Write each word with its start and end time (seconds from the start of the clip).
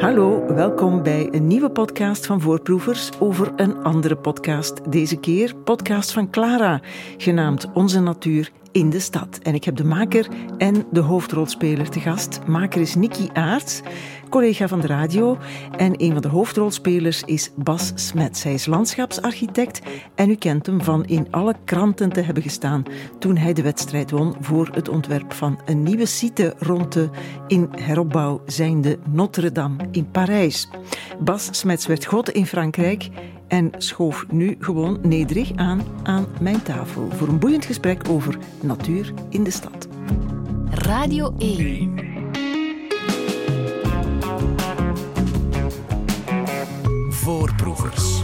Hallo, 0.00 0.54
welkom 0.54 1.02
bij 1.02 1.28
een 1.30 1.46
nieuwe 1.46 1.70
podcast 1.70 2.26
van 2.26 2.40
Voorproevers 2.40 3.10
over 3.18 3.52
een 3.56 3.82
andere 3.82 4.16
podcast. 4.16 4.92
Deze 4.92 5.16
keer 5.16 5.56
podcast 5.56 6.12
van 6.12 6.30
Clara, 6.30 6.80
genaamd 7.16 7.72
Onze 7.72 8.00
Natuur 8.00 8.50
in 8.72 8.90
de 8.90 9.00
Stad. 9.00 9.38
En 9.42 9.54
ik 9.54 9.64
heb 9.64 9.76
de 9.76 9.84
maker 9.84 10.28
en 10.58 10.86
de 10.92 11.00
hoofdrolspeler 11.00 11.90
te 11.90 12.00
gast. 12.00 12.40
Maker 12.46 12.80
is 12.80 12.94
Nicky 12.94 13.28
Aarts, 13.32 13.82
collega 14.28 14.68
van 14.68 14.80
de 14.80 14.86
radio. 14.86 15.38
En 15.76 16.02
een 16.02 16.12
van 16.12 16.22
de 16.22 16.28
hoofdrolspelers 16.28 17.22
is 17.22 17.50
Bas 17.54 17.92
Smets. 17.94 18.42
Hij 18.42 18.54
is 18.54 18.66
landschapsarchitect 18.66 19.80
en 20.14 20.30
u 20.30 20.34
kent 20.34 20.66
hem 20.66 20.82
van 20.82 21.04
in 21.04 21.26
alle 21.30 21.54
kranten 21.64 22.12
te 22.12 22.20
hebben 22.20 22.42
gestaan 22.42 22.82
toen 23.18 23.36
hij 23.36 23.52
de 23.52 23.62
wedstrijd 23.62 24.10
won 24.10 24.34
voor 24.40 24.68
het 24.72 24.88
ontwerp 24.88 25.32
van 25.32 25.60
een 25.64 25.82
nieuwe 25.82 26.06
site 26.06 26.54
rond 26.58 26.92
de 26.92 27.08
in 27.46 27.68
heropbouw 27.70 28.42
zijnde 28.46 28.98
Notre-Dame 29.10 29.88
in 29.90 30.10
Parijs. 30.10 30.68
Bas 31.18 31.48
Smets 31.50 31.86
werd 31.86 32.04
god 32.04 32.30
in 32.30 32.46
Frankrijk 32.46 33.08
en 33.48 33.70
schoof 33.76 34.24
nu 34.30 34.56
gewoon 34.58 34.98
nederig 35.02 35.52
aan 35.54 35.82
aan 36.02 36.26
mijn 36.40 36.62
tafel 36.62 37.08
voor 37.10 37.28
een 37.28 37.38
boeiend 37.38 37.64
gesprek 37.64 38.08
over 38.08 38.38
natuur 38.60 39.12
in 39.28 39.44
de 39.44 39.50
stad. 39.50 39.88
Radio 40.70 41.34
1. 41.38 42.25
Voorproevers. 47.26 48.22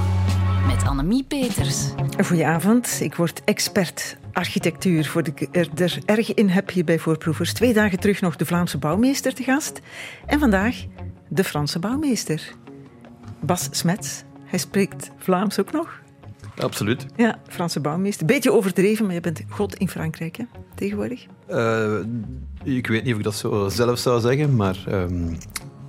Met 0.67 0.85
Annemie 0.85 1.25
Peters. 1.25 1.89
Goedenavond, 2.25 2.99
ik 3.01 3.15
word 3.15 3.45
expert 3.45 4.17
architectuur 4.33 5.07
voor 5.07 5.23
de 5.23 5.49
er, 5.53 5.69
er 5.75 5.99
erg 6.05 6.35
in 6.35 6.49
heb 6.49 6.71
je 6.71 6.85
bij 6.85 6.99
Voorproevers. 6.99 7.53
Twee 7.53 7.73
dagen 7.73 8.01
terug 8.01 8.21
nog 8.21 8.37
de 8.37 8.47
Vlaamse 8.47 8.79
bouwmeester 8.79 9.35
te 9.35 9.43
gast 9.43 9.81
en 10.27 10.39
vandaag 10.39 10.77
de 11.29 11.45
Franse 11.45 11.79
bouwmeester. 11.79 12.53
Bas 13.41 13.69
Smets, 13.71 14.23
hij 14.45 14.59
spreekt 14.59 15.11
Vlaams 15.17 15.61
ook 15.61 15.73
nog. 15.73 16.01
Absoluut. 16.57 17.07
Ja, 17.17 17.39
Franse 17.49 17.81
bouwmeester. 17.81 18.27
Beetje 18.27 18.53
overdreven, 18.53 19.05
maar 19.05 19.15
je 19.15 19.21
bent 19.21 19.43
god 19.49 19.75
in 19.75 19.89
Frankrijk 19.89 20.37
hè, 20.37 20.45
tegenwoordig. 20.75 21.27
Uh, 21.51 21.99
ik 22.65 22.87
weet 22.87 23.05
niet 23.05 23.13
of 23.13 23.19
ik 23.19 23.25
dat 23.25 23.35
zo 23.35 23.69
zelf 23.69 23.99
zou 23.99 24.21
zeggen, 24.21 24.57
maar 24.57 24.85
um, 24.89 25.39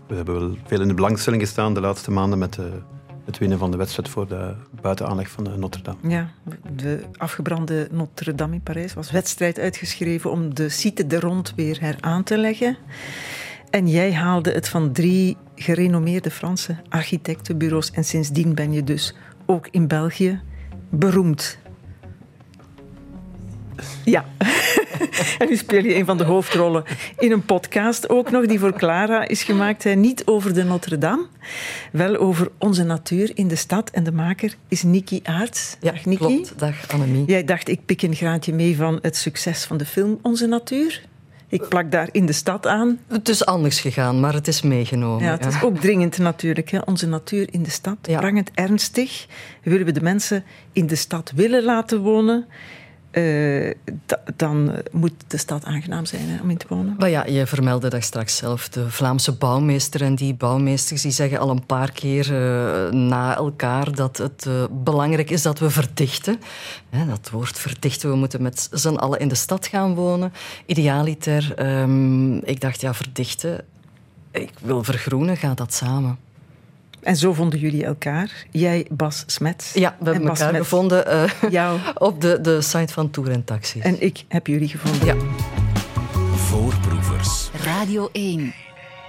we 0.07 0.15
hebben 0.15 0.39
wel 0.39 0.57
veel 0.65 0.81
in 0.81 0.87
de 0.87 0.93
belangstelling 0.93 1.41
gestaan 1.41 1.73
de 1.73 1.81
laatste 1.81 2.11
maanden 2.11 2.39
met 2.39 2.53
de, 2.53 2.81
het 3.25 3.37
winnen 3.37 3.57
van 3.57 3.71
de 3.71 3.77
wedstrijd 3.77 4.09
voor 4.09 4.27
de 4.27 4.53
buitenaanleg 4.81 5.29
van 5.29 5.59
Notre-Dame. 5.59 5.97
Ja, 6.07 6.29
de 6.75 7.03
afgebrande 7.17 7.87
Notre-Dame 7.91 8.53
in 8.53 8.61
Parijs 8.61 8.93
was 8.93 9.11
wedstrijd 9.11 9.59
uitgeschreven 9.59 10.31
om 10.31 10.55
de 10.55 10.69
site 10.69 11.07
de 11.07 11.19
rond 11.19 11.53
weer 11.55 11.79
heraan 11.79 12.23
te 12.23 12.37
leggen. 12.37 12.77
En 13.69 13.87
jij 13.87 14.13
haalde 14.13 14.51
het 14.51 14.69
van 14.69 14.91
drie 14.91 15.37
gerenommeerde 15.55 16.31
Franse 16.31 16.75
architectenbureaus 16.89 17.91
en 17.91 18.03
sindsdien 18.03 18.55
ben 18.55 18.71
je 18.71 18.83
dus 18.83 19.15
ook 19.45 19.67
in 19.71 19.87
België 19.87 20.41
beroemd. 20.89 21.57
Ja. 24.05 24.25
en 25.39 25.47
nu 25.49 25.55
speel 25.55 25.83
je 25.83 25.95
een 25.95 26.05
van 26.05 26.17
de 26.17 26.23
hoofdrollen 26.23 26.83
in 27.19 27.31
een 27.31 27.45
podcast 27.45 28.09
ook 28.09 28.31
nog, 28.31 28.45
die 28.45 28.59
voor 28.59 28.73
Clara 28.73 29.27
is 29.27 29.43
gemaakt. 29.43 29.95
Niet 29.95 30.25
over 30.25 30.53
de 30.53 30.63
Notre-Dame, 30.63 31.25
wel 31.91 32.15
over 32.17 32.49
onze 32.57 32.83
natuur 32.83 33.31
in 33.33 33.47
de 33.47 33.55
stad. 33.55 33.89
En 33.89 34.03
de 34.03 34.11
maker 34.11 34.55
is 34.67 34.83
Niki 34.83 35.19
Aarts. 35.23 35.77
Ja, 35.81 35.91
Dag 35.91 36.05
Niki. 36.05 36.17
klopt. 36.25 36.53
Dag 36.59 36.91
Annemie. 36.91 37.25
Jij 37.25 37.43
dacht, 37.43 37.67
ik 37.69 37.85
pik 37.85 38.01
een 38.01 38.15
graantje 38.15 38.53
mee 38.53 38.75
van 38.75 38.99
het 39.01 39.15
succes 39.17 39.63
van 39.63 39.77
de 39.77 39.85
film 39.85 40.19
Onze 40.21 40.45
Natuur. 40.47 41.01
Ik 41.47 41.67
plak 41.69 41.91
daar 41.91 42.09
in 42.11 42.25
de 42.25 42.31
stad 42.33 42.67
aan. 42.67 42.99
Het 43.07 43.29
is 43.29 43.45
anders 43.45 43.79
gegaan, 43.79 44.19
maar 44.19 44.33
het 44.33 44.47
is 44.47 44.61
meegenomen. 44.61 45.23
Ja, 45.25 45.31
het 45.31 45.45
is 45.45 45.61
ook 45.63 45.77
dringend 45.79 46.17
natuurlijk. 46.17 46.69
Hè. 46.71 46.79
Onze 46.85 47.07
natuur 47.07 47.47
in 47.51 47.63
de 47.63 47.69
stad, 47.69 47.97
Ja. 48.01 48.19
prangend 48.19 48.49
ernstig. 48.53 49.25
Willen 49.63 49.85
we 49.85 49.91
de 49.91 50.01
mensen 50.01 50.43
in 50.71 50.87
de 50.87 50.95
stad 50.95 51.31
willen 51.35 51.63
laten 51.63 51.99
wonen, 51.99 52.45
eh, 53.13 53.73
da- 54.05 54.23
dan 54.35 54.71
moet 54.91 55.13
de 55.27 55.37
stad 55.37 55.65
aangenaam 55.65 56.05
zijn 56.05 56.29
hè, 56.29 56.41
om 56.41 56.49
in 56.49 56.57
te 56.57 56.65
wonen. 56.69 56.95
Maar 56.97 57.09
ja, 57.09 57.25
je 57.25 57.45
vermeldde 57.47 57.89
dat 57.89 58.03
straks 58.03 58.35
zelf, 58.37 58.69
de 58.69 58.89
Vlaamse 58.89 59.31
bouwmeester. 59.31 60.01
En 60.01 60.15
die 60.15 60.33
bouwmeesters 60.33 61.01
die 61.01 61.11
zeggen 61.11 61.39
al 61.39 61.49
een 61.49 61.65
paar 61.65 61.91
keer 61.91 62.25
eh, 62.25 62.91
na 62.91 63.35
elkaar 63.35 63.95
dat 63.95 64.17
het 64.17 64.45
eh, 64.47 64.63
belangrijk 64.71 65.29
is 65.29 65.41
dat 65.41 65.59
we 65.59 65.69
verdichten. 65.69 66.39
Hè, 66.89 67.05
dat 67.05 67.29
woord 67.29 67.59
verdichten, 67.59 68.09
we 68.09 68.15
moeten 68.15 68.41
met 68.41 68.69
z'n 68.71 68.95
allen 68.95 69.19
in 69.19 69.27
de 69.27 69.35
stad 69.35 69.67
gaan 69.67 69.95
wonen. 69.95 70.33
Idealiter, 70.65 71.53
ehm, 71.55 72.35
ik 72.37 72.61
dacht 72.61 72.81
ja, 72.81 72.93
verdichten. 72.93 73.65
Ik 74.31 74.51
wil 74.61 74.83
vergroenen, 74.83 75.37
gaat 75.37 75.57
dat 75.57 75.73
samen? 75.73 76.17
En 77.03 77.15
zo 77.15 77.33
vonden 77.33 77.59
jullie 77.59 77.85
elkaar. 77.85 78.45
Jij, 78.51 78.85
Bas 78.91 79.23
Smets. 79.25 79.73
Ja, 79.73 79.95
we 79.99 80.05
hebben 80.09 80.29
elkaar 80.29 80.49
Smets, 80.49 80.57
gevonden 80.57 81.07
eh, 81.07 81.31
Jou. 81.49 81.79
op 81.97 82.21
de, 82.21 82.41
de 82.41 82.61
site 82.61 82.93
van 82.93 83.09
Tour 83.09 83.31
en 83.31 83.43
Taxis. 83.43 83.81
En 83.81 84.01
ik 84.01 84.23
heb 84.27 84.47
jullie 84.47 84.67
gevonden. 84.67 85.05
Ja. 85.05 85.15
Voorproevers. 86.35 87.49
Radio 87.63 88.09
1. 88.11 88.53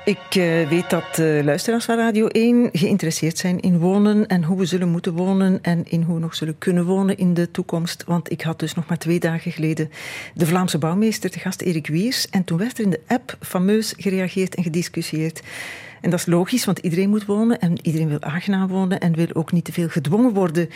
Ik 0.05 0.35
eh, 0.35 0.69
weet 0.69 0.91
dat 0.91 1.19
eh, 1.19 1.45
luisteraars 1.45 1.85
van 1.85 1.97
Radio 1.97 2.27
1 2.27 2.69
geïnteresseerd 2.73 3.39
zijn 3.39 3.61
in 3.61 3.79
wonen 3.79 4.27
en 4.27 4.45
hoe 4.45 4.59
we 4.59 4.65
zullen 4.65 4.89
moeten 4.89 5.13
wonen 5.13 5.59
en 5.63 5.85
in 5.85 6.03
hoe 6.03 6.15
we 6.15 6.21
nog 6.21 6.35
zullen 6.35 6.59
kunnen 6.59 6.85
wonen 6.85 7.19
in 7.19 7.35
de 7.35 7.51
toekomst. 7.51 8.05
Want 8.07 8.33
ik 8.33 8.43
had 8.43 8.59
dus 8.59 8.75
nog 8.75 8.87
maar 8.87 8.99
twee 8.99 9.21
dagen 9.21 9.53
geleden 9.53 9.91
de 10.35 10.47
Vlaamse 10.47 10.79
bouwmeester 10.79 11.31
te 11.31 11.39
gast, 11.39 11.61
Erik 11.61 11.87
Wiers. 11.87 12.29
En 12.29 12.45
toen 12.45 12.59
werd 12.59 12.79
er 12.79 12.85
in 12.85 12.91
de 12.91 13.01
app 13.07 13.37
fameus 13.41 13.95
gereageerd 13.97 14.55
en 14.55 14.63
gediscussieerd. 14.63 15.43
En 16.05 16.11
dat 16.11 16.19
is 16.19 16.27
logisch, 16.27 16.65
want 16.65 16.79
iedereen 16.79 17.09
moet 17.09 17.25
wonen 17.25 17.61
en 17.61 17.79
iedereen 17.83 18.09
wil 18.09 18.23
aangenaam 18.23 18.69
wonen 18.69 19.01
en 19.01 19.15
wil 19.15 19.27
ook 19.33 19.53
niet 19.53 19.65
te 19.65 19.73
veel 19.73 19.89
gedwongen 19.89 20.33
worden 20.33 20.69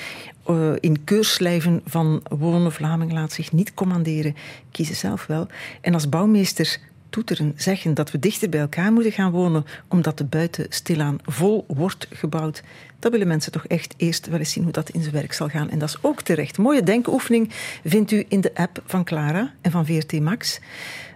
eh, 0.47 0.73
in 0.81 1.05
keurslijven 1.05 1.81
van 1.85 2.23
wonen. 2.29 2.73
Vlaming 2.73 3.13
laat 3.13 3.33
zich 3.33 3.53
niet 3.53 3.75
commanderen, 3.75 4.37
kiezen 4.71 4.97
zelf 4.97 5.27
wel. 5.27 5.47
En 5.81 5.95
als 5.95 6.09
bouwmeester 6.09 6.79
toeteren, 7.11 7.53
zeggen 7.57 7.95
dat 7.95 8.11
we 8.11 8.19
dichter 8.19 8.49
bij 8.49 8.61
elkaar 8.61 8.93
moeten 8.93 9.13
gaan 9.13 9.31
wonen, 9.31 9.65
omdat 9.89 10.19
de 10.19 10.25
buiten 10.25 10.67
stilaan 10.69 11.19
vol 11.23 11.65
wordt 11.67 12.07
gebouwd. 12.11 12.63
Dat 12.99 13.13
willen 13.13 13.27
mensen 13.27 13.53
toch 13.53 13.67
echt 13.67 13.95
eerst 13.97 14.27
wel 14.27 14.39
eens 14.39 14.53
zien 14.53 14.63
hoe 14.63 14.73
dat 14.73 14.91
in 14.91 15.03
zijn 15.03 15.15
werk 15.15 15.33
zal 15.33 15.49
gaan. 15.49 15.71
En 15.71 15.79
dat 15.79 15.89
is 15.89 15.97
ook 16.01 16.23
terecht. 16.23 16.59
Mooie 16.59 16.83
denkoefening 16.83 17.51
vindt 17.85 18.11
u 18.11 18.25
in 18.29 18.41
de 18.41 18.55
app 18.55 18.83
van 18.87 19.05
Clara 19.05 19.55
en 19.61 19.71
van 19.71 19.87
VRT 19.87 20.21
Max. 20.21 20.61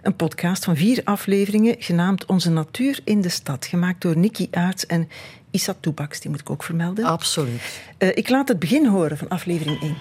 Een 0.01 0.15
podcast 0.15 0.63
van 0.63 0.75
vier 0.75 1.01
afleveringen, 1.03 1.75
genaamd 1.79 2.25
Onze 2.25 2.49
Natuur 2.49 2.99
in 3.03 3.21
de 3.21 3.29
Stad. 3.29 3.65
Gemaakt 3.65 4.01
door 4.01 4.17
Nicky 4.17 4.47
Aarts 4.51 4.85
en 4.85 5.09
Issa 5.51 5.75
Toebaks, 5.79 6.19
die 6.19 6.29
moet 6.31 6.39
ik 6.39 6.49
ook 6.49 6.63
vermelden. 6.63 7.05
Absoluut. 7.05 7.81
Eh, 7.97 8.09
ik 8.13 8.29
laat 8.29 8.47
het 8.47 8.59
begin 8.59 8.87
horen 8.87 9.17
van 9.17 9.27
aflevering 9.27 9.81
1. 9.81 9.95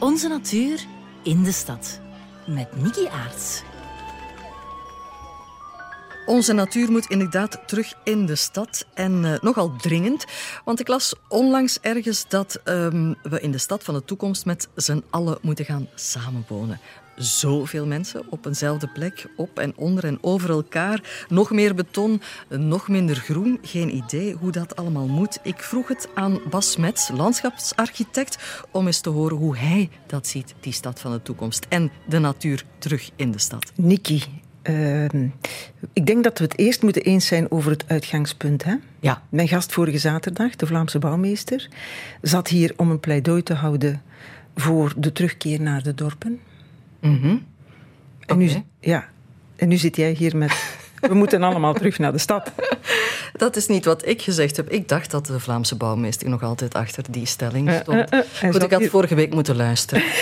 Onze 0.00 0.28
natuur 0.28 0.84
in 1.22 1.42
de 1.42 1.52
stad. 1.52 2.00
Met 2.46 2.82
Nicky 2.82 3.06
Aarts. 3.06 3.62
Onze 6.26 6.52
natuur 6.52 6.90
moet 6.90 7.06
inderdaad 7.06 7.58
terug 7.66 7.94
in 8.04 8.26
de 8.26 8.34
stad. 8.34 8.86
En 8.94 9.24
eh, 9.24 9.40
nogal 9.40 9.76
dringend. 9.76 10.24
Want 10.64 10.80
ik 10.80 10.88
las 10.88 11.14
onlangs 11.28 11.80
ergens 11.80 12.28
dat 12.28 12.60
ehm, 12.64 13.14
we 13.22 13.40
in 13.40 13.50
de 13.50 13.58
stad 13.58 13.84
van 13.84 13.94
de 13.94 14.04
toekomst 14.04 14.44
met 14.44 14.68
z'n 14.74 15.04
allen 15.10 15.38
moeten 15.42 15.64
gaan 15.64 15.88
samenwonen. 15.94 16.80
Zoveel 17.16 17.86
mensen 17.86 18.22
op 18.30 18.46
eenzelfde 18.46 18.88
plek, 18.88 19.26
op 19.36 19.58
en 19.58 19.76
onder 19.76 20.04
en 20.04 20.18
over 20.20 20.50
elkaar. 20.50 21.26
Nog 21.28 21.50
meer 21.50 21.74
beton, 21.74 22.22
nog 22.48 22.88
minder 22.88 23.16
groen. 23.16 23.58
Geen 23.62 23.96
idee 23.96 24.34
hoe 24.34 24.52
dat 24.52 24.76
allemaal 24.76 25.06
moet. 25.06 25.38
Ik 25.42 25.62
vroeg 25.62 25.88
het 25.88 26.08
aan 26.14 26.40
Bas 26.50 26.70
Smets, 26.70 27.08
landschapsarchitect, 27.08 28.64
om 28.70 28.86
eens 28.86 29.00
te 29.00 29.10
horen 29.10 29.36
hoe 29.36 29.56
hij 29.56 29.90
dat 30.06 30.26
ziet, 30.26 30.54
die 30.60 30.72
stad 30.72 31.00
van 31.00 31.12
de 31.12 31.22
toekomst. 31.22 31.66
En 31.68 31.92
de 32.08 32.18
natuur 32.18 32.64
terug 32.78 33.10
in 33.16 33.30
de 33.30 33.38
stad. 33.38 33.72
Nicky, 33.76 34.20
ehm, 34.64 35.26
ik 35.92 36.06
denk 36.06 36.24
dat 36.24 36.38
we 36.38 36.44
het 36.44 36.58
eerst 36.58 36.82
moeten 36.82 37.02
eens 37.02 37.26
zijn 37.26 37.50
over 37.50 37.70
het 37.70 37.84
uitgangspunt. 37.86 38.64
Hè? 38.64 38.74
Ja. 39.00 39.22
Mijn 39.28 39.48
gast 39.48 39.72
vorige 39.72 39.98
zaterdag, 39.98 40.56
de 40.56 40.66
Vlaamse 40.66 40.98
bouwmeester, 40.98 41.68
zat 42.22 42.48
hier 42.48 42.72
om 42.76 42.90
een 42.90 43.00
pleidooi 43.00 43.42
te 43.42 43.54
houden 43.54 44.02
voor 44.56 44.92
de 44.96 45.12
terugkeer 45.12 45.60
naar 45.60 45.82
de 45.82 45.94
dorpen. 45.94 46.40
Mhm. 47.00 47.36
En, 48.26 48.38
nu, 48.38 48.50
ja, 48.80 49.08
en 49.56 49.68
nu 49.68 49.76
zit 49.76 49.96
jij 49.96 50.12
hier 50.12 50.36
met. 50.36 50.52
We 51.00 51.14
moeten 51.14 51.42
allemaal 51.42 51.74
terug 51.74 51.98
naar 51.98 52.12
de 52.12 52.18
stad. 52.18 52.52
Dat 53.36 53.56
is 53.56 53.66
niet 53.66 53.84
wat 53.84 54.06
ik 54.06 54.22
gezegd 54.22 54.56
heb. 54.56 54.70
Ik 54.70 54.88
dacht 54.88 55.10
dat 55.10 55.26
de 55.26 55.40
Vlaamse 55.40 55.76
bouwmeester 55.76 56.28
nog 56.28 56.42
altijd 56.42 56.74
achter 56.74 57.04
die 57.10 57.26
stelling 57.26 57.68
Eh, 57.68 57.80
stond. 57.80 58.10
eh, 58.10 58.18
eh, 58.18 58.52
Goed, 58.52 58.62
ik 58.62 58.70
had 58.70 58.84
vorige 58.86 59.14
week 59.14 59.34
moeten 59.34 59.56
luisteren. 59.56 60.04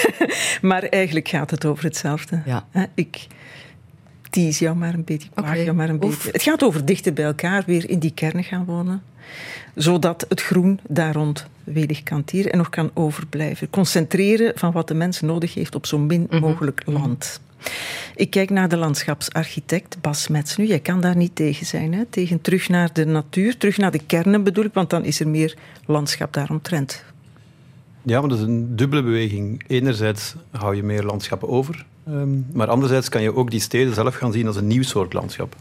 Maar 0.62 0.82
eigenlijk 0.82 1.28
gaat 1.28 1.50
het 1.50 1.64
over 1.64 1.84
hetzelfde. 1.84 2.42
Ja. 2.46 2.66
Ik, 2.94 3.26
tease 4.32 4.64
jou 4.64 4.76
maar 4.76 4.94
een 4.94 5.04
beetje, 5.04 5.28
ik 5.32 5.38
okay. 5.38 5.64
jou 5.64 5.76
maar 5.76 5.88
een 5.88 5.98
beetje. 5.98 6.30
Het 6.30 6.42
gaat 6.42 6.62
over 6.62 6.84
dichter 6.84 7.12
bij 7.12 7.24
elkaar 7.24 7.62
weer 7.66 7.90
in 7.90 7.98
die 7.98 8.14
kernen 8.14 8.44
gaan 8.44 8.64
wonen. 8.64 9.02
Zodat 9.74 10.24
het 10.28 10.42
groen 10.42 10.80
daar 10.88 11.14
rond 11.14 11.46
welig 11.64 12.02
kan 12.02 12.24
tieren 12.24 12.52
en 12.52 12.58
nog 12.58 12.68
kan 12.68 12.90
overblijven. 12.94 13.70
Concentreren 13.70 14.52
van 14.54 14.72
wat 14.72 14.88
de 14.88 14.94
mens 14.94 15.20
nodig 15.20 15.54
heeft 15.54 15.74
op 15.74 15.86
zo 15.86 15.98
min 15.98 16.26
mhm. 16.30 16.40
mogelijk 16.40 16.82
land. 16.84 17.40
Ik 18.16 18.30
kijk 18.30 18.50
naar 18.50 18.68
de 18.68 18.76
landschapsarchitect 18.76 19.96
Bas 20.00 20.28
Mets 20.28 20.56
nu. 20.56 20.66
Jij 20.66 20.80
kan 20.80 21.00
daar 21.00 21.16
niet 21.16 21.34
tegen 21.34 21.66
zijn. 21.66 21.94
Hè? 21.94 22.04
Tegen 22.04 22.40
terug 22.40 22.68
naar 22.68 22.92
de 22.92 23.04
natuur, 23.04 23.56
terug 23.56 23.76
naar 23.76 23.90
de 23.90 24.04
kernen 24.06 24.42
bedoel 24.44 24.64
ik, 24.64 24.74
want 24.74 24.90
dan 24.90 25.04
is 25.04 25.20
er 25.20 25.28
meer 25.28 25.56
landschap 25.86 26.32
daaromtrent. 26.32 27.04
Ja, 28.02 28.20
maar 28.20 28.28
dat 28.28 28.38
is 28.38 28.44
een 28.44 28.76
dubbele 28.76 29.02
beweging. 29.02 29.64
Enerzijds 29.66 30.34
hou 30.50 30.76
je 30.76 30.82
meer 30.82 31.02
landschappen 31.02 31.48
over, 31.48 31.86
ehm, 32.06 32.40
maar 32.52 32.68
anderzijds 32.68 33.08
kan 33.08 33.22
je 33.22 33.34
ook 33.34 33.50
die 33.50 33.60
steden 33.60 33.94
zelf 33.94 34.14
gaan 34.14 34.32
zien 34.32 34.46
als 34.46 34.56
een 34.56 34.66
nieuw 34.66 34.82
soort 34.82 35.12
landschap. 35.12 35.56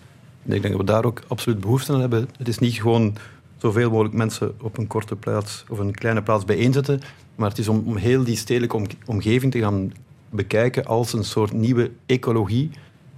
En 0.46 0.54
ik 0.54 0.62
denk 0.62 0.74
dat 0.74 0.86
we 0.86 0.92
daar 0.92 1.06
ook 1.06 1.24
absoluut 1.28 1.60
behoefte 1.60 1.94
aan 1.94 2.00
hebben. 2.00 2.30
Het 2.38 2.48
is 2.48 2.60
niet 2.60 2.74
gewoon 2.74 3.16
zoveel 3.58 3.90
mogelijk 3.90 4.16
mensen 4.16 4.54
op 4.62 4.78
een 4.78 4.88
korte 4.88 5.16
plaats 5.16 5.64
of 5.70 5.80
een 5.80 5.96
kleine 5.96 6.22
plaats 6.22 6.46
bijeenzetten, 6.46 7.02
maar 7.36 7.50
het 7.50 7.58
is 7.58 7.68
om, 7.68 7.84
om 7.86 7.96
heel 7.96 8.24
die 8.24 8.36
stedelijke 8.36 8.88
omgeving 9.06 9.52
te 9.52 9.60
gaan 9.60 9.92
bekijken 10.30 10.86
als 10.86 11.14
een 11.14 11.24
soort 11.24 11.52
nieuwe 11.52 11.92
ecologie, 12.06 12.70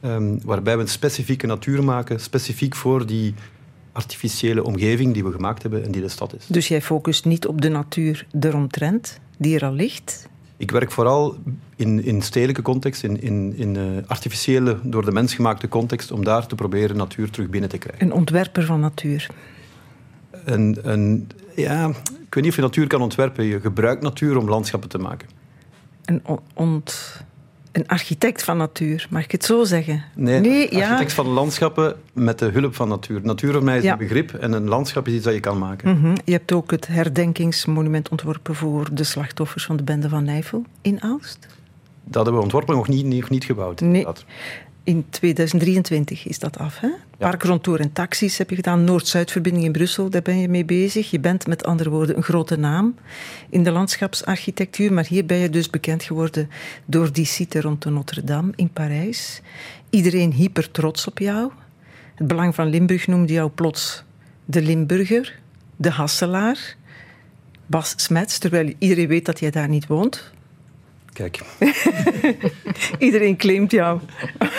um, 0.01 0.39
waarbij 0.43 0.75
we 0.75 0.81
een 0.81 0.87
specifieke 0.87 1.47
natuur 1.47 1.83
maken, 1.83 2.19
specifiek 2.19 2.75
voor 2.75 3.05
die 3.05 3.33
artificiële 3.91 4.63
omgeving 4.63 5.13
die 5.13 5.23
we 5.23 5.31
gemaakt 5.31 5.61
hebben 5.61 5.83
en 5.83 5.91
die 5.91 6.01
de 6.01 6.07
stad 6.07 6.35
is. 6.35 6.47
Dus 6.47 6.67
jij 6.67 6.81
focust 6.81 7.25
niet 7.25 7.47
op 7.47 7.61
de 7.61 7.69
natuur 7.69 8.27
eromtrent, 8.39 9.19
die 9.37 9.55
er 9.55 9.65
al 9.65 9.73
ligt? 9.73 10.29
Ik 10.63 10.71
werk 10.71 10.91
vooral 10.91 11.37
in, 11.75 12.03
in 12.03 12.21
stedelijke 12.21 12.61
context, 12.61 13.03
in, 13.03 13.21
in, 13.21 13.53
in 13.55 13.75
uh, 13.75 13.83
artificiële, 14.07 14.79
door 14.83 15.05
de 15.05 15.11
mens 15.11 15.33
gemaakte 15.33 15.67
context, 15.67 16.11
om 16.11 16.23
daar 16.23 16.47
te 16.47 16.55
proberen 16.55 16.97
natuur 16.97 17.29
terug 17.29 17.49
binnen 17.49 17.69
te 17.69 17.77
krijgen. 17.77 18.05
Een 18.05 18.13
ontwerper 18.13 18.65
van 18.65 18.79
natuur? 18.79 19.29
Een, 20.45 20.77
een, 20.81 21.27
ja, 21.55 21.87
ik 21.87 22.33
weet 22.33 22.43
niet 22.43 22.47
of 22.47 22.55
je 22.55 22.61
natuur 22.61 22.87
kan 22.87 23.01
ontwerpen. 23.01 23.43
Je 23.43 23.59
gebruikt 23.59 24.01
natuur 24.01 24.37
om 24.37 24.49
landschappen 24.49 24.89
te 24.89 24.97
maken 24.97 25.27
een, 26.05 26.21
ont, 26.53 27.21
een 27.73 27.87
architect 27.87 28.43
van 28.43 28.57
natuur, 28.57 29.07
mag 29.09 29.23
ik 29.23 29.31
het 29.31 29.45
zo 29.45 29.63
zeggen? 29.63 30.03
Nee, 30.15 30.39
nee 30.39 30.63
architect 30.63 31.09
ja. 31.09 31.15
van 31.15 31.27
landschappen 31.27 31.95
met 32.13 32.39
de 32.39 32.45
hulp 32.45 32.75
van 32.75 32.87
natuur. 32.87 33.19
Natuur 33.23 33.53
voor 33.53 33.63
mij 33.63 33.77
is 33.77 33.83
een 33.83 33.97
begrip 33.97 34.33
en 34.33 34.51
een 34.51 34.67
landschap 34.67 35.07
is 35.07 35.13
iets 35.13 35.23
dat 35.23 35.33
je 35.33 35.39
kan 35.39 35.57
maken. 35.57 35.99
Mhm. 35.99 36.15
Je 36.25 36.31
hebt 36.31 36.51
ook 36.51 36.71
het 36.71 36.87
herdenkingsmonument 36.87 38.09
ontworpen 38.09 38.55
voor 38.55 38.89
de 38.93 39.03
slachtoffers 39.03 39.65
van 39.65 39.77
de 39.77 39.83
bende 39.83 40.09
van 40.09 40.23
Nijvel 40.23 40.65
in 40.81 41.01
Aalst. 41.01 41.47
Dat 42.03 42.23
hebben 42.23 42.33
we 42.33 42.41
ontworpen, 42.41 42.75
nog 42.75 42.87
niet, 42.87 43.05
nog 43.05 43.29
niet 43.29 43.43
gebouwd. 43.43 43.81
Nee. 43.81 44.05
In 44.85 45.05
2023 45.09 46.27
is 46.27 46.39
dat 46.39 46.57
af. 46.57 46.79
Hè? 46.79 46.87
Ja. 46.87 46.97
Park 47.17 47.43
rondtour 47.43 47.79
en 47.79 47.93
taxis 47.93 48.37
heb 48.37 48.49
je 48.49 48.55
gedaan. 48.55 48.83
Noord-Zuidverbinding 48.83 49.65
in 49.65 49.71
Brussel, 49.71 50.09
daar 50.09 50.21
ben 50.21 50.39
je 50.39 50.49
mee 50.49 50.65
bezig. 50.65 51.11
Je 51.11 51.19
bent 51.19 51.47
met 51.47 51.63
andere 51.63 51.89
woorden 51.89 52.17
een 52.17 52.23
grote 52.23 52.55
naam 52.55 52.95
in 53.49 53.63
de 53.63 53.71
landschapsarchitectuur. 53.71 54.93
Maar 54.93 55.05
hier 55.05 55.25
ben 55.25 55.37
je 55.37 55.49
dus 55.49 55.69
bekend 55.69 56.03
geworden 56.03 56.49
door 56.85 57.13
die 57.13 57.25
site 57.25 57.61
rond 57.61 57.81
de 57.81 57.89
Notre-Dame 57.89 58.51
in 58.55 58.69
Parijs. 58.69 59.41
Iedereen 59.89 60.31
hyper 60.31 60.71
trots 60.71 61.07
op 61.07 61.19
jou. 61.19 61.51
Het 62.15 62.27
Belang 62.27 62.55
van 62.55 62.67
Limburg 62.67 63.07
noemde 63.07 63.33
jou 63.33 63.49
plots 63.49 64.03
de 64.45 64.61
Limburger, 64.61 65.39
de 65.75 65.89
Hasselaar. 65.89 66.75
Bas 67.65 67.93
Smets, 67.95 68.37
terwijl 68.37 68.73
iedereen 68.77 69.07
weet 69.07 69.25
dat 69.25 69.39
jij 69.39 69.51
daar 69.51 69.69
niet 69.69 69.87
woont. 69.87 70.31
Kijk. 71.13 71.41
Iedereen 72.99 73.37
claimt 73.37 73.71
jou. 73.71 73.99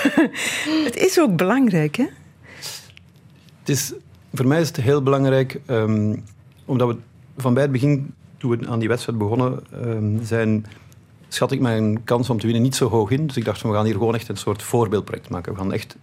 het 0.85 0.97
is 0.97 1.21
ook 1.21 1.37
belangrijk, 1.37 1.97
hè? 1.97 2.07
Het 3.59 3.69
is, 3.69 3.93
voor 4.35 4.47
mij 4.47 4.61
is 4.61 4.69
het 4.69 4.77
heel 4.77 5.03
belangrijk, 5.03 5.61
um, 5.67 6.25
omdat 6.65 6.89
we 6.89 6.97
van 7.37 7.55
bij 7.55 7.63
het 7.63 7.73
begin, 7.73 8.15
toen 8.37 8.59
we 8.59 8.69
aan 8.69 8.79
die 8.79 8.89
wedstrijd 8.89 9.19
begonnen 9.19 9.65
um, 9.85 10.25
zijn, 10.25 10.67
schat 11.29 11.53
ik 11.53 11.61
mijn 11.61 12.05
kans 12.05 12.31
om 12.31 12.39
te 12.39 12.45
winnen 12.45 12.63
niet 12.63 12.77
zo 12.77 12.89
hoog 12.89 13.11
in. 13.11 13.27
Dus 13.27 13.37
ik 13.37 13.45
dacht, 13.45 13.63
we 13.63 13.73
gaan 13.73 13.85
hier 13.85 13.95
gewoon 13.95 14.15
echt 14.15 14.29
een 14.29 14.37
soort 14.37 14.63
voorbeeldproject 14.63 15.29
maken. 15.29 15.53
We 15.53 15.59
gaan 15.59 15.73
echt 15.73 15.97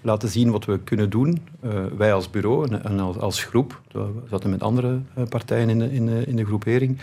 laten 0.00 0.28
zien 0.28 0.50
wat 0.50 0.64
we 0.64 0.78
kunnen 0.78 1.10
doen. 1.10 1.42
Uh, 1.64 1.84
wij 1.96 2.12
als 2.12 2.30
bureau 2.30 2.78
en, 2.82 3.00
als, 3.00 3.18
als, 3.18 3.44
groep. 3.44 3.80
We 3.92 4.10
zaten 4.30 4.50
met 4.50 4.62
andere 4.62 5.00
uh, 5.18 5.24
partijen 5.24 5.68
in 5.68 5.78
de, 5.78 5.92
in 5.92 6.06
de, 6.06 6.24
in 6.26 6.36
de 6.36 6.44
groepering. 6.44 6.98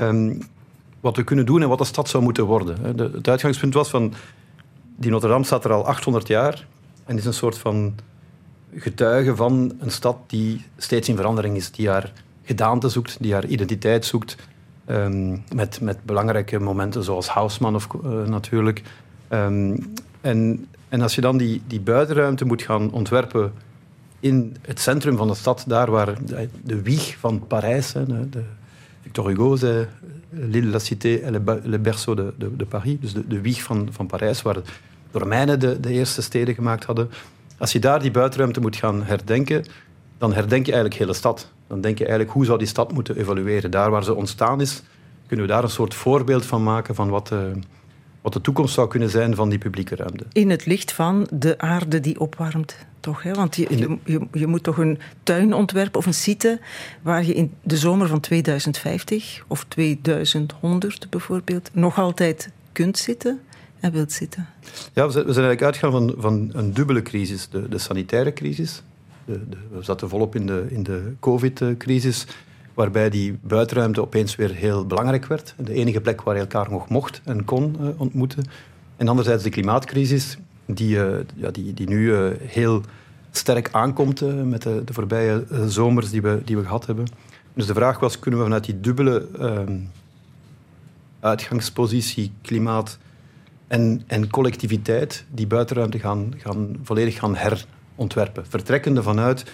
Um, 0.00 0.38
wat 1.04 1.16
we 1.16 1.24
kunnen 1.24 1.46
doen 1.46 1.62
en 1.62 1.68
wat 1.68 1.78
de 1.78 1.84
stad 1.84 2.08
zou 2.08 2.22
moeten 2.22 2.44
worden. 2.44 2.96
De, 2.96 3.10
het 3.12 3.28
uitgangspunt 3.28 3.74
was 3.74 3.90
van, 3.90 4.12
die 4.96 5.10
Notre 5.10 5.28
Dame 5.28 5.44
staat 5.44 5.64
er 5.64 5.72
al 5.72 5.86
800 5.86 6.28
jaar 6.28 6.66
en 7.04 7.16
is 7.16 7.24
een 7.24 7.34
soort 7.34 7.58
van 7.58 7.94
getuige 8.74 9.36
van 9.36 9.72
een 9.78 9.90
stad 9.90 10.16
die 10.26 10.64
steeds 10.76 11.08
in 11.08 11.16
verandering 11.16 11.56
is, 11.56 11.70
die 11.70 11.88
haar 11.88 12.12
gedaante 12.42 12.88
zoekt, 12.88 13.16
die 13.20 13.32
haar 13.32 13.46
identiteit 13.46 14.04
zoekt, 14.04 14.36
um, 14.86 15.44
met, 15.54 15.80
met 15.80 16.04
belangrijke 16.04 16.58
momenten 16.58 17.04
zoals 17.04 17.28
Haussmann 17.28 17.74
of, 17.74 17.88
uh, 18.04 18.24
natuurlijk. 18.26 18.82
Um, 19.28 19.92
en, 20.20 20.66
en 20.88 21.00
als 21.00 21.14
je 21.14 21.20
dan 21.20 21.36
die, 21.36 21.62
die 21.66 21.80
buitenruimte 21.80 22.44
moet 22.44 22.62
gaan 22.62 22.92
ontwerpen 22.92 23.52
in 24.20 24.56
het 24.62 24.80
centrum 24.80 25.16
van 25.16 25.28
de 25.28 25.34
stad, 25.34 25.64
daar 25.66 25.90
waar 25.90 26.24
de, 26.24 26.48
de 26.62 26.82
wieg 26.82 27.16
van 27.18 27.46
Parijs, 27.46 27.92
hè, 27.92 28.28
de, 28.28 28.42
Victor 29.02 29.28
Hugo 29.28 29.56
zei 29.56 29.86
l'île, 30.34 30.70
la 30.70 30.78
cité 30.78 31.22
et 31.22 31.30
le 31.64 31.78
berceau 31.78 32.14
de, 32.14 32.34
de, 32.38 32.56
de 32.56 32.64
Paris, 32.64 32.98
dus 33.00 33.12
de, 33.12 33.26
de 33.26 33.40
wieg 33.40 33.62
van, 33.62 33.88
van 33.90 34.06
Parijs, 34.06 34.42
waar 34.42 34.54
de 34.54 34.62
Romeinen 35.18 35.60
de, 35.60 35.80
de 35.80 35.90
eerste 35.90 36.22
steden 36.22 36.54
gemaakt 36.54 36.84
hadden. 36.84 37.10
Als 37.58 37.72
je 37.72 37.78
daar 37.78 38.00
die 38.00 38.10
buitenruimte 38.10 38.60
moet 38.60 38.76
gaan 38.76 39.02
herdenken, 39.02 39.64
dan 40.18 40.32
herdenk 40.32 40.66
je 40.66 40.72
eigenlijk 40.72 41.00
hele 41.00 41.14
stad. 41.14 41.50
Dan 41.66 41.80
denk 41.80 41.98
je 41.98 42.04
eigenlijk, 42.04 42.34
hoe 42.34 42.44
zou 42.44 42.58
die 42.58 42.66
stad 42.66 42.92
moeten 42.92 43.16
evolueren? 43.16 43.70
Daar 43.70 43.90
waar 43.90 44.04
ze 44.04 44.14
ontstaan 44.14 44.60
is, 44.60 44.82
kunnen 45.26 45.46
we 45.46 45.52
daar 45.52 45.62
een 45.62 45.70
soort 45.70 45.94
voorbeeld 45.94 46.46
van 46.46 46.62
maken 46.62 46.94
van 46.94 47.08
wat, 47.08 47.30
uh, 47.32 47.38
wat 48.24 48.32
de 48.32 48.40
toekomst 48.40 48.74
zou 48.74 48.88
kunnen 48.88 49.10
zijn 49.10 49.34
van 49.34 49.48
die 49.48 49.58
publieke 49.58 49.96
ruimte. 49.96 50.24
In 50.32 50.50
het 50.50 50.66
licht 50.66 50.92
van 50.92 51.26
de 51.30 51.58
aarde 51.58 52.00
die 52.00 52.20
opwarmt, 52.20 52.76
toch? 53.00 53.22
Hè? 53.22 53.32
Want 53.32 53.56
je, 53.56 53.98
je, 54.04 54.26
je, 54.32 54.46
moet 54.46 54.62
toch 54.62 54.78
een 54.78 54.98
tuin 55.22 55.54
ontwerpen 55.54 55.98
of 55.98 56.06
een 56.06 56.14
site 56.14 56.60
waar 57.02 57.24
je 57.24 57.34
in 57.34 57.52
de 57.62 57.76
zomer 57.76 58.08
van 58.08 58.20
2050 58.20 59.44
of 59.46 59.64
2100 59.68 61.06
bijvoorbeeld 61.10 61.70
nog 61.72 61.98
altijd 61.98 62.50
kunt 62.72 62.98
zitten 62.98 63.40
en 63.80 63.92
wilt 63.92 64.12
zitten. 64.12 64.46
Ja, 64.92 65.06
we 65.06 65.12
zijn, 65.12 65.24
eigenlijk 65.24 65.62
uitgegaan 65.62 65.92
van, 65.92 66.14
van 66.18 66.50
een 66.52 66.74
dubbele 66.74 67.02
crisis. 67.02 67.48
De, 67.48 67.68
de 67.68 67.78
sanitaire 67.78 68.32
crisis. 68.32 68.82
De, 69.24 69.48
de, 69.48 69.56
we 69.70 69.82
zaten 69.82 70.08
volop 70.08 70.34
in 70.34 70.46
de, 70.46 70.66
in 70.68 70.82
de 70.82 71.12
covid-crisis 71.20 72.26
waarbij 72.74 73.10
die 73.10 73.38
buitenruimte 73.42 74.00
opeens 74.00 74.36
weer 74.36 74.54
heel 74.54 74.86
belangrijk 74.86 75.26
werd. 75.26 75.54
De 75.56 75.72
enige 75.72 76.00
plek 76.00 76.22
waar 76.22 76.34
je 76.34 76.40
elkaar 76.40 76.70
nog 76.70 76.88
mocht 76.88 77.20
en 77.24 77.44
kon 77.44 77.76
uh, 77.80 77.88
ontmoeten. 77.96 78.44
En 78.96 79.08
anderzijds 79.08 79.42
de 79.42 79.50
klimaatcrisis, 79.50 80.38
die, 80.66 80.96
uh, 80.96 81.16
ja, 81.34 81.50
die, 81.50 81.74
die 81.74 81.88
nu 81.88 81.98
uh, 81.98 82.30
heel 82.40 82.82
sterk 83.30 83.68
aankomt 83.72 84.44
met 84.44 84.62
de, 84.62 84.82
de 84.84 84.92
voorbije 84.92 85.44
zomers 85.66 86.10
die 86.10 86.22
we, 86.22 86.42
die 86.44 86.56
we 86.56 86.62
gehad 86.62 86.86
hebben. 86.86 87.06
Dus 87.54 87.66
de 87.66 87.74
vraag 87.74 87.98
was, 87.98 88.18
kunnen 88.18 88.40
we 88.40 88.46
vanuit 88.46 88.64
die 88.64 88.80
dubbele 88.80 89.28
ehm, 89.38 89.78
uitgangspositie, 91.20 92.32
klimaat 92.42 92.98
en, 93.66 94.02
en 94.06 94.30
collectiviteit, 94.30 95.24
die 95.30 95.46
buitenruimte 95.46 95.98
gaan, 95.98 96.34
gaan, 96.36 96.76
volledig 96.82 97.18
gaan 97.18 97.36
herontwerpen. 97.36 98.46
Vertrekkende 98.46 99.02
vanuit 99.02 99.44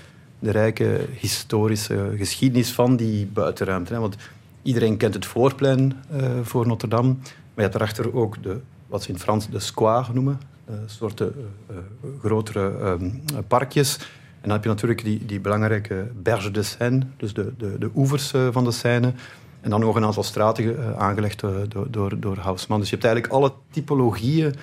de 0.41 0.51
rijke 0.51 1.07
historische 1.19 2.13
geschiedenis 2.17 2.73
van 2.73 2.97
die 2.97 3.27
buitenruimte. 3.27 3.99
Want 3.99 4.17
iedereen 4.63 4.97
kent 4.97 5.15
het 5.15 5.27
voorplein 5.27 5.97
uh, 6.13 6.23
voor 6.43 6.67
Notre 6.67 6.89
Dame, 6.89 7.09
maar 7.09 7.29
je 7.55 7.61
hebt 7.61 7.73
daarachter 7.73 8.15
ook 8.15 8.43
de, 8.43 8.61
wat 8.87 9.03
ze 9.03 9.11
in 9.11 9.19
Frans 9.19 9.49
de 9.49 9.59
square 9.59 10.13
noemen, 10.13 10.41
uh, 10.71 10.77
soorten 10.87 11.35
uh, 11.71 11.77
grotere 12.19 12.61
um, 12.61 13.23
parkjes. 13.49 13.97
En 14.41 14.49
dan 14.49 14.51
heb 14.51 14.63
je 14.63 14.69
natuurlijk 14.69 15.05
die, 15.05 15.27
die 15.27 15.41
belangrijke 15.41 16.11
Berge 16.23 16.51
de 16.51 16.63
Seine, 16.63 17.07
dus 17.17 17.35
de, 17.35 17.53
de, 17.59 17.79
de 17.79 17.91
oevers 17.95 18.33
van 18.51 18.65
de 18.65 18.71
Seine. 18.71 19.13
En 19.61 19.71
dan 19.71 19.81
nog 19.81 19.97
een 19.97 20.05
aantal 20.05 20.23
straten 20.23 20.97
aangelegd 20.99 21.41
door, 21.41 21.91
door, 21.91 22.21
door 22.21 22.37
Haussmann. 22.37 22.81
Dus 22.81 22.91
je 22.91 22.97
hebt 22.97 23.07
eigenlijk 23.07 23.35
alle 23.35 23.53
typologieën 23.71 24.55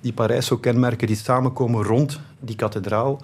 die 0.00 0.12
Parijs 0.12 0.46
zo 0.46 0.56
kenmerken, 0.56 1.06
die 1.06 1.16
samenkomen 1.16 1.82
rond 1.82 2.20
die 2.40 2.56
kathedraal. 2.56 3.20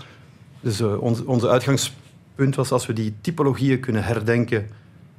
Dus 0.60 0.80
uh, 0.80 1.02
ons, 1.02 1.24
onze 1.24 1.48
uitgangspunt 1.48 2.54
was 2.54 2.72
als 2.72 2.86
we 2.86 2.92
die 2.92 3.14
typologieën 3.20 3.80
kunnen 3.80 4.04
herdenken, 4.04 4.68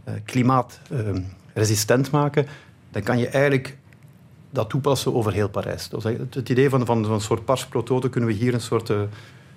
uh, 0.07 0.13
klimaatresistent 0.25 2.11
maken, 2.11 2.45
dan 2.91 3.03
kan 3.03 3.17
je 3.17 3.27
eigenlijk 3.27 3.77
dat 4.49 4.69
toepassen 4.69 5.13
over 5.13 5.33
heel 5.33 5.49
Parijs. 5.49 5.89
Het, 6.29 6.49
idee 6.49 6.69
van, 6.69 6.85
van, 6.85 7.05
van 7.05 7.13
een 7.13 7.21
soort 7.21 7.45
pars 7.45 7.65
pro 7.65 7.99
kunnen 7.99 8.29
we 8.29 8.35
hier 8.35 8.53
een 8.53 8.61
soort 8.61 8.89
uh, 8.89 9.01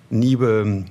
nieuwe 0.07 0.83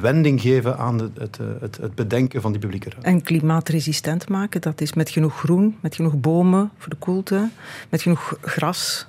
wending 0.00 0.40
geven 0.40 0.78
aan 0.78 0.98
het, 0.98 1.18
het, 1.18 1.38
het, 1.60 1.76
het 1.76 1.94
bedenken 1.94 2.40
van 2.40 2.52
die 2.52 2.60
publieke 2.60 2.90
ruimte. 2.90 3.08
En 3.08 3.22
klimaatresistent 3.22 4.28
maken, 4.28 4.60
dat 4.60 4.80
is 4.80 4.92
met 4.92 5.10
genoeg 5.10 5.38
groen, 5.38 5.76
met 5.80 5.94
genoeg 5.94 6.20
bomen 6.20 6.70
voor 6.78 6.90
de 6.90 6.96
koelte, 6.96 7.48
met 7.88 8.02
genoeg 8.02 8.38
gras. 8.40 9.06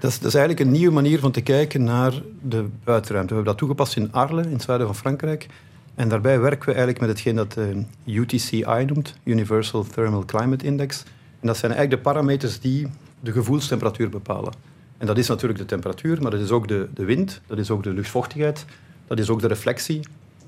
Dat 0.00 0.10
is, 0.10 0.18
dat 0.18 0.28
is 0.28 0.34
eigenlijk 0.34 0.66
een 0.66 0.72
nieuwe 0.72 0.94
manier 0.94 1.18
van 1.18 1.30
te 1.30 1.40
kijken 1.40 1.84
naar 1.84 2.22
de 2.42 2.66
buitenruimte. 2.84 3.34
We 3.34 3.34
hebben 3.34 3.44
dat 3.44 3.58
toegepast 3.58 3.96
in 3.96 4.12
Arles, 4.12 4.46
in 4.46 4.52
het 4.52 4.62
zuiden 4.62 4.86
van 4.86 4.96
Frankrijk. 4.96 5.46
En 5.94 6.08
daarbij 6.08 6.40
werken 6.40 6.66
we 6.66 6.74
eigenlijk 6.74 7.00
met 7.00 7.08
hetgeen 7.08 7.34
dat 7.34 7.52
de 7.52 7.84
eh, 8.06 8.14
UTCI 8.14 8.84
noemt, 8.86 9.14
Universal 9.24 9.84
Thermal 9.84 10.24
Climate 10.24 10.64
Index. 10.64 11.02
En 11.40 11.46
dat 11.46 11.56
zijn 11.56 11.72
eigenlijk 11.72 12.02
de 12.02 12.10
parameters 12.10 12.60
die 12.60 12.86
de 13.20 13.32
gevoelstemperatuur 13.32 14.08
bepalen. 14.08 14.52
En 14.98 15.06
dat 15.06 15.18
is 15.18 15.28
natuurlijk 15.28 15.58
de 15.58 15.66
temperatuur, 15.66 16.22
maar 16.22 16.30
dat 16.30 16.40
is 16.40 16.50
ook 16.50 16.68
de, 16.68 16.88
de 16.94 17.04
wind, 17.04 17.40
dat 17.46 17.58
is 17.58 17.70
ook 17.70 17.82
de 17.82 17.92
luchtvochtigheid, 17.92 18.64
dat 19.16 19.18
is 19.18 19.30
ook 19.30 19.40
de 19.40 19.48
reflectie, 19.48 20.00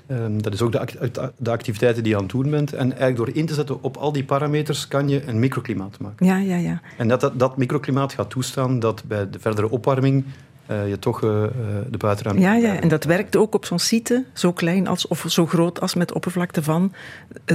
um, 0.07 0.41
dat 0.41 0.53
is 0.53 0.61
ook 0.61 0.71
de, 0.71 1.11
de, 1.37 1.51
activiteiten 1.51 2.03
die 2.03 2.11
je 2.11 2.17
aan 2.17 2.23
het 2.23 2.31
doen 2.31 2.49
bent. 2.49 2.73
En 2.73 2.89
eigenlijk 2.91 3.17
door 3.17 3.29
in 3.35 3.45
te 3.45 3.53
zetten 3.53 3.83
op 3.83 3.97
al 3.97 4.11
die 4.11 4.23
parameters 4.23 4.87
kan 4.87 5.09
je 5.09 5.27
een 5.27 5.39
microklimaat 5.39 5.99
maken. 5.99 6.25
Ja, 6.25 6.37
ja, 6.37 6.55
ja. 6.55 6.81
En 6.97 7.07
dat, 7.07 7.21
dat, 7.21 7.39
dat 7.39 7.57
microklimaat 7.57 8.13
gaat 8.13 8.29
toestaan 8.29 8.79
dat 8.79 9.03
bij 9.05 9.29
de 9.29 9.39
verdere 9.39 9.69
opwarming 9.69 10.25
uh, 10.71 10.89
je 10.89 10.99
toch 10.99 11.21
uh, 11.21 11.43
de 11.89 11.97
buitenruimte... 11.97 12.43
Ja, 12.43 12.53
ja, 12.55 12.79
en 12.79 12.87
dat 12.87 13.03
werkt 13.03 13.35
ook 13.35 13.55
op 13.55 13.65
zo'n 13.65 13.79
site, 13.79 14.25
zo 14.33 14.53
klein 14.53 14.87
als, 14.87 15.07
of 15.07 15.25
zo 15.27 15.45
groot 15.45 15.81
als 15.81 15.93
met 15.93 16.13
oppervlakte 16.13 16.63
van 16.63 16.93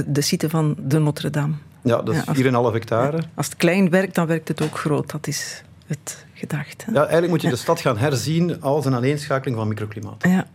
de 0.07 0.21
site 0.21 0.49
van 0.49 0.75
de 0.79 0.99
Notre-Dame. 0.99 1.53
Ja, 1.81 2.01
dat 2.01 2.15
is 2.15 2.23
ja, 2.41 2.69
4,5 2.69 2.73
hectare. 2.73 3.19
Als 3.33 3.45
het 3.45 3.55
klein 3.55 3.89
werkt, 3.89 4.15
dan 4.15 4.27
werkt 4.27 4.47
het 4.47 4.61
ook 4.61 4.77
groot. 4.77 5.11
Dat 5.11 5.27
is 5.27 5.63
het 5.87 6.25
gedacht. 6.33 6.85
Ja, 6.93 6.99
eigenlijk 7.01 7.29
moet 7.29 7.41
je 7.41 7.49
de 7.49 7.55
stad 7.55 7.79
gaan 7.79 7.97
herzien 7.97 8.61
als 8.61 8.85
een 8.85 8.95
aaneenschakeling 8.95 9.57
van 9.57 9.67
microklimaat. 9.67 10.23
Ja. 10.27 10.47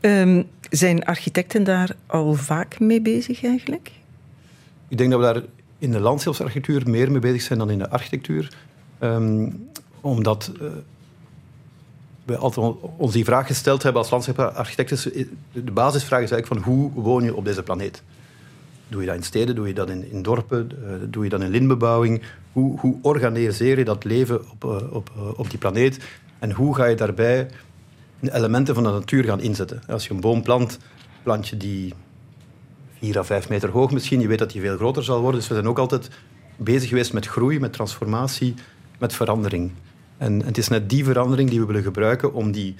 Um, 0.00 0.46
zijn 0.70 1.04
architecten 1.04 1.64
daar 1.64 1.96
al 2.06 2.34
vaak 2.34 2.80
mee 2.80 3.00
bezig 3.00 3.44
eigenlijk? 3.44 3.90
Ik 4.88 4.98
denk 4.98 5.10
dat 5.10 5.20
we 5.20 5.26
daar 5.26 5.42
in 5.78 5.90
de 5.90 6.00
landschapsarchitectuur 6.00 6.90
meer 6.90 7.10
mee 7.10 7.20
bezig 7.20 7.42
zijn 7.42 7.58
dan 7.58 7.70
in 7.70 7.78
de 7.78 7.90
architectuur. 7.90 8.52
Um, 9.00 9.68
omdat 10.00 10.52
uh, 10.62 10.68
we 12.24 12.36
altijd 12.36 12.76
ons 12.96 13.12
die 13.12 13.24
vraag 13.24 13.46
gesteld 13.46 13.82
hebben 13.82 14.02
als 14.02 14.10
landschapsarchitecten. 14.10 15.28
De 15.52 15.72
basisvraag 15.72 16.22
is 16.22 16.30
eigenlijk 16.30 16.62
van 16.62 16.72
hoe 16.72 16.90
woon 16.92 17.24
je 17.24 17.34
op 17.34 17.44
deze 17.44 17.62
planeet? 17.62 18.02
Doe 18.88 19.00
je 19.00 19.06
dat 19.06 19.16
in 19.16 19.22
steden, 19.22 19.54
doe 19.54 19.66
je 19.66 19.74
dat 19.74 19.90
in, 19.90 20.10
in 20.10 20.22
dorpen, 20.22 20.70
uh, 20.82 20.92
doe 21.08 21.24
je 21.24 21.30
dat 21.30 21.40
in 21.40 21.50
lintbebouwing? 21.50 22.22
Hoe, 22.52 22.78
hoe 22.78 22.98
organiseer 23.02 23.78
je 23.78 23.84
dat 23.84 24.04
leven 24.04 24.50
op, 24.50 24.64
uh, 24.64 24.94
op, 24.94 25.10
op 25.36 25.50
die 25.50 25.58
planeet? 25.58 25.98
En 26.38 26.52
hoe 26.52 26.74
ga 26.74 26.84
je 26.84 26.96
daarbij 26.96 27.48
elementen 28.20 28.74
van 28.74 28.82
de 28.82 28.90
natuur 28.90 29.24
gaan 29.24 29.40
inzetten. 29.40 29.82
Als 29.88 30.06
je 30.06 30.14
een 30.14 30.20
boom 30.20 30.42
plant, 30.42 30.78
plant 31.22 31.48
je 31.48 31.56
die 31.56 31.94
vier 32.98 33.18
à 33.18 33.24
vijf 33.24 33.48
meter 33.48 33.68
hoog 33.68 33.92
misschien. 33.92 34.20
Je 34.20 34.28
weet 34.28 34.38
dat 34.38 34.50
die 34.52 34.60
veel 34.60 34.76
groter 34.76 35.04
zal 35.04 35.20
worden. 35.20 35.40
Dus 35.40 35.48
we 35.48 35.54
zijn 35.54 35.68
ook 35.68 35.78
altijd 35.78 36.10
bezig 36.56 36.88
geweest 36.88 37.12
met 37.12 37.26
groei, 37.26 37.60
met 37.60 37.72
transformatie, 37.72 38.54
met 38.98 39.12
verandering. 39.12 39.70
En, 40.16 40.44
het 40.44 40.58
is 40.58 40.68
net 40.68 40.90
die 40.90 41.04
verandering 41.04 41.50
die 41.50 41.60
we 41.60 41.66
willen 41.66 41.82
gebruiken 41.82 42.32
om 42.34 42.52
die 42.52 42.74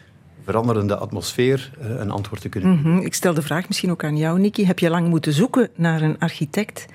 veranderende 0.45 0.97
atmosfeer 0.97 1.71
uh, 1.81 1.89
een 1.99 2.11
antwoord 2.11 2.41
te 2.41 2.49
kunnen 2.49 2.77
geven. 2.77 2.91
-hmm. 2.91 3.01
Ik 3.01 3.15
stel 3.15 3.35
de 3.35 3.43
vraag 3.43 3.69
misschien 3.69 3.91
ook 3.91 4.05
aan 4.05 4.17
jou, 4.17 4.39
Nicky. 4.39 4.65
Heb 4.65 4.79
je 4.79 4.91
lang 4.91 5.09
moeten 5.09 5.33
zoeken 5.33 5.69
naar 5.75 6.03
een 6.03 6.19
architect 6.19 6.87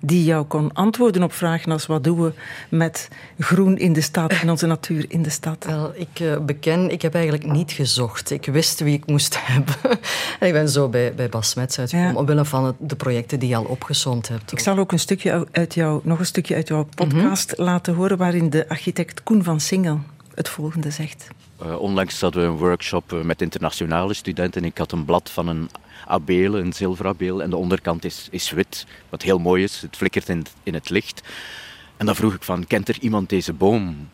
die 0.00 0.24
jou 0.24 0.44
kon 0.44 0.72
antwoorden 0.72 1.22
op 1.22 1.32
vragen 1.32 1.72
als 1.72 1.86
wat 1.86 2.04
doen 2.04 2.22
we 2.22 2.32
met 2.68 3.08
groen 3.38 3.78
in 3.78 3.92
de 3.92 4.00
stad 4.00 4.32
en 4.32 4.50
onze 4.50 4.66
natuur 4.66 5.04
in 5.08 5.22
de 5.22 5.30
stad? 5.30 5.64
Wel, 5.64 5.92
ik 5.94 6.20
uh, 6.20 6.38
beken, 6.38 6.90
ik 6.90 7.02
heb 7.02 7.14
eigenlijk 7.14 7.46
niet 7.46 7.72
gezocht. 7.72 8.30
Ik 8.30 8.44
wist 8.46 8.80
wie 8.80 8.94
ik 8.94 9.06
moest 9.06 9.38
hebben. 9.46 9.74
en 10.40 10.46
ik 10.46 10.52
ben 10.52 10.68
zo 10.68 10.88
bij, 10.88 11.14
bij 11.14 11.28
Bas 11.28 11.50
Smets 11.50 11.78
uitgekomen, 11.78 12.12
ja. 12.12 12.18
omwille 12.18 12.44
van 12.44 12.64
het, 12.64 12.74
de 12.78 12.96
projecten 12.96 13.38
die 13.38 13.48
je 13.48 13.56
al 13.56 13.64
opgezond 13.64 14.28
hebt. 14.28 14.52
Ik 14.52 14.58
zal 14.58 14.78
ook 14.78 14.92
een 14.92 14.98
stukje 14.98 15.46
uit 15.52 15.74
jou, 15.74 16.00
nog 16.04 16.18
een 16.18 16.26
stukje 16.26 16.54
uit 16.54 16.68
jouw 16.68 16.88
podcast 16.94 17.50
mm 17.50 17.56
-hmm. 17.56 17.64
laten 17.64 17.94
horen 17.94 18.16
waarin 18.16 18.50
de 18.50 18.68
architect 18.68 19.22
Koen 19.22 19.42
van 19.42 19.60
Singel 19.60 20.00
het 20.34 20.48
volgende 20.48 20.90
zegt. 20.90 21.28
Uh, 21.62 21.80
onlangs 21.80 22.20
hadden 22.20 22.42
we 22.42 22.48
een 22.48 22.56
workshop 22.56 23.12
uh, 23.12 23.20
met 23.20 23.42
internationale 23.42 24.14
studenten. 24.14 24.64
Ik 24.64 24.78
had 24.78 24.92
een 24.92 25.04
blad 25.04 25.30
van 25.30 25.48
een 25.48 25.70
abeel, 26.06 26.58
een 26.58 26.72
zilverabeel. 26.72 27.42
En 27.42 27.50
de 27.50 27.56
onderkant 27.56 28.04
is, 28.04 28.28
is 28.30 28.50
wit, 28.50 28.86
wat 29.08 29.22
heel 29.22 29.38
mooi 29.38 29.62
is. 29.62 29.80
Het 29.80 29.96
flikkert 29.96 30.28
in, 30.28 30.46
in 30.62 30.74
het 30.74 30.90
licht. 30.90 31.22
En 31.96 32.06
dan 32.06 32.16
vroeg 32.16 32.34
ik 32.34 32.42
van, 32.42 32.66
kent 32.66 32.88
er 32.88 32.98
iemand 33.00 33.28
deze 33.28 33.52
boom? 33.52 34.08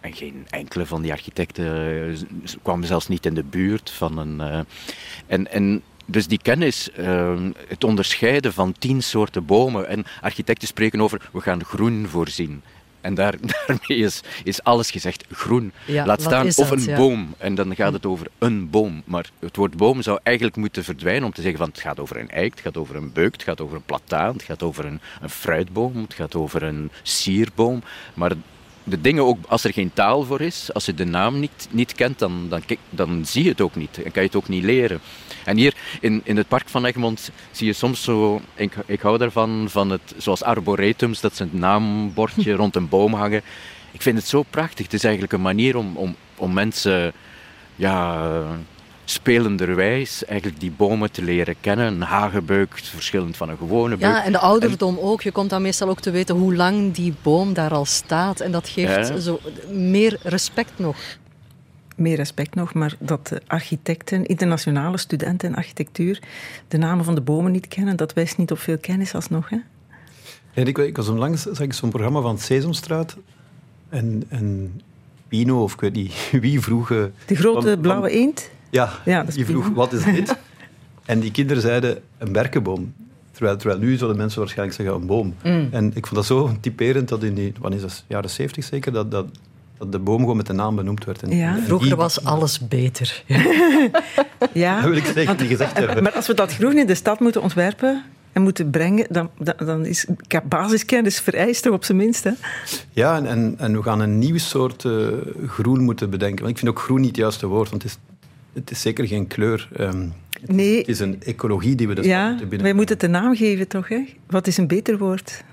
En 0.00 0.12
geen 0.12 0.46
enkele 0.50 0.86
van 0.86 1.02
die 1.02 1.12
architecten 1.12 1.64
uh, 2.10 2.18
kwam 2.62 2.84
zelfs 2.84 3.08
niet 3.08 3.26
in 3.26 3.34
de 3.34 3.44
buurt 3.44 3.90
van 3.90 4.18
een... 4.18 4.40
Uh, 4.40 4.60
en, 5.26 5.50
en 5.50 5.82
dus 6.06 6.26
die 6.26 6.40
kennis, 6.42 6.90
uh, 6.98 7.40
het 7.68 7.84
onderscheiden 7.84 8.52
van 8.52 8.74
tien 8.78 9.02
soorten 9.02 9.44
bomen. 9.44 9.88
En 9.88 10.04
architecten 10.20 10.68
spreken 10.68 11.00
over, 11.00 11.28
we 11.32 11.40
gaan 11.40 11.64
groen 11.64 12.06
voorzien. 12.08 12.62
En 13.06 13.14
daar, 13.14 13.34
daarmee 13.66 13.98
is, 14.04 14.20
is 14.44 14.62
alles 14.62 14.90
gezegd 14.90 15.24
groen. 15.30 15.72
Ja, 15.86 16.06
Laat 16.06 16.20
staan 16.20 16.46
of 16.46 16.54
dat, 16.54 16.70
een 16.70 16.82
ja. 16.82 16.96
boom. 16.96 17.34
En 17.38 17.54
dan 17.54 17.74
gaat 17.74 17.92
het 17.92 18.06
over 18.06 18.26
een 18.38 18.70
boom. 18.70 19.02
Maar 19.04 19.30
het 19.38 19.56
woord 19.56 19.76
boom 19.76 20.02
zou 20.02 20.18
eigenlijk 20.22 20.56
moeten 20.56 20.84
verdwijnen 20.84 21.24
om 21.24 21.32
te 21.32 21.42
zeggen 21.42 21.58
van 21.58 21.68
het 21.68 21.80
gaat 21.80 22.00
over 22.00 22.16
een 22.16 22.30
eik, 22.30 22.50
het 22.50 22.60
gaat 22.60 22.76
over 22.76 22.96
een 22.96 23.12
beuk, 23.12 23.32
het 23.32 23.42
gaat 23.42 23.60
over 23.60 23.76
een 23.76 23.82
plataan, 23.82 24.32
het 24.32 24.42
gaat 24.42 24.62
over 24.62 24.84
een, 24.84 25.00
een 25.20 25.30
fruitboom, 25.30 26.02
het 26.02 26.14
gaat 26.14 26.34
over 26.34 26.62
een 26.62 26.90
sierboom. 27.02 27.82
Maar 28.14 28.32
de 28.88 29.00
dingen 29.00 29.24
ook, 29.24 29.38
als 29.48 29.64
er 29.64 29.72
geen 29.72 29.92
taal 29.92 30.22
voor 30.22 30.40
is, 30.40 30.72
als 30.72 30.86
je 30.86 30.94
de 30.94 31.04
naam 31.04 31.40
niet, 31.40 31.68
niet 31.70 31.94
kent, 31.94 32.18
dan, 32.18 32.46
dan, 32.48 32.62
dan 32.90 33.24
zie 33.26 33.42
je 33.42 33.48
het 33.48 33.60
ook 33.60 33.74
niet. 33.74 34.02
En 34.02 34.12
kan 34.12 34.22
je 34.22 34.28
het 34.28 34.36
ook 34.36 34.48
niet 34.48 34.64
leren. 34.64 35.00
En 35.44 35.56
hier 35.56 35.74
in, 36.00 36.20
in 36.24 36.36
het 36.36 36.48
park 36.48 36.68
van 36.68 36.84
Egmond 36.84 37.30
zie 37.50 37.66
je 37.66 37.72
soms 37.72 38.02
zo, 38.02 38.40
ik, 38.54 38.74
ik 38.86 39.00
hou 39.00 39.18
daarvan, 39.18 39.66
van 39.70 39.90
het, 39.90 40.14
zoals 40.16 40.42
arboretums, 40.42 41.20
dat 41.20 41.36
ze 41.36 41.42
een 41.42 41.50
naambordje 41.52 42.52
rond 42.62 42.76
een 42.76 42.88
boom 42.88 43.14
hangen. 43.14 43.42
Ik 43.92 44.02
vind 44.02 44.18
het 44.18 44.28
zo 44.28 44.42
prachtig. 44.42 44.84
Het 44.84 44.94
is 44.94 45.04
eigenlijk 45.04 45.32
een 45.32 45.42
manier 45.42 45.76
om, 45.76 45.96
om, 45.96 46.16
om 46.36 46.52
mensen 46.52 47.12
ja, 47.76 48.42
spelenderwijs 49.08 50.24
eigenlijk 50.24 50.60
die 50.60 50.70
bomen 50.70 51.10
te 51.10 51.22
leren 51.22 51.54
kennen. 51.60 51.86
Een 51.86 52.02
hagebeuk, 52.02 52.78
verschillend 52.78 53.36
van 53.36 53.48
een 53.48 53.56
gewone 53.56 53.96
beuk. 53.96 54.00
Ja, 54.10 54.24
en 54.24 54.32
de 54.32 54.38
ouderdom 54.38 54.98
ook. 54.98 55.22
Je 55.22 55.32
komt 55.32 55.50
dan 55.50 55.62
meestal 55.62 55.88
ook 55.88 56.00
te 56.00 56.10
weten 56.10 56.36
hoe 56.36 56.54
lang 56.54 56.94
die 56.94 57.14
boom 57.22 57.52
daar 57.54 57.72
al 57.72 57.84
staat. 57.84 58.40
En 58.40 58.52
dat 58.52 58.68
geeft 58.68 59.08
Ja. 59.08 59.18
zo 59.18 59.40
meer 59.72 60.18
respect 60.22 60.72
nog. 60.76 60.96
Meer 61.96 62.16
respect 62.16 62.54
nog, 62.54 62.74
maar 62.74 62.94
dat 62.98 63.26
de 63.26 63.42
architecten, 63.46 64.26
internationale 64.26 64.96
studenten 64.98 65.48
in 65.48 65.56
architectuur, 65.56 66.18
de 66.68 66.76
namen 66.76 67.04
van 67.04 67.14
de 67.14 67.20
bomen 67.20 67.52
niet 67.52 67.68
kennen, 67.68 67.96
dat 67.96 68.12
wijst 68.12 68.36
niet 68.38 68.50
op 68.50 68.58
veel 68.58 68.78
kennis 68.78 69.14
alsnog. 69.14 69.48
Hè? 69.50 69.56
Ik, 70.62 70.78
ik 70.78 70.96
was 70.96 71.08
onlangs 71.08 71.42
zag 71.42 71.60
ik 71.60 71.72
zo'n 71.72 71.90
programma 71.90 72.20
van 72.20 72.38
Sesamstraat. 72.38 73.16
En, 73.88 74.22
en 74.28 74.80
Pino, 75.28 75.62
of 75.62 75.72
ik 75.72 75.80
weet 75.80 75.92
niet 75.92 76.12
wie, 76.40 76.60
vroeg... 76.60 76.88
De 76.88 77.10
grote 77.26 77.68
van- 77.70 77.80
blauwe 77.80 78.10
eend? 78.10 78.50
Ja, 78.70 78.90
Ja, 79.04 79.22
die 79.22 79.44
vroeg, 79.46 79.68
wat 79.68 79.92
is 79.92 80.04
dit? 80.04 80.36
en 81.04 81.20
die 81.20 81.30
kinderen 81.30 81.62
zeiden, 81.62 81.98
een 82.18 82.32
berkenboom. 82.32 82.94
Terwijl, 83.32 83.56
terwijl 83.56 83.80
nu 83.80 83.96
zouden 83.96 84.18
mensen 84.18 84.38
waarschijnlijk 84.40 84.76
zeggen, 84.80 84.96
een 85.00 85.06
boom. 85.06 85.34
Mm. 85.42 85.68
En 85.70 85.86
ik 85.94 86.06
vond 86.06 86.14
dat 86.14 86.24
zo 86.26 86.56
typerend 86.60 87.08
dat 87.08 87.22
in 87.22 87.34
die, 87.34 87.52
wanneer 87.60 87.78
is 87.78 87.84
dat, 87.84 88.04
jaren 88.06 88.30
zeventig 88.30 88.64
zeker, 88.64 88.92
dat, 88.92 89.10
dat, 89.10 89.26
dat 89.78 89.92
de 89.92 89.98
boom 89.98 90.18
gewoon 90.20 90.36
met 90.36 90.46
de 90.46 90.52
naam 90.52 90.76
benoemd 90.76 91.04
werd. 91.04 91.22
En, 91.22 91.36
Ja. 91.36 91.56
en 91.56 91.62
Vroeger 91.62 91.86
die- 91.88 91.96
was 91.96 92.24
alles 92.24 92.68
beter. 92.68 93.22
Ja. 94.52 94.74
Dat 94.80 94.88
wil 94.88 94.96
ik 94.98 95.04
zeker 95.04 95.34
niet 95.40 95.48
gezegd 95.48 95.76
hebben. 95.78 96.02
Maar 96.02 96.12
als 96.12 96.26
we 96.26 96.34
dat 96.34 96.54
groen 96.54 96.78
in 96.78 96.86
de 96.86 96.94
stad 96.94 97.20
moeten 97.20 97.42
ontwerpen 97.42 98.02
en 98.32 98.42
moeten 98.42 98.70
brengen, 98.70 99.06
dan, 99.10 99.30
dan, 99.38 99.54
dan 99.66 99.84
is 99.86 100.06
basiskennis 100.48 101.20
vereist 101.20 101.62
toch 101.62 101.72
op 101.72 101.84
zijn 101.84 101.98
minst. 101.98 102.24
Hè? 102.24 102.30
Ja, 102.92 103.16
en, 103.16 103.26
en, 103.26 103.54
en 103.58 103.72
we 103.76 103.82
gaan 103.82 104.00
een 104.00 104.18
nieuw 104.18 104.38
soort 104.38 104.84
eh, 104.84 104.92
groen 105.46 105.80
moeten 105.80 106.10
bedenken. 106.10 106.38
Want 106.44 106.50
ik 106.50 106.58
vind 106.58 106.70
ook 106.70 106.80
groen 106.80 106.98
niet 107.00 107.08
het 107.08 107.16
juiste 107.16 107.46
woord, 107.46 107.70
want 107.70 107.82
het 107.82 107.92
is, 107.92 107.98
het 108.56 108.70
is 108.70 108.80
zeker 108.80 109.06
geen 109.06 109.26
kleur. 109.26 109.68
Ehm, 109.76 110.06
Nee, 110.46 110.78
het 110.78 110.88
is 110.88 110.98
een 111.00 111.22
ecologie 111.22 111.74
die 111.74 111.86
we 111.88 111.92
stad 111.92 112.04
ja, 112.04 112.28
moeten 112.28 112.48
binnen. 112.48 112.66
wij 112.66 112.76
moeten 112.76 112.94
het 112.94 113.04
een 113.04 113.10
naam 113.10 113.36
geven 113.36 113.68
toch? 113.68 113.88
Hè? 113.88 114.04
Wat 114.26 114.46
is 114.46 114.56
een 114.56 114.66
beter 114.66 114.98
woord? 114.98 115.44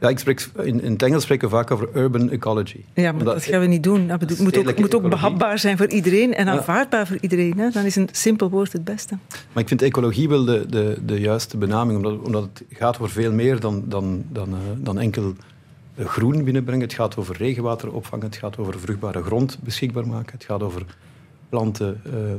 Ja, 0.00 0.08
ik 0.08 0.18
spreek, 0.18 0.48
in, 0.62 0.82
in 0.82 0.92
het 0.92 1.02
Engels 1.02 1.22
spreken 1.22 1.48
we 1.48 1.54
vaak 1.54 1.70
over 1.70 1.88
urban 1.94 2.30
ecology. 2.30 2.80
Ja, 2.94 3.02
maar 3.02 3.12
Omdat- 3.20 3.34
dat 3.34 3.44
gaan 3.44 3.60
we 3.60 3.66
niet 3.66 3.82
doen. 3.82 4.06
Dat 4.06 4.18
bedoel- 4.18 4.36
het 4.36 4.44
moet 4.46 4.56
ook, 4.58 4.64
moet 4.64 4.76
ook 4.76 4.82
ecologie. 4.84 5.08
behapbaar 5.10 5.58
zijn 5.58 5.76
voor 5.76 5.88
iedereen 5.88 6.34
en 6.34 6.46
Ja. 6.46 6.52
aanvaardbaar 6.52 7.06
voor 7.06 7.16
iedereen. 7.20 7.58
Hè? 7.58 7.70
Dan 7.70 7.84
is 7.84 7.96
een 7.96 8.08
simpel 8.12 8.50
woord 8.50 8.72
het 8.72 8.84
beste. 8.84 9.16
Maar 9.52 9.62
ik 9.62 9.68
vind 9.68 9.82
ecologie 9.82 10.28
wel 10.28 10.44
de, 10.44 10.66
de, 10.68 10.98
de 11.06 11.20
juiste 11.20 11.56
benaming, 11.56 11.96
omdat, 11.96 12.20
omdat 12.26 12.42
het 12.42 12.62
gaat 12.78 12.94
over 13.00 13.10
veel 13.12 13.32
meer 13.32 13.60
dan, 13.60 13.84
dan, 13.86 14.24
dan, 14.28 14.48
eh, 14.48 14.58
dan 14.76 14.98
enkel 14.98 15.34
groen 15.98 16.44
binnenbrengen. 16.44 16.84
Het 16.84 16.94
gaat 16.94 17.16
over 17.16 17.36
regenwater 17.36 17.92
opvangen, 17.92 18.26
het 18.26 18.36
gaat 18.36 18.58
over 18.58 18.80
vruchtbare 18.80 19.22
grond 19.22 19.58
beschikbaar 19.62 20.06
maken, 20.06 20.32
het 20.32 20.44
gaat 20.44 20.62
over 20.62 20.82
planten, 21.56 22.00
eh, 22.04 22.32
eh, 22.32 22.38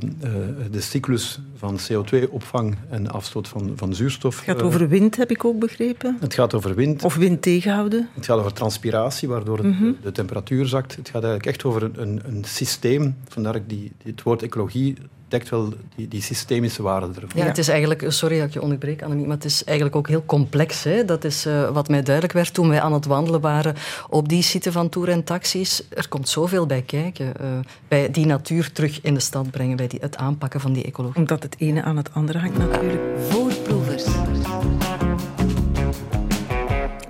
de 0.71 0.81
cyclus 0.81 1.39
van 1.55 1.77
CO2-opvang 1.87 2.75
en 2.89 3.07
afstoot 3.11 3.47
van, 3.47 3.71
van 3.75 3.95
zuurstof. 3.95 4.35
Het 4.35 4.45
gaat 4.45 4.59
eh, 4.59 4.65
over 4.65 4.87
wind, 4.87 5.15
heb 5.15 5.31
ik 5.31 5.45
ook 5.45 5.59
begrepen. 5.59 6.17
het 6.19 6.33
gaat 6.33 6.53
over 6.53 6.75
wind, 6.75 7.03
Of 7.03 7.15
wind 7.15 7.41
tegenhouden. 7.41 8.09
het 8.13 8.25
gaat 8.25 8.39
over 8.39 8.53
transpiratie, 8.53 9.27
waardoor 9.27 9.57
het- 9.57 9.65
Mhm. 9.79 9.91
de 10.03 10.11
temperatuur 10.11 10.65
zakt. 10.67 10.95
Het 10.95 11.05
gaat 11.09 11.23
eigenlijk 11.23 11.45
echt 11.45 11.63
over 11.63 11.83
een, 11.83 12.01
een, 12.01 12.21
een 12.25 12.43
systeem, 12.45 13.15
vandaar 13.27 13.55
ik 13.55 13.69
die- 13.69 13.91
het 14.03 14.23
woord 14.23 14.41
ecologie. 14.43 14.95
Het 15.33 15.41
dekt 15.41 15.53
wel 15.53 15.73
die, 15.95 16.07
die 16.07 16.21
systemische 16.21 16.81
waarde 16.81 17.07
ervan. 17.07 17.41
Ja, 17.41 17.45
het 17.45 17.57
is 17.57 17.67
eigenlijk, 17.67 18.05
sorry 18.07 18.37
dat 18.37 18.47
ik 18.47 18.53
je 18.53 18.61
onderbreek, 18.61 19.01
Annemie, 19.01 19.25
maar 19.25 19.35
het 19.35 19.45
is 19.45 19.63
eigenlijk 19.63 19.95
ook 19.95 20.07
heel 20.07 20.25
complex. 20.25 20.83
Hè? 20.83 21.05
Dat 21.05 21.23
is 21.23 21.45
uh, 21.45 21.69
wat 21.69 21.87
mij 21.87 22.01
duidelijk 22.03 22.33
werd 22.33 22.53
toen 22.53 22.69
wij 22.69 22.81
aan 22.81 22.93
het 22.93 23.05
wandelen 23.05 23.41
waren 23.41 23.75
op 24.09 24.29
die 24.29 24.41
site 24.41 24.71
van 24.71 24.89
Tour 24.89 25.09
en 25.09 25.23
Taxis. 25.23 25.83
Er 25.89 26.07
komt 26.07 26.29
zoveel 26.29 26.65
bij 26.65 26.81
kijken. 26.81 27.33
Uh, 27.41 27.47
bij 27.87 28.11
die 28.11 28.25
natuur 28.25 28.71
terug 28.71 29.01
in 29.01 29.13
de 29.13 29.19
stad 29.19 29.51
brengen, 29.51 29.77
bij 29.77 29.87
die, 29.87 29.99
het 30.01 30.17
aanpakken 30.17 30.59
van 30.59 30.73
die 30.73 30.83
ecologie. 30.83 31.17
Omdat 31.17 31.43
het 31.43 31.55
ene 31.57 31.81
aan 31.81 31.97
het 31.97 32.13
andere 32.13 32.39
hangt 32.39 32.57
natuurlijk. 32.57 33.01
Voorproevers. 33.29 34.05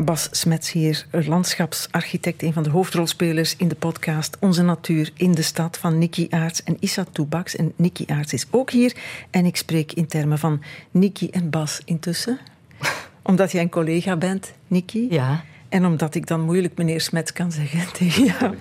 Bas 0.05 0.27
Smets 0.31 0.71
hier, 0.71 1.05
landschapsarchitect, 1.11 2.43
een 2.43 2.53
van 2.53 2.63
de 2.63 2.69
hoofdrolspelers 2.69 3.55
in 3.55 3.67
de 3.67 3.75
podcast 3.75 4.37
Onze 4.39 4.63
Natuur 4.63 5.11
in 5.15 5.31
de 5.31 5.41
Stad 5.41 5.77
van 5.77 5.97
Nicky 5.97 6.27
Aarts 6.29 6.63
en 6.63 6.77
Issa 6.79 7.05
Toebaks. 7.11 7.55
En 7.55 7.73
Nicky 7.75 8.03
Aarts 8.07 8.33
is 8.33 8.45
ook 8.49 8.71
hier 8.71 8.95
en 9.29 9.45
ik 9.45 9.55
spreek 9.55 9.93
in 9.93 10.07
termen 10.07 10.39
van 10.39 10.63
Nicky 10.91 11.27
en 11.31 11.49
Bas 11.49 11.81
intussen. 11.85 12.39
Omdat 13.21 13.51
jij 13.51 13.61
een 13.61 13.69
collega 13.69 14.17
bent, 14.17 14.53
Nicky. 14.67 15.07
Ja. 15.09 15.43
En 15.73 15.85
omdat 15.85 16.15
ik 16.15 16.27
dan 16.27 16.41
moeilijk 16.41 16.77
meneer 16.77 17.01
Smets 17.01 17.33
kan 17.33 17.51
zeggen 17.51 17.93
tegen 17.99 18.25
jou. 18.25 18.55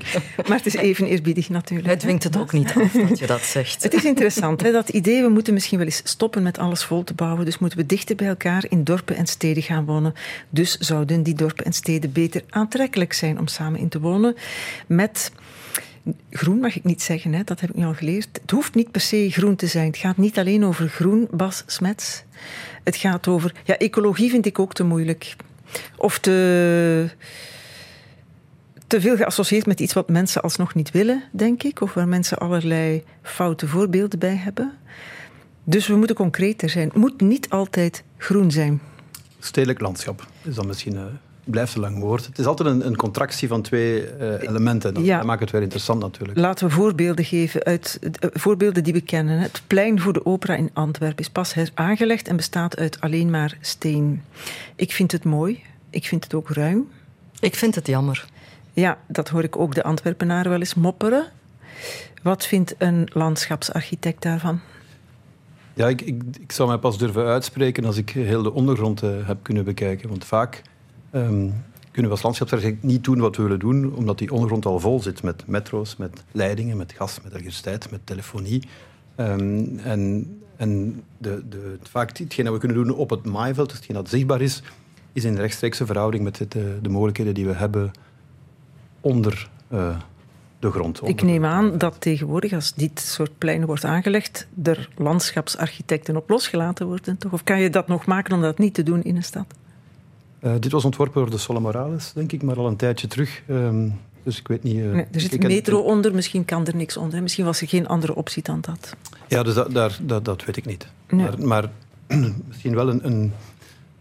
Maar 0.49 0.57
het 0.57 0.67
is 0.67 0.75
even 0.75 1.07
eerbiedig 1.07 1.49
natuurlijk. 1.49 1.89
Het 1.89 2.01
dwingt 2.01 2.25
het 2.25 2.37
ook 2.37 2.53
niet 2.53 2.75
af 2.77 2.93
dat 2.93 3.19
je 3.19 3.27
dat 3.27 3.43
zegt. 3.43 3.83
Het 3.83 3.95
is 3.95 4.05
interessant, 4.05 4.63
hè, 4.63 4.73
dat 4.73 4.89
idee, 4.89 5.23
we 5.23 5.29
moeten 5.29 5.53
misschien 5.53 5.79
wel 5.79 5.87
eens 5.87 6.01
stoppen 6.05 6.43
met 6.43 6.59
alles 6.59 6.85
vol 6.85 7.05
te 7.05 7.15
bouwen. 7.15 7.45
Dus 7.45 7.59
moeten 7.59 7.79
we 7.79 7.87
dichter 7.87 8.17
bij 8.17 8.27
elkaar 8.29 8.65
in 8.69 8.85
dorpen 8.85 9.17
en 9.17 9.27
steden 9.27 9.63
gaan 9.63 9.85
wonen. 9.85 10.15
Dus 10.51 10.79
zouden 10.79 11.23
die 11.23 11.35
dorpen 11.35 11.65
en 11.65 11.73
steden 11.73 12.13
beter 12.13 12.43
aantrekkelijk 12.49 13.13
zijn 13.13 13.39
om 13.39 13.47
samen 13.47 13.81
in 13.81 13.89
te 13.89 14.01
wonen. 14.01 14.37
Met 14.87 15.33
groen 16.31 16.59
mag 16.59 16.77
ik 16.77 16.85
niet 16.85 17.03
zeggen, 17.03 17.33
hè, 17.33 17.45
dat 17.45 17.61
heb 17.61 17.71
ik 17.71 17.77
nu 17.77 17.85
al 17.85 17.95
geleerd. 17.95 18.29
Het 18.43 18.51
hoeft 18.51 18.75
niet 18.75 18.91
per 18.91 19.01
se 19.01 19.31
groen 19.31 19.57
te 19.57 19.67
zijn. 19.67 19.87
Het 19.87 19.97
gaat 19.97 20.17
niet 20.17 20.39
alleen 20.39 20.65
over 20.65 20.89
groen, 20.89 21.29
Bas 21.31 21.63
Smets. 21.67 22.23
Het 22.85 22.97
gaat 22.97 23.29
over... 23.29 23.55
Ja, 23.65 23.79
ecologie 23.79 24.31
vind 24.31 24.47
ik 24.47 24.59
ook 24.59 24.75
te 24.75 24.85
moeilijk 24.85 25.37
of 25.97 26.19
te, 26.19 27.09
te 28.87 29.01
veel 29.01 29.17
geassocieerd 29.17 29.67
met 29.67 29.81
iets 29.81 29.93
wat 29.93 30.09
mensen 30.09 30.43
alsnog 30.43 30.75
niet 30.75 30.91
willen, 30.91 31.23
denk 31.33 31.63
ik. 31.63 31.81
Of 31.81 31.95
waar 31.95 32.09
mensen 32.09 32.39
allerlei 32.39 33.05
foute 33.23 33.69
voorbeelden 33.69 34.19
bij 34.19 34.37
hebben. 34.37 34.73
Dus 35.65 35.87
we 35.87 35.97
moeten 35.97 36.17
concreter 36.17 36.71
zijn. 36.71 36.89
Het 36.89 36.97
moet 36.97 37.21
niet 37.21 37.51
altijd 37.51 38.05
groen 38.17 38.51
zijn. 38.51 38.81
Stedelijk 39.39 39.81
landschap 39.81 40.27
is 40.43 40.55
dan 40.55 40.67
misschien. 40.67 40.95
Uh, 40.95 41.05
blijft 41.45 41.75
een 41.75 41.81
lang 41.81 41.99
woord. 41.99 42.27
Het 42.27 42.39
is 42.39 42.47
altijd 42.47 42.69
een, 42.69 42.87
een 42.87 42.97
contractie 42.97 43.49
van 43.49 43.63
twee 43.63 44.19
uh, 44.19 44.43
elementen. 44.43 44.95
Dat, 44.95 45.05
ja. 45.05 45.23
maakt 45.23 45.41
het 45.41 45.51
weer 45.51 45.63
interessant 45.63 46.01
natuurlijk. 46.01 46.39
Laten 46.39 46.67
we 46.67 46.75
voorbeelden 46.75 47.25
geven 47.25 47.63
uit 47.63 47.99
uh, 48.03 48.11
voorbeelden 48.33 48.85
die 48.85 48.93
we 48.93 49.01
kennen. 49.01 49.39
Het 49.39 49.63
plein 49.67 50.01
voor 50.01 50.13
de 50.13 50.27
opera 50.27 50.55
in 50.55 50.71
Antwerpen 50.73 51.19
is 51.19 51.31
pas 51.31 51.55
heraangelegd 51.55 52.29
en 52.29 52.37
bestaat 52.37 52.77
uit 52.77 53.01
alleen 53.01 53.31
maar 53.31 53.57
steen. 53.61 54.23
Ik 54.77 54.93
vind 54.93 55.13
het 55.13 55.25
mooi. 55.25 55.63
Ik 55.91 56.07
vind 56.07 56.25
het 56.25 56.35
ook 56.35 56.51
ruim. 56.51 56.89
Ik 57.41 57.55
vind 57.55 57.75
het 57.75 57.87
jammer. 57.87 58.27
Ja, 58.73 58.99
dat 59.07 59.29
hoor 59.29 59.43
ik 59.43 59.57
ook 59.57 59.75
de 59.75 59.83
Antwerpenaren 59.83 60.51
wel 60.51 60.61
eens 60.61 60.75
mopperen. 60.75 61.27
Wat 62.23 62.47
vindt 62.47 62.75
een 62.79 63.09
landschapsarchitect 63.13 64.23
daarvan? 64.23 64.61
Ja, 65.75 65.89
ik, 65.89 66.01
ik, 66.01 66.23
ik 66.41 66.53
zou 66.53 66.69
mij 66.69 66.79
pas 66.79 66.99
durven 66.99 67.27
uitspreken 67.27 67.85
als 67.85 67.97
ik 67.97 68.11
heel 68.11 68.43
de 68.43 68.53
ondergrond 68.53 69.03
uh, 69.03 69.11
heb 69.27 69.39
kunnen 69.43 69.65
bekijken. 69.65 70.09
Want 70.09 70.25
vaak 70.25 70.63
um, 71.13 71.65
kunnen 71.91 72.11
we 72.11 72.17
als 72.17 72.23
landschapsarchitect 72.23 72.83
niet 72.83 73.05
doen 73.05 73.19
wat 73.19 73.37
we 73.37 73.43
willen 73.43 73.59
doen, 73.59 73.95
omdat 73.95 74.19
die 74.19 74.33
ondergrond 74.33 74.67
al 74.67 74.81
vol 74.81 75.01
zit 75.01 75.23
met 75.23 75.47
metro's, 75.47 75.97
met 75.97 76.25
leidingen, 76.33 76.77
met 76.77 76.93
gas, 76.93 77.21
met 77.23 77.33
elektriciteit, 77.33 77.91
met 77.91 78.01
telefonie. 78.05 78.63
Um, 79.17 79.79
en 79.79 80.27
en 80.63 81.03
de, 81.19 81.43
de, 81.49 81.79
vaak 81.83 82.19
hetgeen 82.19 82.45
dat 82.45 82.55
we 82.55 82.61
kunnen 82.61 82.85
doen 82.85 82.97
op 82.97 83.11
het 83.11 83.25
maaiveld, 83.25 83.73
hetgeen 83.73 83.97
dat 83.97 84.09
zichtbaar 84.09 84.41
is, 84.41 84.63
is 85.13 85.25
in 85.25 85.37
rechtstreekse 85.37 85.87
verhouding 85.87 86.25
met 86.25 86.39
het, 86.39 86.53
de 86.83 86.89
mogelijkheden 86.89 87.35
die 87.35 87.47
we 87.47 87.53
hebben 87.53 87.91
onder 89.01 89.49
uh, 89.73 89.97
de 90.59 90.71
grond. 90.71 91.01
Ik 91.09 91.23
neem 91.23 91.45
aan 91.45 91.79
dat 91.79 92.01
tegenwoordig, 92.01 92.53
als 92.53 92.75
dit 92.75 93.01
soort 93.01 93.39
pleinen 93.39 93.67
wordt 93.67 93.85
aangelegd, 93.85 94.47
er 94.63 94.89
landschapsarchitecten 94.97 96.17
op 96.17 96.29
losgelaten 96.29 96.87
worden, 96.87 97.19
toch? 97.19 97.33
Of 97.33 97.45
kan 97.45 97.61
je 97.61 97.71
dat 97.71 97.89
nog 97.89 98.07
maken 98.07 98.35
om 98.35 98.41
dat 98.41 98.59
niet 98.59 98.75
te 98.75 98.83
doen 98.83 99.03
in 99.03 99.17
een 99.17 99.25
stad? 99.25 99.47
Uh, 100.45 100.53
dit 100.59 100.73
was 100.73 100.85
ontworpen 100.85 101.21
door 101.21 101.31
de 101.31 101.39
Sola 101.39 101.59
Morales, 101.59 102.13
denk 102.13 102.33
ik, 102.33 102.43
maar 102.43 102.57
al 102.57 102.67
een 102.67 102.77
tijdje 102.77 103.07
terug. 103.07 103.43
Um, 103.51 104.01
dus 104.23 104.39
ik 104.39 104.49
weet 104.49 104.63
niet... 104.63 104.77
Uh, 104.77 104.93
nee, 104.93 105.07
er 105.13 105.21
zit 105.21 105.33
een 105.33 105.47
metro 105.47 105.81
onder, 105.81 106.15
misschien 106.15 106.45
kan 106.45 106.67
er 106.67 106.77
niks 106.77 106.97
onder. 106.97 107.23
Misschien 107.23 107.45
was 107.45 107.61
er 107.61 107.69
geen 107.69 107.89
andere 107.89 108.15
optie 108.15 108.43
dan 108.43 108.61
dat. 108.61 108.97
Ja, 109.29 109.43
dus 109.43 109.55
dat, 109.55 109.75
daar, 109.75 109.99
dat, 110.03 110.25
dat 110.25 110.45
weet 110.45 110.57
ik 110.57 110.65
niet. 110.67 110.87
Nee. 111.09 111.27
Maar, 111.27 111.47
maar 111.47 111.71
misschien 112.49 112.75
wel 112.75 112.89
een, 112.89 113.07
een 113.07 113.33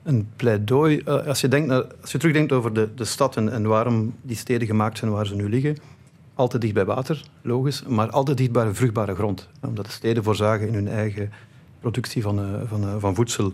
een 0.04 0.30
pleidooi. 0.36 1.02
Uh, 1.06 1.28
als, 1.28 1.42
je 1.42 1.48
denkt 1.48 1.68
naar, 1.68 1.84
als 2.02 2.12
je 2.12 2.18
terugdenkt 2.18 2.52
over 2.52 2.74
de, 2.74 2.90
de 2.96 3.06
stad 3.06 3.38
en, 3.38 3.52
en, 3.52 3.68
waarom 3.68 4.14
die 4.22 4.36
steden 4.36 4.68
gemaakt 4.68 4.98
zijn 4.98 5.12
waar 5.12 5.28
ze 5.28 5.36
nu 5.36 5.50
liggen, 5.50 5.78
altijd 6.34 6.62
dicht 6.62 6.74
bij 6.74 6.86
water, 6.86 7.26
logisch, 7.42 7.84
maar 7.88 8.10
altijd 8.10 8.38
dicht 8.38 8.52
bij 8.52 8.74
vruchtbare 8.74 9.16
grond. 9.16 9.50
Omdat 9.62 9.86
de 9.86 9.92
steden 9.92 10.24
voorzagen 10.24 10.68
in 10.68 10.74
hun 10.74 10.88
eigen 10.88 11.32
productie 11.80 12.22
van, 12.22 12.68
van, 12.68 13.00
van 13.00 13.16
voedsel. 13.16 13.54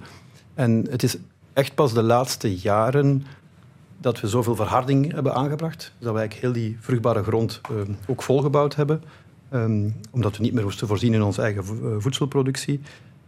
En 0.54 0.88
het 0.89 1.04
is 1.04 1.17
echt 1.58 1.76
pas 1.76 1.93
de 1.93 2.04
laatste 2.04 2.56
jaren 2.56 3.26
dat 3.98 4.20
we 4.20 4.28
zoveel 4.28 4.56
verharding 4.56 5.13
hebben 5.13 5.34
aangebracht. 5.34 5.93
Dat 6.00 6.13
we 6.13 6.20
eigenlijk 6.20 6.34
heel 6.34 6.63
die 6.63 6.78
vruchtbare 6.80 7.24
grond 7.24 7.62
ook 8.08 8.24
volgebouwd 8.24 8.76
hebben. 8.76 9.04
Um, 9.54 9.96
omdat 10.12 10.38
we 10.38 10.43
niet 10.43 10.54
meer 10.54 10.63
moesten 10.63 10.88
voorzien 10.88 11.13
in 11.13 11.24
onze 11.24 11.41
eigen 11.41 11.63
voedselproductie. 12.02 12.80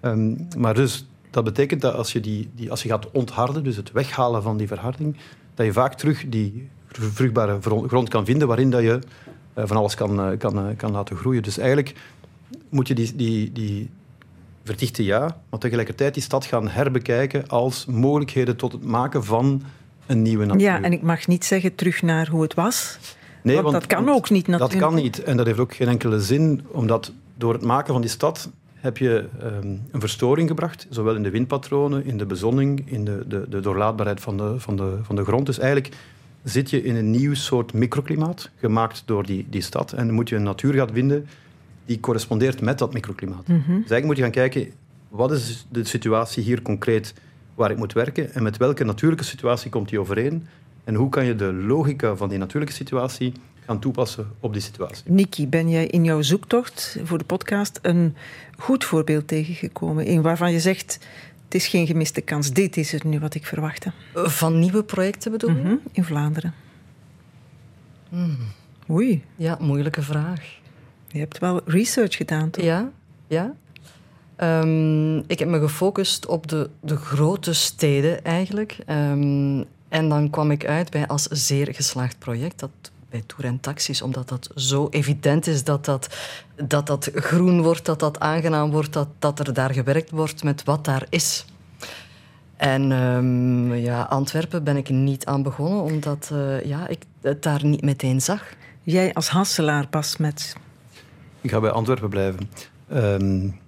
Um, 0.01 0.47
maar 0.57 0.73
dus 0.73 1.07
dat 1.29 1.43
betekent 1.43 1.81
dat 1.81 1.93
als 1.93 2.11
je, 2.11 2.19
die, 2.19 2.49
die, 2.55 2.71
als 2.71 2.83
je 2.83 2.89
gaat 2.89 3.11
ontharden, 3.11 3.63
dus 3.63 3.75
het 3.75 3.91
weghalen 3.91 4.43
van 4.43 4.57
die 4.57 4.67
verharding, 4.67 5.15
dat 5.53 5.65
je 5.65 5.73
vaak 5.73 5.93
terug 5.93 6.25
die 6.27 6.69
vruchtbare 6.87 7.59
grond 7.61 8.09
kan 8.09 8.25
vinden 8.25 8.47
waarin 8.47 8.69
dat 8.69 8.81
je 8.81 8.99
uh, 9.57 9.63
van 9.67 9.77
alles 9.77 9.95
kan, 9.95 10.31
uh, 10.31 10.37
kan, 10.37 10.75
kan 10.75 10.91
laten 10.91 11.15
groeien. 11.15 11.43
Dus 11.43 11.57
eigenlijk 11.57 11.95
moet 12.69 12.87
je 12.87 12.95
die, 12.95 13.15
die, 13.15 13.51
die 13.51 13.89
verdichte 14.63 15.03
ja, 15.03 15.37
maar 15.49 15.59
tegelijkertijd 15.59 16.13
die 16.13 16.23
stad 16.23 16.45
gaan 16.45 16.67
herbekijken 16.67 17.47
als 17.47 17.85
mogelijkheden 17.85 18.55
tot 18.55 18.71
het 18.71 18.83
maken 18.83 19.23
van 19.25 19.63
een 20.05 20.21
nieuwe 20.21 20.45
natuur. 20.45 20.61
Ja, 20.61 20.81
en 20.81 20.91
ik 20.91 21.01
mag 21.01 21.27
niet 21.27 21.45
zeggen 21.45 21.75
terug 21.75 22.01
naar 22.01 22.27
hoe 22.27 22.41
het 22.41 22.53
was. 22.53 22.97
Nee, 23.43 23.55
want, 23.55 23.67
want 23.71 23.79
dat 23.79 23.97
kan 23.97 24.09
ook 24.09 24.29
niet 24.29 24.47
natuurlijk. 24.47 24.79
Dat 24.79 24.89
kan 24.89 25.01
niet 25.01 25.23
en 25.23 25.37
dat 25.37 25.45
heeft 25.45 25.59
ook 25.59 25.75
geen 25.75 25.87
enkele 25.87 26.21
zin, 26.21 26.65
omdat 26.71 27.11
door 27.37 27.53
het 27.53 27.63
maken 27.63 27.93
van 27.93 28.01
die 28.01 28.09
stad 28.09 28.49
heb 28.73 28.97
je 28.97 29.25
um, 29.43 29.81
een 29.91 29.99
verstoring 29.99 30.47
gebracht, 30.47 30.87
zowel 30.89 31.15
in 31.15 31.23
de 31.23 31.29
windpatronen, 31.29 32.05
in 32.05 32.17
de 32.17 32.25
bezonning, 32.25 32.91
in 32.91 33.05
de, 33.05 33.23
de, 33.27 33.45
de 33.49 33.59
doorlaatbaarheid 33.59 34.21
van 34.21 34.37
de, 34.37 34.53
van, 34.57 34.75
de, 34.75 34.97
van 35.01 35.15
de 35.15 35.23
grond. 35.23 35.45
Dus 35.45 35.59
eigenlijk 35.59 35.95
zit 36.43 36.69
je 36.69 36.83
in 36.83 36.95
een 36.95 37.11
nieuw 37.11 37.33
soort 37.33 37.73
microklimaat, 37.73 38.49
gemaakt 38.55 39.03
door 39.05 39.25
die, 39.25 39.45
die 39.49 39.61
stad. 39.61 39.93
En 39.93 40.05
dan 40.05 40.15
moet 40.15 40.29
je 40.29 40.35
een 40.35 40.43
natuurgat 40.43 40.89
vinden 40.93 41.27
die 41.89 41.99
correspondeert 41.99 42.61
met 42.61 42.77
dat 42.77 42.93
microklimaat. 42.93 43.47
Mm 43.47 43.55
-hmm. 43.55 43.81
Dus 43.81 43.91
eigenlijk 43.91 44.05
moet 44.05 44.17
je 44.17 44.21
gaan 44.21 44.31
kijken, 44.31 44.71
wat 45.07 45.31
is 45.31 45.65
de 45.69 45.83
situatie 45.83 46.43
hier 46.43 46.61
concreet 46.61 47.13
waar 47.55 47.71
ik 47.71 47.77
moet 47.77 47.93
werken 47.93 48.33
en 48.33 48.43
met 48.43 48.57
welke 48.57 48.83
natuurlijke 48.83 49.23
situatie 49.23 49.69
komt 49.69 49.89
die 49.89 49.99
overeen 49.99 50.47
en 50.83 50.95
hoe 50.95 51.09
kan 51.09 51.25
je 51.25 51.35
de 51.35 51.53
logica 51.53 52.15
van 52.15 52.29
die 52.29 52.37
natuurlijke 52.37 52.75
situatie 52.75 53.33
gaan 53.65 53.79
toepassen 53.79 54.27
op 54.39 54.53
die 54.53 54.61
situatie. 54.61 55.11
Niki, 55.11 55.47
ben 55.47 55.69
jij 55.69 55.87
in 55.87 56.03
jouw 56.03 56.21
zoektocht 56.21 56.97
voor 57.03 57.17
de 57.17 57.23
podcast 57.23 57.79
een 57.81 58.15
goed 58.57 58.83
voorbeeld 58.83 59.27
tegengekomen? 59.27 60.09
Een 60.09 60.21
waarvan 60.21 60.51
je 60.51 60.59
zegt, 60.59 60.99
het 61.45 61.55
is 61.55 61.67
geen 61.67 61.87
gemiste 61.87 62.21
kans, 62.21 62.51
dit 62.51 62.77
is 62.77 62.91
het 62.91 63.03
nu 63.03 63.19
wat 63.19 63.35
ik 63.35 63.45
verwachtte. 63.45 63.91
Van 64.13 64.59
nieuwe 64.59 64.83
projecten 64.83 65.31
bedoel 65.31 65.49
je? 65.49 65.55
Mm 65.55 65.65
-hmm, 65.65 65.79
in 65.91 66.03
Vlaanderen. 66.03 66.53
Mm. 68.09 68.37
Oei. 68.89 69.23
Ja, 69.35 69.57
moeilijke 69.59 70.01
vraag. 70.01 70.58
Je 71.11 71.19
hebt 71.19 71.37
wel 71.37 71.61
research 71.65 72.15
gedaan, 72.15 72.49
toch? 72.49 72.63
Ja, 72.63 72.89
ja. 73.27 73.53
Um, 74.37 75.17
ik 75.27 75.39
heb 75.39 75.47
me 75.47 75.59
gefocust 75.59 76.25
op 76.25 76.47
de, 76.47 76.69
de 76.79 76.95
grote 76.95 77.53
steden 77.53 78.23
eigenlijk. 78.23 78.77
Um, 78.87 79.65
en 79.89 80.09
dan 80.09 80.29
kwam 80.29 80.51
ik 80.51 80.65
uit 80.65 80.89
bij 80.89 81.07
als 81.07 81.23
zeer 81.23 81.73
geslaagd 81.73 82.19
project. 82.19 82.59
Dat 82.59 82.69
bij 83.09 83.23
Tour 83.25 83.45
en 83.45 83.59
Taxis, 83.59 84.01
omdat 84.01 84.29
dat 84.29 84.49
zo 84.55 84.87
evident 84.89 85.47
is 85.47 85.63
dat 85.63 85.85
dat, 85.85 86.15
dat 86.55 86.87
dat 86.87 87.11
groen 87.13 87.61
wordt, 87.61 87.85
dat 87.85 87.99
dat 87.99 88.19
aangenaam 88.19 88.71
wordt, 88.71 88.93
dat, 88.93 89.07
dat 89.19 89.39
er 89.39 89.53
daar 89.53 89.73
gewerkt 89.73 90.09
wordt 90.09 90.43
met 90.43 90.63
wat 90.63 90.85
daar 90.85 91.05
is. 91.09 91.45
En 92.57 92.91
um, 92.91 93.73
ja, 93.73 94.01
Antwerpen 94.01 94.63
ben 94.63 94.77
ik 94.77 94.89
niet 94.89 95.25
aan 95.25 95.43
begonnen, 95.43 95.81
omdat 95.81 96.29
uh, 96.33 96.65
ja, 96.65 96.87
ik 96.87 97.03
het 97.21 97.43
daar 97.43 97.65
niet 97.65 97.81
meteen 97.81 98.21
zag. 98.21 98.43
Jij 98.83 99.13
als 99.13 99.29
Hasselaar 99.29 99.87
pas 99.87 100.17
met... 100.17 100.55
Ik 101.41 101.49
ga 101.49 101.59
bij 101.59 101.71
Antwerpen 101.71 102.09
blijven. 102.09 102.49
Um, 102.93 103.59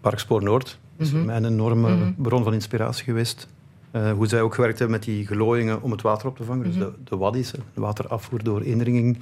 Parkspoor 0.00 0.42
Noord 0.42 0.78
is 0.96 1.12
mm 1.12 1.20
-hmm. 1.20 1.30
een 1.30 1.44
enorme 1.44 1.94
mm 1.94 2.02
-hmm. 2.02 2.14
bron 2.16 2.44
van 2.44 2.54
inspiratie 2.54 3.04
geweest. 3.04 3.48
Uh, 3.92 4.12
hoe 4.12 4.26
zij 4.26 4.40
ook 4.40 4.54
gewerkt 4.54 4.78
hebben 4.78 4.96
met 4.98 5.06
die 5.06 5.26
gelooiingen 5.26 5.82
om 5.82 5.90
het 5.90 6.02
water 6.02 6.28
op 6.28 6.36
te 6.36 6.44
vangen. 6.44 6.66
Mm 6.66 6.72
-hmm. 6.72 6.80
Dus 6.80 6.88
de, 6.88 7.10
de 7.10 7.16
waddies, 7.16 7.50
de 7.50 7.80
waterafvoer 7.80 8.42
door 8.42 8.64
indringing, 8.64 9.18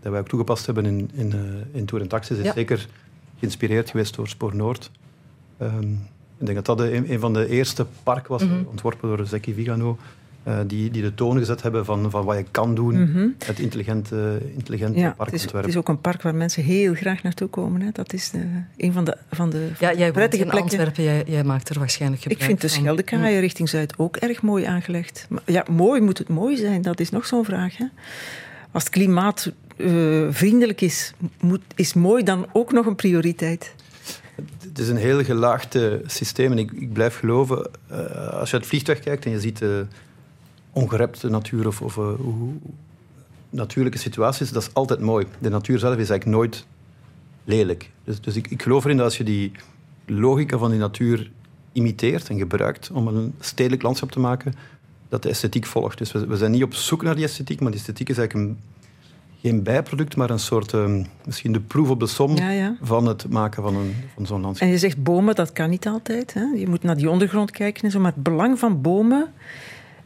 dat 0.00 0.12
wij 0.12 0.20
ook 0.20 0.28
toegepast 0.28 0.66
hebben 0.66 0.86
in, 0.86 1.10
in, 1.14 1.32
uh, 1.34 1.78
in 1.78 1.86
Tour 1.86 2.02
en 2.02 2.08
Taxis, 2.08 2.38
is 2.38 2.44
ja. 2.44 2.52
zeker 2.52 2.88
geïnspireerd 3.38 3.90
geweest 3.90 4.14
door 4.14 4.28
Spoor 4.28 4.56
Noord. 4.56 4.90
Ehm, 5.58 5.92
ik 6.38 6.46
denk 6.46 6.64
dat 6.64 6.78
dat 6.78 6.80
een, 6.80 7.12
een 7.12 7.20
van 7.20 7.32
de 7.32 7.48
eerste 7.48 7.86
parken 8.02 8.30
was, 8.30 8.44
Mhm. 8.44 8.64
ontworpen 8.66 9.16
door 9.16 9.26
Zeki 9.26 9.54
Vigano, 9.54 9.98
eh, 10.46 10.58
die, 10.66 10.90
die 10.90 11.02
de 11.02 11.14
toon 11.14 11.38
gezet 11.38 11.62
hebben 11.62 11.84
van, 11.84 12.10
van 12.10 12.24
wat 12.24 12.36
je 12.36 12.44
kan 12.50 12.74
doen 12.74 13.02
Mhm. 13.02 13.28
met 13.46 13.58
intelligente, 13.58 14.40
intelligente 14.56 14.98
Ja, 14.98 15.04
het 15.06 15.12
is, 15.16 15.16
parkontwerp. 15.16 15.64
het 15.64 15.74
is 15.74 15.76
ook 15.76 15.88
een 15.88 16.00
park 16.00 16.22
waar 16.22 16.34
mensen 16.34 16.62
heel 16.62 16.94
graag 16.94 17.22
naartoe 17.22 17.48
komen. 17.48 17.80
Hè. 17.80 17.88
Dat 17.92 18.12
is 18.12 18.30
de, 18.30 18.46
een 18.76 18.92
van 18.92 19.04
de, 19.04 19.16
van 19.30 19.50
de 19.50 19.70
Ja, 19.78 19.94
jij 19.94 20.12
prettige 20.12 20.42
in 20.44 20.50
plekken. 20.50 20.70
Antwerpen, 20.70 21.04
jij, 21.04 21.24
jij 21.26 21.44
maakt 21.44 21.68
er 21.68 21.78
waarschijnlijk 21.78 22.24
Ik 22.24 22.28
gebruik 22.28 22.50
vind 22.50 22.60
de 22.60 22.68
van. 22.68 22.78
Scheldekaaien 22.78 23.40
richting 23.40 23.68
Zuid 23.68 23.98
ook 23.98 24.16
erg 24.16 24.42
mooi 24.42 24.64
aangelegd. 24.64 25.26
Maar 25.28 25.42
ja, 25.44 25.64
mooi 25.70 26.00
moet 26.00 26.18
het 26.18 26.28
mooi 26.28 26.56
zijn, 26.56 26.82
dat 26.82 27.00
is 27.00 27.10
nog 27.10 27.26
zo'n 27.26 27.44
vraag. 27.44 27.76
Hè? 27.76 27.84
Als 28.70 28.82
het 28.84 28.92
klimaat 28.92 29.52
eh, 29.76 30.26
vriendelijk 30.30 30.80
is, 30.80 31.12
moet, 31.40 31.62
is 31.74 31.94
mooi 31.94 32.22
dan 32.22 32.46
ook 32.52 32.72
nog 32.72 32.86
een 32.86 32.96
prioriteit. 32.96 33.74
Het 34.68 34.78
is 34.78 34.88
een 34.88 34.96
heel 34.96 35.24
gelaagd 35.24 35.74
eh, 35.74 35.92
systeem 36.06 36.52
en 36.52 36.58
ik, 36.58 36.72
ik 36.72 36.92
blijf 36.92 37.18
geloven, 37.18 37.70
eh, 37.88 37.98
als 38.16 38.48
je 38.50 38.54
uit 38.54 38.62
het 38.62 38.66
vliegtuig 38.66 38.98
kijkt 39.00 39.24
en 39.24 39.30
je 39.30 39.40
ziet 39.40 39.60
uh, 39.60 39.70
ongerepte 40.76 41.28
natuur 41.28 41.66
of, 41.66 41.82
of 41.82 41.96
uh, 41.96 42.14
hoe, 42.14 42.52
natuurlijke 43.50 43.98
situaties, 43.98 44.50
dat 44.50 44.62
is 44.62 44.74
altijd 44.74 45.00
mooi. 45.00 45.26
De 45.38 45.48
natuur 45.48 45.78
zelf 45.78 45.96
is 45.96 46.10
eigenlijk 46.10 46.38
nooit 46.38 46.66
lelijk. 47.44 47.90
Dus, 48.04 48.20
dus 48.20 48.36
ik, 48.36 48.50
ik 48.50 48.62
geloof 48.62 48.84
erin 48.84 48.96
dat 48.96 49.06
als 49.06 49.16
je 49.16 49.24
die 49.24 49.52
logica 50.06 50.58
van 50.58 50.70
die 50.70 50.78
natuur 50.78 51.30
imiteert 51.72 52.28
en 52.28 52.38
gebruikt 52.38 52.90
om 52.90 53.06
een 53.06 53.34
stedelijk 53.40 53.82
landschap 53.82 54.10
te 54.10 54.20
maken, 54.20 54.54
dat 55.08 55.22
de 55.22 55.28
esthetiek 55.28 55.66
volgt. 55.66 55.98
Dus 55.98 56.12
we, 56.12 56.26
we 56.26 56.36
zijn 56.36 56.50
niet 56.50 56.62
op 56.62 56.74
zoek 56.74 57.02
naar 57.02 57.14
die 57.14 57.24
esthetiek, 57.24 57.60
maar 57.60 57.70
die 57.70 57.80
esthetiek 57.80 58.08
is 58.08 58.18
eigenlijk 58.18 58.48
een, 58.48 58.58
geen 59.40 59.62
bijproduct, 59.62 60.16
maar 60.16 60.30
een 60.30 60.38
soort, 60.38 60.72
uh, 60.72 61.04
misschien 61.24 61.52
de 61.52 61.60
proef 61.60 61.90
op 61.90 62.00
de 62.00 62.06
som 62.06 62.36
ja, 62.36 62.50
ja. 62.50 62.76
van 62.82 63.06
het 63.06 63.28
maken 63.28 63.62
van, 63.62 63.76
een, 63.76 63.94
van 64.14 64.26
zo'n 64.26 64.40
landschap. 64.40 64.68
En 64.68 64.74
je 64.74 64.80
zegt 64.80 65.02
bomen, 65.02 65.34
dat 65.34 65.52
kan 65.52 65.70
niet 65.70 65.86
altijd. 65.86 66.34
Hè? 66.34 66.44
Je 66.54 66.68
moet 66.68 66.82
naar 66.82 66.96
die 66.96 67.10
ondergrond 67.10 67.50
kijken 67.50 67.82
en 67.82 67.90
zo. 67.90 68.00
Maar 68.00 68.12
het 68.12 68.22
belang 68.22 68.58
van 68.58 68.82
bomen, 68.82 69.32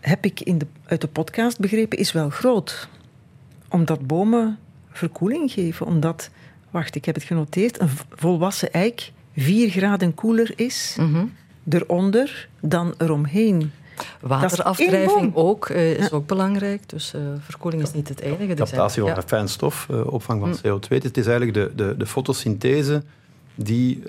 heb 0.01 0.25
ik 0.25 0.41
in 0.41 0.59
de, 0.59 0.67
uit 0.85 1.01
de 1.01 1.07
podcast 1.07 1.59
begrepen, 1.59 1.99
is 1.99 2.13
wel 2.13 2.31
groot. 2.31 2.89
Omdat 3.69 4.07
bomen 4.07 4.59
verkoeling 4.91 5.53
geven. 5.53 5.87
Omdat, 5.87 6.31
wacht, 6.71 6.95
ik 6.95 7.05
heb 7.05 7.15
het 7.15 7.25
genoteerd, 7.25 7.81
een 7.81 7.91
volwassen 8.11 8.73
eik 8.73 9.13
4 9.37 9.71
graden 9.71 10.15
koeler 10.15 10.53
is 10.57 10.97
Mm 10.99 11.15
-hmm. 11.15 11.33
eronder 11.69 12.49
dan 12.61 12.95
eromheen. 12.99 13.73
Waterafdrijving 14.21 15.35
ook 15.35 15.69
uh, 15.69 15.91
is 15.91 16.09
ja. 16.09 16.17
ook 16.17 16.27
belangrijk. 16.27 16.89
Dus 16.89 17.15
uh, 17.15 17.21
verkoeling 17.41 17.83
is 17.83 17.93
niet 17.93 18.09
het 18.09 18.21
enige. 18.21 18.55
Captatie 18.55 19.03
van 19.03 19.11
ja. 19.11 19.23
fijn 19.23 19.49
stof, 19.49 19.87
uh, 19.91 20.13
opvang 20.13 20.41
van 20.41 20.57
CO2. 20.57 20.89
Het 20.89 21.17
is 21.17 21.27
eigenlijk 21.27 21.55
de, 21.55 21.85
de, 21.85 21.95
de 21.97 22.07
fotosynthese 22.07 23.03
die 23.65 24.03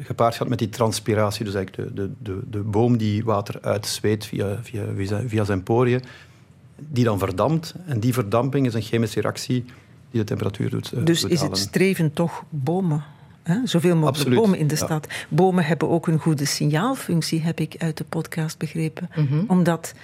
gepaard 0.00 0.34
gaat 0.34 0.48
met 0.48 0.58
die 0.58 0.68
transpiratie. 0.68 1.44
Dus 1.44 1.54
eigenlijk 1.54 1.94
de, 1.96 2.02
de, 2.02 2.10
de, 2.18 2.40
de 2.50 2.58
boom 2.58 2.96
die 2.96 3.24
water 3.24 3.58
uitzweet 3.60 4.26
via, 4.26 4.58
via, 4.62 4.84
via, 4.96 5.22
via 5.26 5.44
zijn 5.44 5.62
poriën, 5.62 6.02
die 6.76 7.04
dan 7.04 7.18
verdampt. 7.18 7.74
En 7.86 8.00
die 8.00 8.12
verdamping 8.12 8.66
is 8.66 8.74
een 8.74 8.82
chemische 8.82 9.20
reactie 9.20 9.64
die 10.10 10.20
de 10.20 10.26
temperatuur 10.26 10.70
doet. 10.70 11.06
dus 11.06 11.20
doet 11.20 11.30
is 11.30 11.40
halen. 11.40 11.52
het 11.52 11.62
streven 11.62 12.12
toch 12.12 12.44
bomen? 12.48 13.04
Hè? 13.42 13.66
Zoveel 13.66 13.94
mogelijk 13.94 14.16
Absoluut, 14.16 14.38
bomen 14.38 14.58
in 14.58 14.66
de 14.66 14.76
ja. 14.78 14.84
stad. 14.84 15.06
Bomen 15.28 15.64
hebben 15.64 15.88
ook 15.88 16.06
een 16.06 16.18
goede 16.18 16.44
signaalfunctie, 16.44 17.40
heb 17.40 17.60
ik 17.60 17.74
uit 17.78 17.96
de 17.96 18.04
podcast 18.04 18.58
begrepen. 18.58 19.10
Mm 19.16 19.26
-hmm. 19.26 19.44
Omdat 19.46 19.94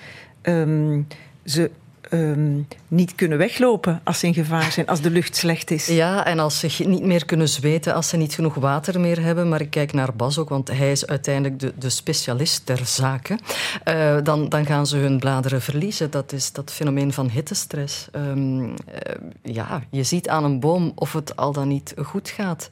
um, 0.42 1.06
ze 1.44 1.70
um, 2.12 2.68
niet 2.88 3.14
kunnen 3.14 3.38
weglopen 3.38 4.00
als 4.04 4.18
ze 4.18 4.26
in 4.26 4.34
gevaar 4.34 4.72
zijn, 4.72 4.86
als 4.86 5.00
de 5.00 5.10
lucht 5.10 5.36
slecht 5.36 5.70
is. 5.70 5.86
Ja, 5.86 6.24
en 6.24 6.38
als 6.38 6.58
ze 6.58 6.84
niet 6.86 7.02
meer 7.02 7.24
kunnen 7.24 7.48
zweten, 7.48 7.94
als 7.94 8.08
ze 8.08 8.16
niet 8.16 8.34
genoeg 8.34 8.54
water 8.54 9.00
meer 9.00 9.22
hebben. 9.22 9.48
Maar 9.48 9.60
ik 9.60 9.70
kijk 9.70 9.92
naar 9.92 10.14
Bas 10.14 10.38
ook, 10.38 10.48
want 10.48 10.68
hij 10.68 10.90
is 10.90 11.06
uiteindelijk 11.06 11.60
de, 11.60 11.72
de 11.78 11.90
specialist 11.90 12.66
ter 12.66 12.80
zake. 12.84 13.38
Uh, 13.88 14.16
dan, 14.22 14.48
dan 14.48 14.66
gaan 14.66 14.86
ze 14.86 14.96
hun 14.96 15.18
bladeren 15.18 15.62
verliezen. 15.62 16.10
Dat 16.10 16.32
is 16.32 16.52
dat 16.52 16.72
fenomeen 16.72 17.12
van 17.12 17.28
hittestress. 17.28 18.08
Um, 18.12 18.68
uh, 18.68 18.74
ja, 19.42 19.82
je 19.90 20.02
ziet 20.02 20.28
aan 20.28 20.44
een 20.44 20.60
boom 20.60 20.92
of 20.94 21.12
het 21.12 21.36
al 21.36 21.52
dan 21.52 21.68
niet 21.68 21.94
goed 22.02 22.28
gaat 22.28 22.68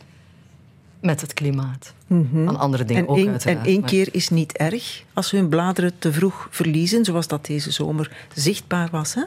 met 1.04 1.20
het 1.20 1.34
klimaat. 1.34 1.94
Mm 2.06 2.28
-hmm. 2.30 2.48
Aan 2.48 2.56
andere 2.56 2.84
dingen 2.84 3.02
en 3.02 3.08
ook 3.08 3.16
een, 3.16 3.28
uiteraard. 3.28 3.58
En 3.58 3.66
één 3.66 3.80
maar... 3.80 3.88
keer 3.88 4.08
is 4.12 4.28
niet 4.28 4.56
erg 4.56 5.04
als 5.12 5.28
ze 5.28 5.36
hun 5.36 5.48
bladeren 5.48 5.92
te 5.98 6.12
vroeg 6.12 6.48
verliezen, 6.50 7.04
zoals 7.04 7.28
dat 7.28 7.46
deze 7.46 7.70
zomer 7.70 8.26
zichtbaar 8.34 8.88
was. 8.90 9.14
Hè? 9.14 9.22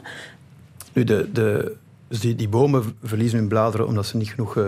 Nu, 0.92 1.04
de, 1.04 1.28
de, 1.32 1.76
dus 2.08 2.20
die, 2.20 2.34
die 2.34 2.48
bomen 2.48 2.96
verliezen 3.02 3.38
hun 3.38 3.48
bladeren 3.48 3.86
omdat 3.86 4.06
ze 4.06 4.16
niet 4.16 4.28
genoeg 4.28 4.56
uh, 4.56 4.64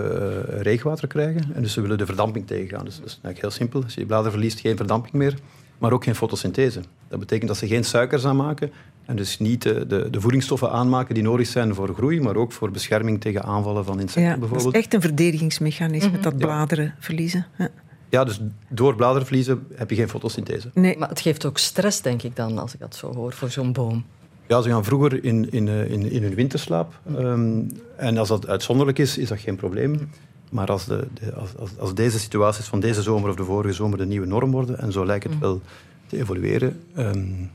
regenwater 0.61 1.09
krijgen. 1.09 1.55
En 1.55 1.63
dus 1.63 1.73
ze 1.73 1.81
willen 1.81 1.99
de 1.99 2.07
verdamping 2.07 2.47
tegengaan. 2.47 2.85
Dus 2.85 2.97
dat 2.97 3.07
is 3.07 3.13
eigenlijk 3.13 3.41
heel 3.41 3.51
simpel. 3.51 3.83
Als 3.83 3.95
je 3.95 4.01
je 4.01 4.07
bladeren 4.07 4.33
verliest, 4.33 4.61
geen 4.61 4.77
verdamping 4.77 5.15
meer, 5.15 5.35
maar 5.79 5.93
ook 5.93 6.05
geen 6.05 6.15
fotosynthese. 6.15 6.81
Dat 7.09 7.19
betekent 7.19 7.49
dat 7.49 7.57
ze 7.57 7.67
geen 7.67 7.85
suikers 7.85 8.25
aanmaken 8.25 8.71
en 9.05 9.17
dus 9.17 9.39
niet 9.39 9.63
de, 9.63 9.87
de, 9.87 10.11
de, 10.11 10.21
voedingsstoffen 10.21 10.71
aanmaken 10.71 11.15
die 11.15 11.23
nodig 11.23 11.47
zijn 11.47 11.75
voor 11.75 11.95
groei, 11.95 12.21
maar 12.21 12.37
ook 12.37 12.53
voor 12.53 12.71
bescherming 12.71 13.21
tegen 13.21 13.43
aanvallen 13.43 13.85
van 13.85 14.01
insecten 14.01 14.23
ja, 14.23 14.39
bijvoorbeeld. 14.39 14.65
Dat 14.65 14.75
is 14.75 14.81
echt 14.81 14.95
een 14.95 15.01
verdedigingsmechanisme, 15.01 16.09
mm 16.09 16.15
-hmm. 16.15 16.23
dat 16.23 16.37
bladeren 16.37 16.85
ja. 16.85 16.95
verliezen. 16.99 17.47
Ja. 17.59 17.69
ja. 18.09 18.25
dus 18.25 18.41
door 18.69 18.95
bladeren 18.97 19.27
verliezen 19.27 19.67
heb 19.75 19.91
je 19.91 19.97
geen 19.97 20.09
fotosynthese. 20.09 20.71
Nee. 20.75 20.99
Maar 20.99 21.09
het 21.09 21.21
geeft 21.21 21.45
ook 21.45 21.59
stress, 21.59 22.03
denk 22.03 22.23
ik 22.23 22.37
dan, 22.37 22.59
als 22.59 22.75
ik 22.75 22.81
dat 22.81 22.97
zo 22.97 23.15
hoor, 23.15 23.33
voor 23.33 23.51
zo'n 23.51 23.73
boom. 23.73 24.05
Ja, 24.47 24.61
ze 24.61 24.69
gaan 24.69 24.85
vroeger 24.85 25.25
in, 25.25 25.51
in, 25.51 25.69
in, 25.69 26.11
in 26.11 26.23
hun 26.23 26.35
winterslaap. 26.35 27.01
Um, 27.19 27.67
en 27.97 28.19
als 28.19 28.29
dat 28.29 28.49
uitzonderlijk 28.49 28.99
is, 28.99 29.19
is 29.19 29.29
dat 29.29 29.39
geen 29.39 29.57
probleem. 29.57 30.11
Maar 30.51 30.67
als, 30.67 30.85
de, 30.85 31.07
de, 31.15 31.33
als, 31.35 31.57
als, 31.57 31.71
als, 31.79 31.95
deze 31.95 32.19
situaties 32.19 32.65
van 32.65 32.81
deze 32.81 33.03
zomer 33.03 33.31
of 33.31 33.37
de 33.37 33.45
vorige 33.45 33.75
zomer 33.75 33.99
de 33.99 34.07
nieuwe 34.07 34.27
norm 34.27 34.51
worden, 34.51 34.79
en 34.79 34.93
zo 34.93 35.07
lijkt 35.07 35.25
het 35.25 35.39
wel 35.39 35.61
te 36.07 36.19
evolueren, 36.19 36.81
um, 36.97 37.51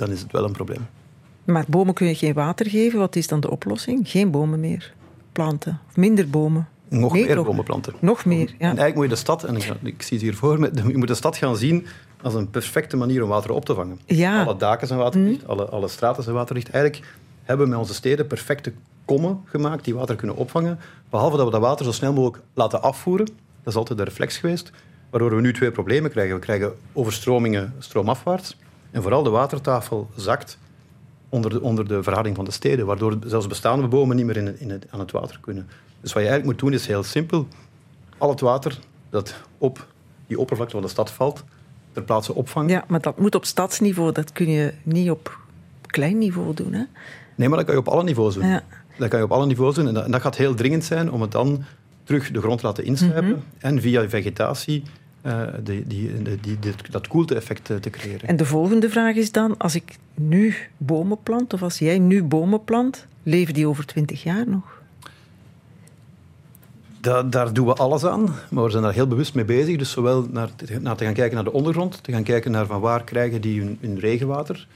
dan 0.00 0.10
is 0.10 0.20
het 0.20 0.32
wel 0.32 0.44
een 0.44 0.52
probleem. 0.52 0.86
Maar 1.44 1.64
bomen 1.68 1.94
kun 1.94 2.06
je 2.06 2.14
geen 2.14 2.32
water 2.32 2.70
geven. 2.70 2.98
Wat 2.98 3.16
is 3.16 3.26
dan 3.26 3.40
de 3.40 3.50
oplossing? 3.50 4.10
Geen 4.10 4.30
bomen 4.30 4.60
meer 4.60 4.94
planten. 5.32 5.80
Of 5.88 5.96
minder 5.96 6.30
bomen. 6.30 6.68
Nog 6.88 7.12
nee, 7.12 7.26
meer 7.26 7.42
bomen 7.42 7.64
planten. 7.64 7.94
Nog 8.00 8.24
meer, 8.24 8.46
ja. 8.46 8.54
En 8.58 8.60
eigenlijk 8.60 8.94
moet 8.94 9.04
je 9.04 9.10
de 9.10 9.16
stad, 9.16 9.44
en 9.44 9.56
ik, 9.56 9.74
ik 9.82 10.02
zie 10.02 10.16
het 10.16 10.26
hier 10.26 10.34
voor 10.34 10.60
me, 10.60 10.70
je 10.88 10.96
moet 10.96 11.08
de 11.08 11.14
stad 11.14 11.36
gaan 11.36 11.56
zien 11.56 11.86
als 12.22 12.34
een 12.34 12.50
perfecte 12.50 12.96
manier 12.96 13.22
om 13.22 13.28
water 13.28 13.52
op 13.52 13.64
te 13.64 13.74
vangen. 13.74 14.00
Ja. 14.06 14.44
Alle 14.44 14.56
daken 14.56 14.86
zijn 14.86 14.98
waterdicht, 14.98 15.42
mm. 15.42 15.48
alle, 15.48 15.64
alle 15.64 15.88
straten 15.88 16.22
zijn 16.22 16.34
waterdicht. 16.34 16.70
Eigenlijk 16.70 17.06
hebben 17.42 17.66
we 17.66 17.70
met 17.70 17.80
onze 17.80 17.94
steden 17.94 18.26
perfecte 18.26 18.72
kommen 19.04 19.40
gemaakt 19.44 19.84
die 19.84 19.94
water 19.94 20.16
kunnen 20.16 20.36
opvangen. 20.36 20.78
Behalve 21.10 21.36
dat 21.36 21.46
we 21.46 21.52
dat 21.52 21.60
water 21.60 21.84
zo 21.84 21.92
snel 21.92 22.12
mogelijk 22.12 22.42
laten 22.54 22.82
afvoeren. 22.82 23.26
Dat 23.26 23.72
is 23.72 23.74
altijd 23.74 23.98
de 23.98 24.04
reflex 24.04 24.36
geweest. 24.36 24.70
Waardoor 25.10 25.34
we 25.34 25.40
nu 25.40 25.52
twee 25.52 25.70
problemen 25.70 26.10
krijgen. 26.10 26.34
We 26.34 26.40
krijgen 26.40 26.72
overstromingen 26.92 27.74
stroomafwaarts. 27.78 28.56
En 28.90 29.02
vooral 29.02 29.22
de 29.22 29.30
watertafel 29.30 30.10
zakt 30.16 30.58
onder 31.28 31.50
de, 31.50 31.60
onder 31.60 31.88
de 31.88 32.02
verharding 32.02 32.36
van 32.36 32.44
de 32.44 32.50
steden. 32.50 32.86
Waardoor 32.86 33.18
zelfs 33.26 33.46
bestaande 33.46 33.88
bomen 33.88 34.16
niet 34.16 34.26
meer 34.26 34.36
in, 34.36 34.60
in 34.60 34.70
het, 34.70 34.86
aan 34.90 35.00
het 35.00 35.10
water 35.10 35.38
kunnen. 35.40 35.68
Dus 36.00 36.12
wat 36.12 36.22
je 36.22 36.28
eigenlijk 36.28 36.44
moet 36.44 36.58
doen 36.58 36.80
is 36.80 36.86
heel 36.86 37.02
simpel. 37.02 37.48
Al 38.18 38.28
het 38.28 38.40
water 38.40 38.78
dat 39.10 39.34
op 39.58 39.86
die 40.26 40.38
oppervlakte 40.38 40.74
van 40.74 40.84
de 40.84 40.90
stad 40.90 41.10
valt, 41.10 41.44
ter 41.92 42.02
plaatse 42.02 42.34
opvangen. 42.34 42.70
Ja, 42.70 42.84
maar 42.88 43.00
dat 43.00 43.18
moet 43.18 43.34
op 43.34 43.44
stadsniveau. 43.44 44.12
Dat 44.12 44.32
kun 44.32 44.50
je 44.50 44.74
niet 44.82 45.10
op 45.10 45.38
klein 45.86 46.18
niveau 46.18 46.54
doen. 46.54 46.72
Hè? 46.72 46.84
Nee, 47.34 47.48
maar 47.48 47.58
dat 47.58 47.66
kan 47.66 47.74
je 47.74 47.80
op 47.80 47.88
alle 47.88 48.02
niveaus 48.02 48.34
doen. 48.34 48.46
Ja. 48.46 48.62
Dat 48.98 49.08
kan 49.08 49.18
je 49.18 49.24
op 49.24 49.32
alle 49.32 49.46
niveaus 49.46 49.74
doen. 49.74 49.88
En 49.88 49.94
dat, 49.94 50.04
en 50.04 50.10
dat 50.10 50.20
gaat 50.20 50.36
heel 50.36 50.54
dringend 50.54 50.84
zijn 50.84 51.10
om 51.10 51.20
het 51.20 51.32
dan 51.32 51.64
terug 52.04 52.30
de 52.30 52.40
grond 52.40 52.60
te 52.60 52.66
laten 52.66 52.84
inslijpen. 52.84 53.24
Mm 53.24 53.30
-hmm. 53.30 53.42
En 53.58 53.80
via 53.80 54.08
vegetatie 54.08 54.82
die, 55.62 55.86
die, 55.86 56.22
die, 56.22 56.58
die, 56.58 56.72
dat 56.90 57.08
koelte-effect 57.08 57.64
te 57.64 57.90
creëren. 57.90 58.28
En 58.28 58.36
de 58.36 58.44
volgende 58.44 58.90
vraag 58.90 59.14
is 59.14 59.32
dan, 59.32 59.56
als 59.58 59.74
ik 59.74 59.96
nu 60.14 60.54
bomen 60.76 61.18
plant, 61.22 61.52
of 61.52 61.62
als 61.62 61.78
jij 61.78 61.98
nu 61.98 62.22
bomen 62.22 62.64
plant, 62.64 63.06
leven 63.22 63.54
die 63.54 63.66
over 63.66 63.86
twintig 63.86 64.22
jaar 64.22 64.48
nog? 64.48 64.78
Da, 67.00 67.22
daar 67.22 67.52
doen 67.52 67.66
we 67.66 67.74
alles 67.74 68.04
aan, 68.04 68.34
maar 68.50 68.64
we 68.64 68.70
zijn 68.70 68.82
daar 68.82 68.92
heel 68.92 69.06
bewust 69.06 69.34
mee 69.34 69.44
bezig. 69.44 69.76
Dus 69.76 69.90
zowel 69.90 70.26
naar, 70.30 70.50
naar 70.80 70.96
te 70.96 71.04
gaan 71.04 71.14
kijken 71.14 71.34
naar 71.34 71.44
de 71.44 71.52
ondergrond, 71.52 72.02
te 72.02 72.12
gaan 72.12 72.22
kijken 72.22 72.50
naar 72.50 72.66
van 72.66 72.80
waar 72.80 73.04
krijgen 73.04 73.40
die 73.40 73.60
hun, 73.60 73.78
hun 73.80 73.98
regenwater, 73.98 74.66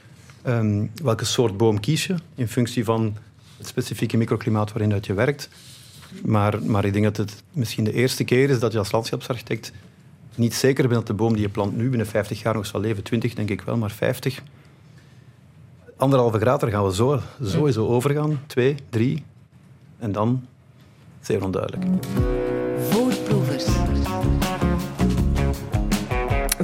um, 0.47 0.91
welke 1.03 1.25
soort 1.25 1.57
boom 1.57 1.79
kies 1.79 2.05
je 2.05 2.15
in 2.35 2.47
functie 2.47 2.83
van 2.83 3.17
het 3.57 3.67
specifieke 3.67 4.17
microklimaat 4.17 4.71
waarin 4.71 4.89
dat 4.89 5.05
je 5.05 5.13
werkt. 5.13 5.49
Maar, 6.23 6.63
maar 6.63 6.85
ik 6.85 6.93
denk 6.93 7.05
dat 7.05 7.17
het 7.17 7.43
misschien 7.51 7.83
de 7.83 7.93
eerste 7.93 8.23
keer 8.23 8.49
is 8.49 8.59
dat 8.59 8.71
je 8.71 8.77
als 8.77 8.91
landschapsarchitect 8.91 9.71
niet 10.37 10.53
zeker 10.53 10.83
bent 10.83 10.99
dat 10.99 11.07
de 11.07 11.13
boom 11.13 11.33
die 11.33 11.41
je 11.41 11.49
plant 11.49 11.75
nu 11.75 11.89
binnen 11.89 12.07
50 12.07 12.41
jaar 12.41 12.53
nog 12.53 12.65
zal 12.65 12.79
leven. 12.79 13.03
20 13.03 13.33
denk 13.33 13.49
ik 13.49 13.61
wel, 13.61 13.77
maar 13.77 13.91
50. 13.91 14.41
Anderhalve 15.97 16.39
graad, 16.39 16.63
gaan 16.63 16.85
we 16.85 16.93
zo, 16.93 17.19
sowieso 17.41 17.87
overgaan. 17.87 18.39
Twee, 18.47 18.75
drie. 18.89 19.23
En 19.99 20.11
dan 20.11 20.45
zeer 21.19 21.43
onduidelijk. 21.43 21.83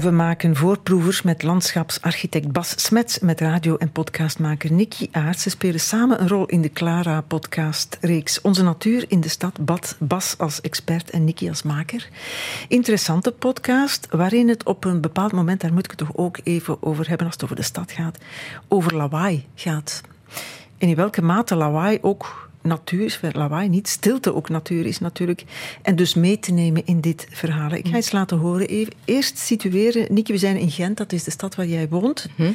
We 0.02 0.12
maken 0.12 0.56
voorproevers 0.56 1.22
met 1.22 1.44
landschapsarchitect 1.44 2.52
Bas 2.52 2.74
Smets, 2.84 3.20
met 3.20 3.40
radio- 3.40 3.78
en 3.78 3.92
podcastmaker 3.92 4.72
Nicky 4.72 5.08
Aert. 5.12 5.40
Ze 5.40 5.50
spelen 5.50 5.80
samen 5.80 6.22
een 6.22 6.28
rol 6.28 6.46
in 6.46 6.62
de 6.62 6.72
Clara-podcastreeks 6.72 8.42
Onze 8.42 8.64
Natuur 8.64 9.06
in 9.08 9.22
de 9.22 9.30
Stad. 9.30 9.66
Bad, 9.66 9.96
Bas 10.00 10.38
als 10.38 10.62
expert 10.62 11.10
en 11.10 11.24
Nicky 11.24 11.50
als 11.50 11.64
maker. 11.64 12.10
Interessante 12.68 13.32
podcast, 13.32 14.08
waarin 14.10 14.50
het 14.50 14.66
op 14.66 14.86
een 14.86 15.02
bepaald 15.02 15.32
moment, 15.32 15.62
daar 15.62 15.74
moet 15.74 15.84
ik 15.84 15.90
het 15.90 16.00
toch 16.00 16.16
ook 16.18 16.40
even 16.44 16.84
over 16.84 17.08
hebben 17.08 17.26
als 17.26 17.36
het 17.36 17.44
over 17.44 17.56
de 17.56 17.62
stad 17.62 17.92
gaat, 17.92 18.18
over 18.68 18.96
lawaai 18.96 19.46
gaat. 19.56 20.02
En 20.78 20.88
in 20.88 20.96
welke 20.96 21.22
mate 21.22 21.56
lawaai 21.56 21.98
ook 22.02 22.50
natuur 22.62 23.06
is, 23.06 23.20
lawaai 23.32 23.70
niet, 23.70 23.88
stilte 23.88 24.36
ook 24.36 24.50
natuur 24.50 24.86
is 24.86 25.00
natuurlijk. 25.00 25.44
En 25.82 25.96
dus 25.96 26.14
mee 26.14 26.40
te 26.40 26.52
nemen 26.52 26.86
in 26.86 27.02
dit 27.02 27.28
verhaal. 27.30 27.72
Ik 27.72 27.88
ga 27.88 27.96
eens 27.96 28.12
laten 28.12 28.38
horen 28.38 28.68
even. 28.68 28.94
Eerst 29.06 29.38
situeren, 29.38 30.06
Nieke, 30.10 30.32
we 30.32 30.38
zijn 30.38 30.58
in 30.58 30.72
Gent, 30.72 30.98
dat 30.98 31.12
is 31.14 31.24
de 31.24 31.32
stad 31.32 31.56
waar 31.56 31.66
jij 31.66 31.90
woont. 31.90 32.28
Mhm. 32.36 32.52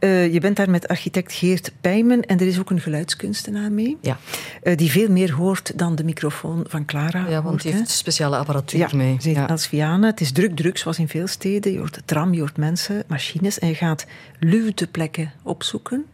Uh, 0.00 0.32
je 0.32 0.40
bent 0.40 0.56
daar 0.56 0.70
met 0.70 0.88
architect 0.88 1.32
Geert 1.32 1.72
Pijmen 1.80 2.22
en 2.22 2.40
er 2.40 2.46
is 2.46 2.58
ook 2.58 2.70
een 2.70 2.80
geluidskunstenaar 2.80 3.72
mee. 3.72 3.96
Ja. 4.00 4.18
Uh, 4.62 4.76
die 4.76 4.90
veel 4.90 5.10
meer 5.10 5.32
hoort 5.32 5.78
dan 5.78 5.94
de 5.94 6.04
microfoon 6.04 6.64
van 6.68 6.84
Clara. 6.84 7.20
Ja, 7.28 7.30
want 7.30 7.44
hoort, 7.44 7.62
die 7.62 7.72
heeft 7.72 7.90
speciale 7.90 8.36
apparatuur 8.36 8.80
ja, 8.80 8.88
mee. 8.92 9.16
Ze 9.20 9.28
heet 9.28 9.50
als 9.50 9.66
Viana. 9.66 10.06
Het 10.06 10.20
is 10.20 10.32
druk, 10.32 10.56
druk, 10.56 10.78
zoals 10.78 10.98
in 10.98 11.08
veel 11.08 11.26
steden. 11.26 11.72
Je 11.72 11.78
hoort 11.78 11.94
de 11.94 12.02
tram, 12.04 12.34
je 12.34 12.40
hoort 12.40 12.56
mensen, 12.56 13.04
machines 13.06 13.58
en 13.58 13.68
je 13.68 13.74
gaat 13.74 14.06
luwte 14.38 14.86
plekken 14.86 15.32
opzoeken. 15.42 16.06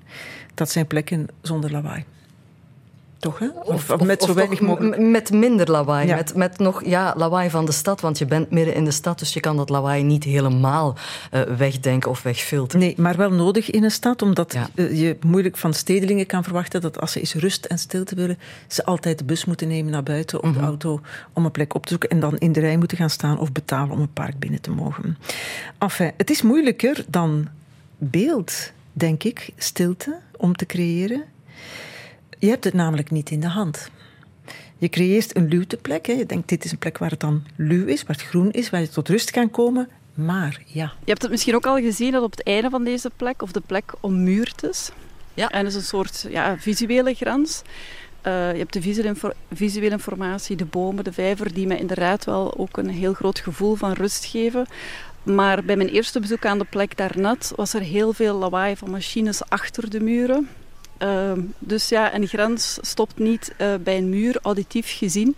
Dat 0.55 0.71
zijn 0.71 0.87
plekken 0.87 1.27
zonder 1.43 1.71
lawaai. 1.71 2.05
Toch, 3.25 3.39
hè? 3.39 3.49
Of, 3.65 3.91
of 3.91 4.01
met 4.03 4.23
zo 4.23 4.35
weinig 4.35 4.61
mogelijk. 4.61 4.99
Met 4.99 5.33
minder 5.33 5.71
lawaai. 5.71 6.07
Ja. 6.07 6.15
Met, 6.17 6.35
met 6.35 6.59
nog 6.59 6.85
ja, 6.85 7.15
lawaai 7.17 7.51
van 7.51 7.65
de 7.65 7.73
stad. 7.73 8.01
Want 8.01 8.19
je 8.19 8.25
bent 8.25 8.51
midden 8.51 8.75
in 8.75 8.85
de 8.85 8.91
stad, 8.91 9.19
dus 9.19 9.33
je 9.33 9.41
kan 9.41 9.57
dat 9.57 9.69
lawaai 9.69 10.03
niet 10.03 10.25
helemaal 10.25 10.97
uh, 11.33 11.41
wegdenken 11.43 12.11
of 12.11 12.23
wegfilteren. 12.23 12.87
Nee, 12.87 12.95
maar 12.99 13.17
wel 13.17 13.31
nodig 13.31 13.71
in 13.71 13.85
een 13.85 13.91
stad, 13.91 14.23
omdat 14.23 14.53
Ja. 14.53 14.69
uh, 14.75 15.01
je 15.01 15.17
moeilijk 15.27 15.57
van 15.57 15.75
stedelingen 15.75 16.27
kan 16.27 16.45
verwachten 16.45 16.81
dat 16.81 17.01
als 17.01 17.13
ze 17.13 17.21
eens 17.21 17.35
rust 17.35 17.65
en 17.65 17.79
stilte 17.79 18.15
willen, 18.15 18.39
ze 18.69 18.85
altijd 18.85 19.19
de 19.19 19.25
bus 19.25 19.45
moeten 19.45 19.69
nemen 19.69 19.93
naar 19.93 20.03
buiten 20.03 20.43
of 20.43 20.53
de 20.53 20.61
auto 20.61 21.01
om 21.33 21.45
een 21.45 21.51
plek 21.51 21.75
op 21.75 21.83
te 21.83 21.89
zoeken 21.89 22.09
en 22.09 22.21
dan 22.21 22.39
in 22.39 22.53
de 22.53 22.61
rij 22.61 22.77
moeten 22.77 22.97
gaan 22.97 23.11
staan 23.11 23.39
of 23.39 23.53
betalen 23.53 23.91
om 23.95 24.01
een 24.01 24.13
park 24.13 24.39
binnen 24.39 24.61
te 24.61 24.71
mogen. 24.71 25.19
Enfin, 25.79 26.13
het 26.17 26.31
is 26.31 26.43
moeilijker 26.43 27.05
dan 27.09 27.49
beeld, 27.99 28.73
denk 28.93 29.23
ik, 29.25 29.49
stilte 29.57 30.17
om 30.37 30.57
te 30.57 30.67
creëren. 30.67 31.25
Je 32.45 32.51
hebt 32.51 32.65
het 32.65 32.75
namelijk 32.75 33.11
niet 33.11 33.31
in 33.31 33.41
de 33.41 33.49
hand. 33.49 33.91
Je 34.79 34.89
creëert 34.89 35.37
een 35.37 35.49
luwteplek. 35.49 36.07
Hè. 36.07 36.13
Je 36.13 36.27
denkt, 36.27 36.49
dit 36.49 36.65
is 36.65 36.73
een 36.73 36.79
plek 36.79 36.99
waar 36.99 37.11
het 37.11 37.21
dan 37.21 37.45
luw 37.57 37.87
is, 37.87 38.03
waar 38.03 38.17
het 38.17 38.25
groen 38.25 38.51
is, 38.51 38.71
waar 38.71 38.81
je 38.81 38.89
tot 38.89 39.09
rust 39.09 39.31
kan 39.31 39.51
komen. 39.51 39.89
Maar 40.15 40.63
ja, 40.67 40.93
Je 41.05 41.11
hebt 41.11 41.23
het 41.23 41.31
misschien 41.31 41.55
ook 41.55 41.67
al 41.67 41.77
gezien 41.77 42.13
dat 42.13 42.23
op 42.23 42.31
het 42.31 42.43
einde 42.43 42.71
van 42.71 42.85
deze 42.85 43.11
plek, 43.17 43.43
of 43.43 43.53
de 43.53 43.63
plek 43.67 43.93
ommuurd 44.01 44.63
is. 44.63 44.91
Ja. 45.35 45.51
En 45.51 45.63
dat 45.63 45.73
is 45.73 45.79
een 45.79 45.85
soort 45.85 46.27
ja, 46.29 46.59
visuele 46.59 47.15
grens. 47.15 47.63
Uh, 48.27 48.53
je 48.53 48.59
hebt 48.59 48.73
de 48.73 48.83
visuele, 48.83 49.09
info 49.09 49.31
visuele, 49.53 49.91
informatie, 49.91 50.57
de 50.57 50.65
bomen, 50.65 51.05
de 51.05 51.13
vijver, 51.13 51.55
die 51.55 51.67
mij 51.67 51.79
inderdaad 51.79 52.25
wel 52.25 52.59
ook 52.59 52.77
een 52.77 52.91
heel 52.91 53.13
groot 53.13 53.39
gevoel 53.39 53.75
van 53.75 53.93
rust 53.93 54.25
geven. 54.25 54.67
Maar 55.23 55.65
bij 55.65 55.77
mijn 55.77 55.89
eerste 55.89 56.21
bezoek 56.21 56.47
aan 56.47 56.59
de 56.59 56.67
plek 56.71 56.97
daarnet 56.97 57.53
was 57.57 57.75
er 57.75 57.81
heel 57.81 58.13
veel 58.13 58.37
lawaai 58.37 58.77
van 58.77 58.91
machines 58.91 59.49
achter 59.49 59.91
de 59.91 60.01
muren. 60.01 60.49
Uh, 61.03 61.33
dus 61.59 61.89
ja, 61.89 62.15
een 62.15 62.27
grens 62.27 62.79
stopt 62.81 63.19
niet 63.19 63.55
uh, 63.61 63.75
bij 63.81 63.97
een 63.97 64.09
muur, 64.09 64.39
auditief 64.43 64.97
gezien. 64.99 65.37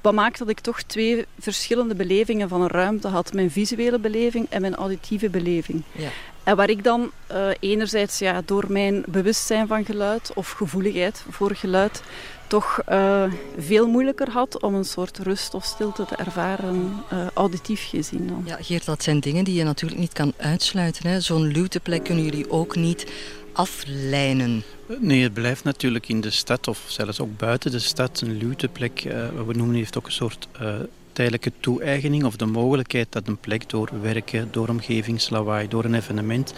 Wat 0.00 0.14
maakt 0.14 0.38
dat 0.38 0.48
ik 0.48 0.60
toch 0.60 0.82
twee 0.82 1.26
verschillende 1.38 1.94
belevingen 1.94 2.48
van 2.48 2.62
een 2.62 2.68
ruimte 2.68 3.08
had. 3.08 3.32
Mijn 3.32 3.50
visuele 3.50 3.98
beleving 3.98 4.46
en 4.50 4.60
mijn 4.60 4.74
auditieve 4.74 5.28
beleving. 5.28 5.82
Ja. 5.92 6.08
En 6.42 6.56
waar 6.56 6.70
ik 6.70 6.84
dan 6.84 7.10
uh, 7.32 7.48
enerzijds 7.60 8.18
ja, 8.18 8.42
door 8.44 8.64
mijn 8.68 9.04
bewustzijn 9.06 9.66
van 9.66 9.84
geluid 9.84 10.30
of 10.34 10.50
gevoeligheid 10.50 11.24
voor 11.30 11.54
geluid 11.54 12.02
toch 12.46 12.82
uh, 12.88 13.32
veel 13.58 13.88
moeilijker 13.88 14.30
had 14.30 14.62
om 14.62 14.74
een 14.74 14.84
soort 14.84 15.18
rust 15.18 15.54
of 15.54 15.64
stilte 15.64 16.04
te 16.04 16.16
ervaren, 16.16 17.02
uh, 17.12 17.26
auditief 17.34 17.88
gezien. 17.88 18.26
Dan. 18.26 18.42
Ja, 18.46 18.56
Geert, 18.60 18.84
dat 18.84 19.02
zijn 19.02 19.20
dingen 19.20 19.44
die 19.44 19.54
je 19.54 19.64
natuurlijk 19.64 20.00
niet 20.00 20.12
kan 20.12 20.32
uitsluiten. 20.36 21.22
Zo'n 21.22 21.46
luwteplek 21.46 22.04
kunnen 22.04 22.24
jullie 22.24 22.50
ook 22.50 22.76
niet 22.76 23.06
aflijnen. 23.52 24.62
Nee, 24.96 25.22
het 25.22 25.32
blijft 25.32 25.64
natuurlijk 25.64 26.08
in 26.08 26.20
de 26.20 26.30
stad 26.30 26.68
of 26.68 26.84
zelfs 26.86 27.20
ook 27.20 27.36
buiten 27.36 27.70
de 27.70 27.78
stad 27.78 28.20
een 28.20 28.36
luwteplek. 28.36 29.04
Uh, 29.04 29.12
we 29.46 29.54
noemen 29.54 29.76
heeft 29.76 29.98
ook 29.98 30.06
een 30.06 30.12
soort 30.12 30.48
uh, 30.62 30.74
tijdelijke 31.12 31.52
toe-eigening 31.60 32.24
of 32.24 32.36
de 32.36 32.46
mogelijkheid 32.46 33.06
dat 33.10 33.28
een 33.28 33.38
plek 33.38 33.68
door 33.68 33.90
werken, 34.02 34.48
door 34.50 34.68
omgevingslawaai, 34.68 35.68
door 35.68 35.84
een 35.84 35.94
evenement 35.94 36.54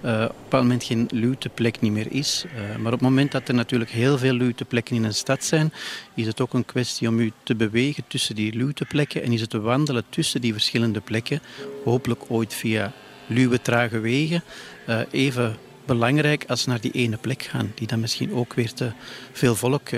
op 0.00 0.04
een 0.04 0.28
bepaald 0.42 0.62
moment 0.62 0.84
geen 0.84 1.08
luwteplek 1.10 1.80
niet 1.80 1.92
meer 1.92 2.12
is. 2.12 2.44
Maar 2.76 2.86
op 2.86 3.00
het 3.00 3.00
moment 3.00 3.32
dat 3.32 3.48
er 3.48 3.54
natuurlijk 3.54 3.90
heel 3.90 4.18
veel 4.18 4.32
luwteplekken 4.32 4.96
in 4.96 5.04
een 5.04 5.14
stad 5.14 5.44
zijn, 5.44 5.72
is 6.14 6.26
het 6.26 6.40
ook 6.40 6.54
een 6.54 6.64
kwestie 6.64 7.08
om 7.08 7.18
u 7.18 7.32
te 7.42 7.54
bewegen 7.54 8.04
tussen 8.08 8.34
die 8.34 8.56
luwteplekken 8.56 9.22
en 9.22 9.32
is 9.32 9.40
het 9.40 9.50
te 9.50 9.60
wandelen 9.60 10.04
tussen 10.08 10.40
die 10.40 10.52
verschillende 10.52 11.00
plekken, 11.00 11.40
hopelijk 11.84 12.22
ooit 12.28 12.54
via 12.54 12.92
luwe, 13.26 13.62
trage 13.62 13.98
wegen, 13.98 14.42
uh, 14.88 15.00
even 15.10 15.56
belangrijk 15.88 16.44
als 16.48 16.66
naar 16.66 16.80
die 16.80 16.92
ene 16.92 17.16
plek 17.16 17.42
gaan, 17.42 17.72
die 17.74 17.86
dan 17.86 18.00
misschien 18.00 18.32
ook 18.32 18.54
weer 18.54 18.72
te 18.72 18.92
veel 19.32 19.54
volk 19.54 19.88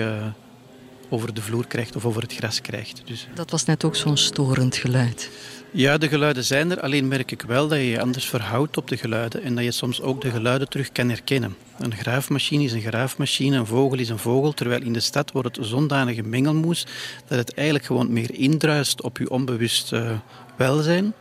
over 1.09 1.33
de 1.33 1.41
vloer 1.41 1.67
krijgt 1.67 1.95
of 1.95 2.05
over 2.05 2.21
het 2.21 2.33
gras 2.33 2.61
krijgt. 2.61 3.01
Dus, 3.05 3.27
Dat 3.33 3.51
was 3.51 3.65
net 3.65 3.83
ook 3.83 3.95
zo'n 3.95 4.17
storend 4.17 4.75
geluid. 4.75 5.29
ja, 5.71 5.97
de 5.97 6.07
geluiden 6.07 6.43
zijn 6.43 6.71
er, 6.71 6.81
alleen 6.81 7.07
merk 7.07 7.31
ik 7.31 7.41
wel 7.41 7.67
dat 7.67 7.77
je 7.77 7.85
je 7.85 8.01
anders 8.01 8.25
verhoudt 8.25 8.77
op 8.77 8.87
de 8.87 8.97
geluiden 8.97 9.43
en 9.43 9.55
dat 9.55 9.63
je 9.63 9.71
soms 9.71 10.01
ook 10.01 10.21
de 10.21 10.29
geluiden 10.31 10.69
terug 10.69 10.91
kan 10.91 11.09
herkennen. 11.09 11.55
Een 11.79 11.95
graafmachine 11.95 12.63
is 12.63 12.71
een 12.71 12.81
graafmachine, 12.81 13.57
een 13.57 13.65
vogel 13.65 13.99
is 13.99 14.09
een 14.09 14.17
vogel, 14.19 14.53
terwijl 14.53 14.81
in 14.81 14.93
de 14.93 14.99
stad 14.99 15.31
wordt 15.31 15.55
het 15.55 15.65
zondanige 15.65 16.23
mengelmoes 16.23 16.85
dat 17.27 17.37
het 17.37 17.53
eigenlijk 17.53 17.85
gewoon 17.85 18.13
meer 18.13 18.33
indruist 18.33 19.01
op 19.01 19.17
je 19.17 19.29
onbewust 19.29 19.91
uh, 19.93 20.11
welzijn. 20.57 21.13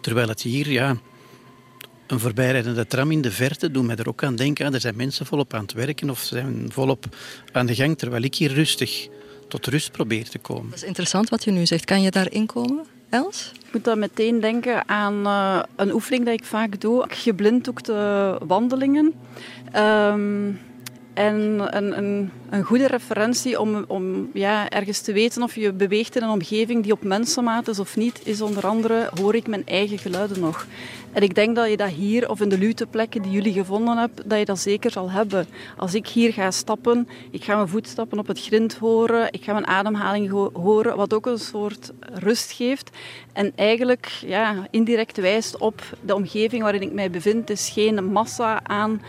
Terwijl 0.00 0.28
het 0.28 0.42
hier, 0.42 0.70
ja, 0.70 0.96
een 2.08 2.20
voorbijrijdende 2.20 2.86
tram 2.86 3.10
in 3.10 3.20
de 3.20 3.30
verte 3.30 3.70
doet 3.70 3.86
mij 3.86 3.96
er 3.96 4.08
ook 4.08 4.22
aan 4.22 4.36
denken. 4.36 4.74
Er 4.74 4.80
zijn 4.80 4.96
mensen 4.96 5.26
volop 5.26 5.54
aan 5.54 5.62
het 5.62 5.72
werken 5.72 6.10
of 6.10 6.20
zijn 6.20 6.66
volop 6.72 7.04
aan 7.52 7.66
de 7.66 7.74
gang, 7.74 7.98
terwijl 7.98 8.22
ik 8.22 8.34
hier 8.34 8.52
rustig 8.52 9.08
tot 9.48 9.66
rust 9.66 9.92
probeer 9.92 10.28
te 10.28 10.38
komen. 10.38 10.70
Dat 10.70 10.78
is 10.78 10.84
interessant 10.84 11.28
wat 11.28 11.44
je 11.44 11.50
nu 11.50 11.66
zegt. 11.66 11.84
Kan 11.84 12.02
je 12.02 12.10
daarin 12.10 12.46
komen, 12.46 12.84
Els? 13.08 13.52
Ik 13.66 13.72
moet 13.72 13.84
dan 13.84 13.98
meteen 13.98 14.40
denken 14.40 14.88
aan 14.88 15.26
uh, 15.26 15.62
een 15.76 15.92
oefening 15.92 16.24
die 16.24 16.32
ik 16.32 16.44
vaak 16.44 16.80
doe. 16.80 17.08
Je 17.24 17.34
blinddoekte 17.34 18.38
wandelingen. 18.46 19.14
Um, 19.76 20.58
en 21.18 21.76
een, 21.76 21.98
een, 21.98 22.30
een, 22.50 22.62
goede 22.62 22.86
referentie 22.86 23.60
om, 23.60 23.84
om 23.88 24.30
ja, 24.34 24.68
ergens 24.68 25.00
te 25.00 25.12
weten 25.12 25.42
of 25.42 25.54
je 25.54 25.72
beweegt 25.72 26.16
in 26.16 26.22
een 26.22 26.28
omgeving 26.28 26.82
die 26.82 26.92
op 26.92 27.02
mensenmaat 27.02 27.68
is 27.68 27.78
of 27.78 27.96
niet, 27.96 28.20
is 28.24 28.40
onder 28.40 28.66
andere 28.66 29.10
hoor 29.20 29.34
ik 29.34 29.46
mijn 29.46 29.66
eigen 29.66 29.98
geluiden 29.98 30.40
nog. 30.40 30.66
En 31.12 31.22
ik 31.22 31.34
denk 31.34 31.56
dat 31.56 31.70
je 31.70 31.76
dat 31.76 31.90
hier 31.90 32.30
of 32.30 32.40
in 32.40 32.48
de 32.48 32.58
luteplekken 32.58 33.22
die 33.22 33.30
jullie 33.30 33.52
gevonden 33.52 33.96
hebben, 33.96 34.28
dat 34.28 34.38
je 34.38 34.44
dat 34.44 34.58
zeker 34.58 34.90
zal 34.90 35.10
hebben. 35.10 35.46
Als 35.76 35.94
ik 35.94 36.08
hier 36.08 36.32
ga 36.32 36.50
stappen, 36.50 37.08
ik 37.30 37.44
ga 37.44 37.54
mijn 37.54 37.68
voetstappen 37.68 38.18
op 38.18 38.26
het 38.26 38.40
grind 38.40 38.74
horen, 38.74 39.32
ik 39.32 39.44
ga 39.44 39.52
mijn 39.52 39.66
ademhaling 39.66 40.30
horen, 40.52 40.96
wat 40.96 41.14
ook 41.14 41.26
een 41.26 41.38
soort 41.38 41.92
rust 42.00 42.52
geeft. 42.52 42.90
En 43.32 43.52
eigenlijk 43.56 44.06
ja, 44.06 44.66
indirect 44.70 45.16
wijst 45.16 45.58
op 45.58 45.82
de 46.00 46.14
omgeving 46.14 46.62
waarin 46.62 46.82
ik 46.82 46.92
mij 46.92 47.10
bevind. 47.10 47.48
Het 47.48 47.58
is 47.58 47.68
geen 47.68 48.04
massa 48.04 48.60
aan 48.64 49.02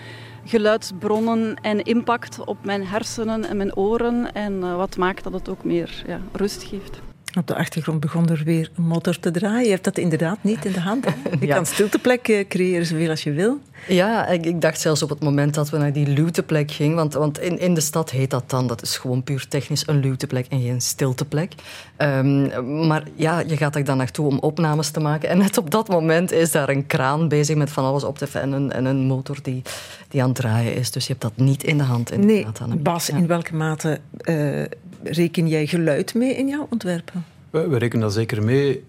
geluidsbronnen 0.46 1.56
en 1.62 1.84
impact 1.84 2.40
op 2.46 2.58
mijn 2.66 2.86
hersenen 2.86 3.46
en 3.46 3.58
mijn 3.58 3.76
oren. 3.76 4.34
En 4.34 4.54
uh, 4.54 4.76
wat 4.76 4.98
maakt 4.98 5.24
dat 5.24 5.34
het 5.34 5.50
ook 5.50 5.64
meer 5.64 6.04
ja, 6.08 6.22
rust 6.32 6.64
geeft. 6.64 7.09
Op 7.38 7.48
de 7.48 7.56
achtergrond 7.56 8.00
begon 8.00 8.30
er 8.30 8.42
weer 8.46 8.72
een 8.76 8.84
motor 8.84 9.20
te 9.20 9.32
draaien. 9.32 9.64
Je 9.64 9.70
hebt 9.70 9.84
dat 9.84 9.98
inderdaad 9.98 10.38
niet 10.42 10.66
in 10.66 10.72
de 10.72 10.80
hand. 10.80 11.06
Hè? 11.06 11.12
Je 11.40 11.46
ja. 11.48 11.56
kan 11.56 11.66
stilteplek 11.66 12.46
creëren 12.48 12.86
zoveel 12.86 13.10
als 13.10 13.24
je 13.24 13.32
wil. 13.32 13.60
Ja, 13.88 14.28
ik, 14.28 14.46
ik, 14.46 14.62
dacht 14.62 14.82
zelfs 14.82 15.04
op 15.04 15.10
het 15.10 15.20
moment 15.20 15.54
dat 15.54 15.70
we 15.70 15.78
naar 15.78 15.94
die 15.94 16.08
luwteplek 16.08 16.72
gingen. 16.72 16.96
Want, 16.96 17.14
want 17.14 17.40
in, 17.40 17.60
in 17.60 17.74
de 17.74 17.82
stad 17.82 18.10
heet 18.10 18.30
dat 18.30 18.50
dan, 18.50 18.68
dat 18.68 18.82
is 18.82 18.98
gewoon 18.98 19.24
puur 19.24 19.48
technisch 19.48 19.88
een 19.88 20.00
luwteplek 20.00 20.46
en 20.50 20.62
geen 20.62 20.82
stilteplek. 20.82 21.54
Um, 21.98 22.88
maar 22.88 23.04
ja, 23.16 23.40
je 23.40 23.58
gaat 23.58 23.76
er 23.76 23.84
dan 23.84 23.98
naartoe 23.98 24.28
om 24.28 24.40
opnames 24.40 24.90
te 24.90 25.00
maken. 25.00 25.30
En 25.30 25.38
net 25.38 25.58
op 25.58 25.72
dat 25.72 25.88
moment 25.88 26.32
is 26.32 26.52
daar 26.52 26.70
een 26.70 26.88
kraan 26.88 27.28
bezig 27.28 27.56
met 27.56 27.70
van 27.70 27.84
alles 27.84 28.04
op 28.04 28.18
te 28.18 28.28
en 28.34 28.52
een, 28.52 28.72
en 28.72 28.86
een 28.86 29.06
motor 29.06 29.38
die, 29.42 29.62
die 30.08 30.22
aan 30.22 30.28
het 30.28 30.38
draaien 30.38 30.76
is. 30.76 30.92
Dus 30.92 31.08
je 31.08 31.12
hebt 31.12 31.24
dat 31.24 31.46
niet 31.46 31.64
in 31.64 31.78
de 31.78 31.84
hand. 31.84 32.18
Nee, 32.18 32.46
Bas, 32.78 33.08
ja. 33.08 33.18
in 33.18 33.28
welke 33.28 33.56
mate 33.56 34.00
uh, 34.24 34.66
reken 35.04 35.48
jij 35.48 35.66
geluid 35.66 36.14
mee 36.14 36.36
in 36.36 36.48
jouw 36.48 36.68
ontwerpen? 36.70 37.26
We, 37.50 37.68
we 37.68 37.78
rekenen 37.78 38.04
dat 38.04 38.14
zeker 38.14 38.44
mee. 38.44 38.84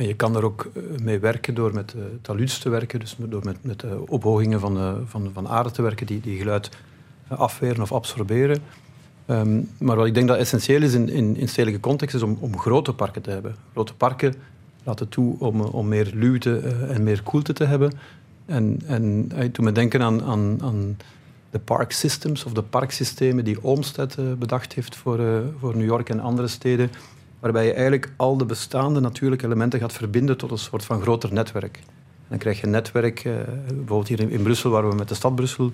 En 0.00 0.06
je 0.06 0.14
kan 0.14 0.36
er 0.36 0.44
ook 0.44 0.70
mee 1.02 1.18
werken 1.18 1.54
door 1.54 1.74
met 1.74 1.94
uh, 1.96 2.02
taluds 2.22 2.58
te 2.58 2.68
werken, 2.68 3.00
dus 3.00 3.16
door 3.18 3.44
met, 3.44 3.56
met 3.60 3.82
uh, 3.82 3.90
ophogingen 4.06 4.60
van, 4.60 5.04
van, 5.06 5.30
van 5.32 5.48
aarde 5.48 5.70
te 5.70 5.82
werken 5.82 6.06
die, 6.06 6.20
die 6.20 6.38
geluid 6.38 6.70
afweren 7.28 7.82
of 7.82 7.92
absorberen. 7.92 8.58
Um, 9.26 9.68
maar 9.78 9.96
wat 9.96 10.06
ik 10.06 10.14
denk 10.14 10.28
dat 10.28 10.38
essentieel 10.38 10.82
is 10.82 10.94
in, 10.94 11.36
in, 11.36 11.48
stedelijke 11.48 11.80
context, 11.80 12.14
is 12.14 12.22
om, 12.22 12.36
om 12.40 12.58
grote 12.58 12.92
parken 12.92 13.22
te 13.22 13.30
hebben. 13.30 13.56
Grote 13.72 13.94
parken 13.94 14.34
laten 14.84 15.08
toe 15.08 15.36
om, 15.38 15.60
om 15.60 15.88
meer 15.88 16.10
luwte 16.14 16.58
en 16.88 17.02
meer 17.02 17.22
koelte 17.22 17.52
te 17.52 17.64
hebben. 17.64 17.92
En, 18.46 18.80
en 18.86 19.28
toen 19.52 19.64
me 19.64 19.72
denken 19.72 20.02
aan, 20.02 20.22
aan, 20.22 20.58
aan 20.62 20.96
de 21.50 21.58
park 21.58 21.92
systems 21.92 22.44
of 22.44 22.52
de 22.52 22.62
parksystemen 22.62 23.44
die 23.44 23.62
Olmsted 23.62 24.38
bedacht 24.38 24.72
heeft 24.72 24.96
voor, 24.96 25.42
voor 25.58 25.76
New 25.76 25.86
York 25.86 26.08
en 26.08 26.20
andere 26.20 26.48
steden 26.48 26.90
waarbij 27.40 27.66
je 27.66 27.72
eigenlijk 27.72 28.12
al 28.16 28.36
de 28.36 28.44
bestaande 28.44 29.00
natuurlijke 29.00 29.44
elementen 29.44 29.80
gaat 29.80 29.92
verbinden 29.92 30.36
tot 30.36 30.50
een 30.50 30.58
soort 30.58 30.84
van 30.84 31.00
groter 31.00 31.32
netwerk. 31.32 31.80
dan 32.28 32.38
krijg 32.38 32.60
je 32.60 32.64
een 32.64 32.70
netwerk, 32.70 33.24
eh, 33.24 33.32
bijvoorbeeld 33.66 34.08
hier 34.08 34.20
in, 34.20 34.30
in, 34.30 34.42
Brussel, 34.42 34.70
waar 34.70 34.88
we 34.88 34.94
met 34.94 35.08
de 35.08 35.14
stad 35.14 35.34
Brussel 35.34 35.70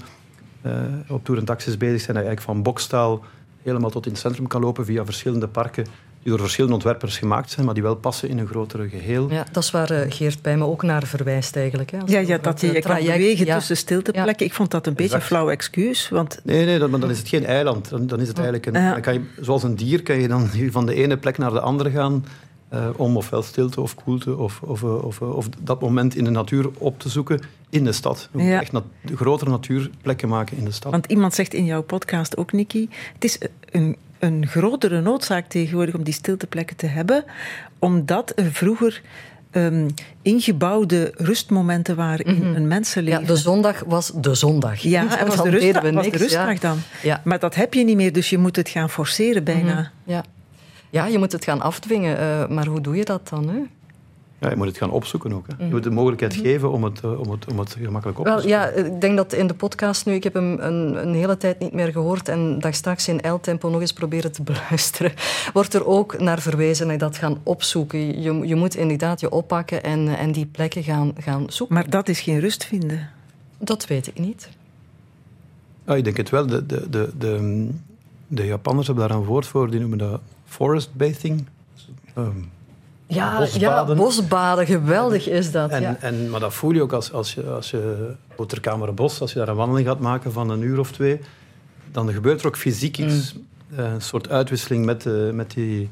op 1.09 1.25
tour 1.25 1.41
en 1.41 1.47
taxis 1.47 1.77
bezig 1.77 2.01
zijn, 2.01 2.17
dat 2.17 2.25
je 2.25 2.29
eigenlijk 2.29 2.41
van 2.41 2.62
Bokstaal 2.62 3.25
helemaal 3.62 3.91
tot 3.91 4.07
in 4.07 4.12
het 4.12 4.21
centrum 4.21 4.47
kan 4.47 4.61
lopen 4.61 4.85
via 4.85 5.05
verschillende 5.05 5.49
parken 5.49 5.87
die 6.27 6.35
door 6.35 6.45
verschillende 6.45 6.77
ontwerpers 6.77 7.19
gemaakt 7.19 7.51
zijn, 7.51 7.67
maar 7.67 7.75
die 7.75 7.83
wel 7.83 7.95
passen 7.95 8.29
in 8.29 8.39
een 8.39 8.47
grotere 8.47 8.89
geheel. 8.89 9.31
Ja, 9.31 9.45
dat 9.53 9.62
is 9.62 9.71
waar 9.71 9.93
uh, 9.93 10.01
Geert 10.09 10.43
bij 10.43 10.57
me 10.57 10.65
ook 10.65 10.83
naar 10.83 11.03
verwijst 11.03 11.57
eigenlijk. 11.57 11.91
Hè, 11.91 11.99
ja, 12.07 12.19
ja, 12.19 12.39
dat 12.39 12.61
je, 12.61 12.73
je 12.73 12.81
kan 12.81 12.97
bewegen 12.97 13.47
tussen 13.47 13.77
stilteplekken. 13.77 14.47
Ik 14.47 14.55
vond 14.55 14.71
dat 14.71 14.87
een 14.87 14.95
beetje 14.95 15.15
een 15.15 15.21
flauw 15.21 15.51
excuus. 15.51 16.09
Want... 16.09 16.41
Nee, 16.43 16.65
nee 16.65 16.79
dan, 16.79 17.01
dan 17.01 17.11
is 17.11 17.19
het 17.19 17.29
geen 17.29 17.45
eiland. 17.45 17.89
Dan, 17.89 18.07
dan 18.07 18.21
is 18.21 18.29
het 18.29 18.37
eigenlijk 18.37 18.67
een, 18.67 18.73
dan 18.73 19.01
kan 19.01 19.15
je, 19.15 19.21
zoals 19.41 19.62
een 19.62 19.77
dier 19.77 20.03
kan 20.03 20.21
je 20.21 20.29
dan 20.29 20.51
van 20.71 20.87
de 20.87 20.95
ene 20.95 21.17
plek 21.17 21.39
naar 21.39 21.53
de 21.53 21.61
andere 21.61 21.91
gaan 21.91 22.25
uh, 22.73 22.89
om 22.97 23.17
ofwel 23.17 23.43
stilte 23.43 23.81
of 23.81 23.95
koelte 23.95 24.37
of, 24.37 24.63
of, 24.63 24.83
eh, 24.83 25.05
of, 25.05 25.21
of, 25.21 25.49
dat 25.49 25.81
moment 25.81 26.17
in 26.17 26.25
de 26.25 26.31
natuur 26.31 26.69
op 26.79 26.99
te 26.99 27.09
zoeken 27.09 27.41
in 27.71 27.85
de 27.85 27.93
stad. 27.93 28.29
We 28.33 28.43
ja. 28.43 28.61
echt 28.61 28.73
nat 28.73 28.85
grotere 29.15 29.51
natuurplekken 29.51 30.29
maken 30.29 30.57
in 30.57 30.65
de 30.65 30.71
stad. 30.71 30.93
Want 30.93 31.07
iemand 31.07 31.35
zegt 31.35 31.55
in 31.55 31.65
jouw 31.65 31.83
podcast 31.83 32.37
ook, 32.37 32.53
Nicky, 32.53 32.89
het 33.13 33.25
is 33.25 33.39
een 33.71 33.97
een 34.19 34.47
grotere 34.47 35.01
noodzaak 35.01 35.47
tegenwoordig 35.47 35.95
om 35.95 36.03
die 36.03 36.15
stilteplekken 36.15 36.77
te 36.77 36.87
hebben, 36.87 37.25
omdat 37.79 38.33
er 38.37 38.53
vroeger 38.53 39.03
um, 39.53 39.87
ingebouwde 40.23 41.13
rustmomenten 41.17 41.97
waren 41.97 42.25
in 42.25 42.39
mhm. 42.39 42.55
een 42.55 42.69
mensenleven. 42.69 43.21
Ja, 43.21 43.27
de 43.27 43.37
zondag 43.37 43.83
was 43.87 44.13
de 44.15 44.35
zondag. 44.35 44.79
Ja, 44.79 45.01
en 45.19 45.27
was 45.27 45.43
de, 45.43 45.51
rustdag, 45.51 45.91
was 45.91 46.11
de 46.11 46.17
rustdag 46.17 46.59
dan. 46.59 46.79
Ja. 47.03 47.21
Maar 47.25 47.39
dat 47.39 47.55
heb 47.55 47.75
je 47.75 47.85
niet 47.85 47.97
meer, 47.97 48.13
dus 48.13 48.31
je 48.31 48.39
moet 48.39 48.57
het 48.57 48.69
gaan 48.69 48.91
forceren 48.91 49.45
bijna. 49.45 49.75
Mhm. 49.75 50.13
Ja. 50.13 50.25
Ja, 50.97 51.07
je 51.07 51.19
moet 51.19 51.33
het 51.33 51.45
gaan 51.45 51.61
afdwingen. 51.61 52.21
Uh, 52.21 52.49
maar 52.49 52.67
hoe 52.67 52.81
doe 52.81 52.97
je 52.97 53.05
dat 53.05 53.29
dan? 53.29 53.49
Hè? 53.49 53.59
Ja, 54.39 54.51
je 54.51 54.57
moet 54.57 54.67
het 54.67 54.77
gaan 54.77 54.91
opzoeken 54.91 55.33
ook. 55.33 55.47
Hè. 55.47 55.65
Je 55.65 55.71
moet 55.71 55.83
de 55.83 55.91
mogelijkheid 55.91 56.37
mhm. 56.37 56.45
geven 56.45 56.71
om 56.71 56.85
het, 56.85 57.01
eh, 57.01 57.21
om, 57.21 57.31
het, 57.31 57.51
om 57.51 57.59
het 57.59 57.77
gemakkelijk 57.81 58.19
op 58.19 58.25
te 58.25 58.31
zoeken. 58.31 58.49
Ja, 58.49 58.69
ik 58.69 59.01
denk 59.01 59.17
dat 59.17 59.33
in 59.33 59.47
de 59.47 59.55
podcast 59.55 60.07
nu, 60.07 60.15
ik 60.15 60.25
heb 60.25 60.35
hem 60.35 60.61
een, 60.61 61.07
een 61.07 61.15
hele 61.15 61.37
tijd 61.37 61.59
niet 61.59 61.73
meer 61.73 61.93
gehoord 61.93 62.29
en 62.29 62.59
dat 62.59 62.75
straks 62.75 63.09
in 63.09 63.31
L-tempo 63.31 63.69
nog 63.69 63.81
eens 63.81 63.93
proberen 63.93 64.33
te 64.33 64.43
beluisteren, 64.53 65.13
wordt 65.53 65.75
er 65.75 65.87
ook 65.87 66.21
naar 66.21 66.41
verwezen 66.41 66.87
naar 66.87 66.99
dat 66.99 67.17
gaan 67.17 67.39
opzoeken. 67.43 68.23
Je, 68.23 68.47
je 68.47 68.55
moet 68.55 68.77
inderdaad 68.77 69.21
je 69.21 69.31
oppakken 69.31 69.83
en, 69.83 70.09
en 70.09 70.33
die 70.33 70.47
plekken 70.47 70.83
gaan, 70.83 71.13
gaan 71.19 71.45
zoeken. 71.49 71.75
Maar 71.75 71.91
dat 71.91 72.09
is 72.09 72.21
geen 72.21 72.41
rust 72.41 72.65
vinden? 72.65 73.11
Dat 73.59 73.87
weet 73.87 74.07
ik 74.07 74.19
niet. 74.19 74.49
Ja, 75.87 75.95
ik 75.95 76.05
denk 76.05 76.17
het 76.17 76.31
wel. 76.31 76.47
De, 76.47 76.67
de, 76.67 76.91
de, 76.91 77.11
de, 77.19 77.69
de 78.27 78.47
Japanners 78.47 78.87
hebben 78.87 79.09
daar 79.09 79.17
een 79.17 79.25
woord 79.25 79.47
voor, 79.47 79.71
die 79.71 79.81
noemen 79.81 79.99
dat 79.99 80.21
forest 80.57 80.95
bathing. 80.95 81.47
Um, 82.19 82.51
ja, 83.07 83.38
bosbaden. 83.38 83.97
Ja, 83.97 84.03
bosbaden, 84.03 84.66
geweldig 84.66 85.29
is 85.29 85.51
dat. 85.51 85.71
En, 85.71 85.83
ja. 85.83 85.97
en, 86.01 86.31
maar 86.31 86.40
dat 86.40 86.55
voel 86.55 86.73
je 86.73 86.83
ook 86.83 86.92
als, 86.92 87.12
als 87.12 87.35
je, 87.35 87.42
als 87.42 87.71
je 87.71 88.12
Bos, 88.95 89.21
als 89.21 89.33
je 89.33 89.38
daar 89.38 89.49
een 89.49 89.57
wandeling 89.57 89.87
gaat 89.87 90.01
maken 90.01 90.33
van 90.33 90.51
een 90.51 90.62
uur 90.62 90.79
of 90.79 90.92
twee, 90.92 91.21
dan 91.92 92.12
gebeurt 92.12 92.40
er 92.40 92.47
ook 92.47 92.57
fysiek 92.57 92.99
iets, 92.99 93.35
mm. 93.35 93.45
Eh, 93.77 93.92
een 93.92 94.03
soort 94.03 94.29
uitwisseling 94.29 94.85
met, 94.85 95.05
uh, 95.05 95.31
met, 95.31 95.51
die, 95.51 95.88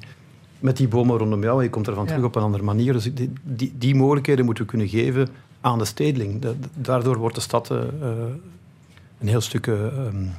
met 0.58 0.76
die 0.76 0.88
bomen 0.88 1.18
rondom 1.18 1.42
jou. 1.42 1.62
Je 1.62 1.70
komt 1.70 1.86
ervan 1.86 2.04
ja. 2.04 2.10
terug 2.10 2.24
op 2.24 2.36
een 2.36 2.42
andere 2.42 2.64
manier. 2.64 2.92
Dus 2.92 3.14
die, 3.14 3.32
die, 3.42 3.74
die, 3.78 3.94
mogelijkheden 3.94 4.44
moeten 4.44 4.64
we 4.64 4.70
kunnen 4.70 4.88
geven 4.88 5.28
aan 5.60 5.78
de 5.78 5.84
stedeling. 5.84 6.46
daardoor 6.74 7.16
wordt 7.18 7.34
de 7.34 7.40
stad 7.40 7.70
uh, 7.70 7.78
een 9.20 9.28
heel 9.28 9.40
stuk... 9.40 9.66
Um, 9.66 10.32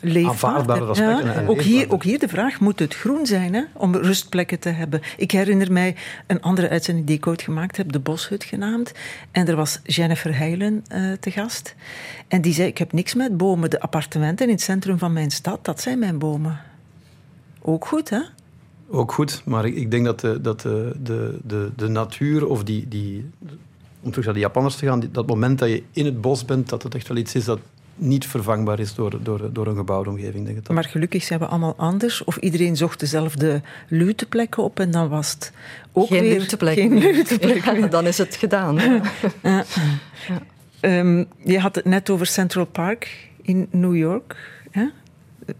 leefbaar. 0.00 0.88
aspecten. 0.88 1.48
ook, 1.48 1.60
hier, 1.62 1.92
ook 1.92 2.02
hier 2.02 2.18
de 2.18 2.28
vraag, 2.28 2.60
moet 2.60 2.78
het 2.78 2.94
groen 2.94 3.26
zijn 3.26 3.54
hè, 3.54 3.62
om 3.72 3.96
rustplekken 3.96 4.58
te 4.58 4.68
hebben? 4.68 5.00
Ik 5.16 5.30
herinner 5.30 5.72
mij 5.72 5.96
een 6.26 6.40
andere 6.42 6.68
uitzending 6.68 7.06
die 7.06 7.16
ik 7.16 7.26
ooit 7.26 7.42
gemaakt 7.42 7.76
heb, 7.76 7.92
de 7.92 7.98
Boshut 7.98 8.44
genaamd. 8.44 8.92
En 9.30 9.48
er 9.48 9.56
was 9.56 9.80
Jennifer 9.84 10.36
Heilen 10.36 10.84
uh, 10.92 11.12
te 11.12 11.30
gast. 11.30 11.74
En 12.28 12.40
die 12.40 12.52
zei, 12.52 12.68
ik 12.68 12.78
heb 12.78 12.92
niks 12.92 13.14
met 13.14 13.36
bomen. 13.36 13.70
De 13.70 13.80
appartementen 13.80 14.46
in 14.46 14.52
het 14.52 14.62
centrum 14.62 14.98
van 14.98 15.12
mijn 15.12 15.30
stad, 15.30 15.64
dat 15.64 15.80
zijn 15.80 15.98
mijn 15.98 16.18
bomen. 16.18 16.60
Ook 17.62 17.86
goed, 17.86 18.10
hè? 18.10 18.20
Ook 18.88 19.12
goed, 19.12 19.42
maar 19.44 19.66
ik, 19.66 19.74
ik 19.74 19.90
denk 19.90 20.04
dat, 20.04 20.20
de, 20.20 20.40
dat 20.40 20.60
de, 20.60 20.96
de, 21.02 21.38
de, 21.44 21.70
de 21.76 21.88
natuur 21.88 22.46
of 22.46 22.64
die, 22.64 22.88
die, 22.88 23.30
om 24.00 24.10
terug 24.10 24.24
naar 24.24 24.34
de 24.34 24.40
Japanners 24.40 24.76
te 24.76 24.86
gaan, 24.86 25.02
dat 25.12 25.26
moment 25.26 25.58
dat 25.58 25.68
je 25.68 25.82
in 25.92 26.04
het 26.04 26.20
bos 26.20 26.44
bent, 26.44 26.68
dat 26.68 26.82
het 26.82 26.94
echt 26.94 27.08
wel 27.08 27.16
iets 27.16 27.34
is 27.34 27.44
dat 27.44 27.58
niet 28.00 28.26
vervangbaar 28.26 28.78
is 28.78 28.94
door, 28.94 29.22
door, 29.22 29.52
door 29.52 29.66
een 29.66 29.76
gebouwde 29.76 30.10
omgeving. 30.10 30.46
Denk 30.46 30.58
ik 30.58 30.68
Maar 30.68 30.84
gelukkig 30.84 31.22
zijn 31.22 31.38
we 31.38 31.46
allemaal 31.46 31.74
anders. 31.76 32.24
Of 32.24 32.36
iedereen 32.36 32.76
zocht 32.76 33.00
dezelfde 33.00 33.62
luteplekken 33.88 34.62
op 34.62 34.80
en 34.80 34.90
dan 34.90 35.08
was 35.08 35.32
het 35.32 35.52
ook 35.92 36.08
geen 36.08 36.22
weer... 36.22 36.38
Luteplek. 36.38 36.74
Geen 36.74 36.98
luteplek. 36.98 37.64
Ja, 37.64 37.86
dan 37.86 38.06
is 38.06 38.18
het 38.18 38.36
gedaan. 38.36 38.78
Ja. 39.42 39.64
ja. 40.28 40.40
Um, 40.98 41.26
je 41.44 41.58
had 41.58 41.74
het 41.74 41.84
net 41.84 42.10
over 42.10 42.26
Central 42.26 42.64
Park 42.64 43.28
in 43.42 43.68
New 43.70 43.96
York. 43.96 44.36
Hè? 44.70 44.88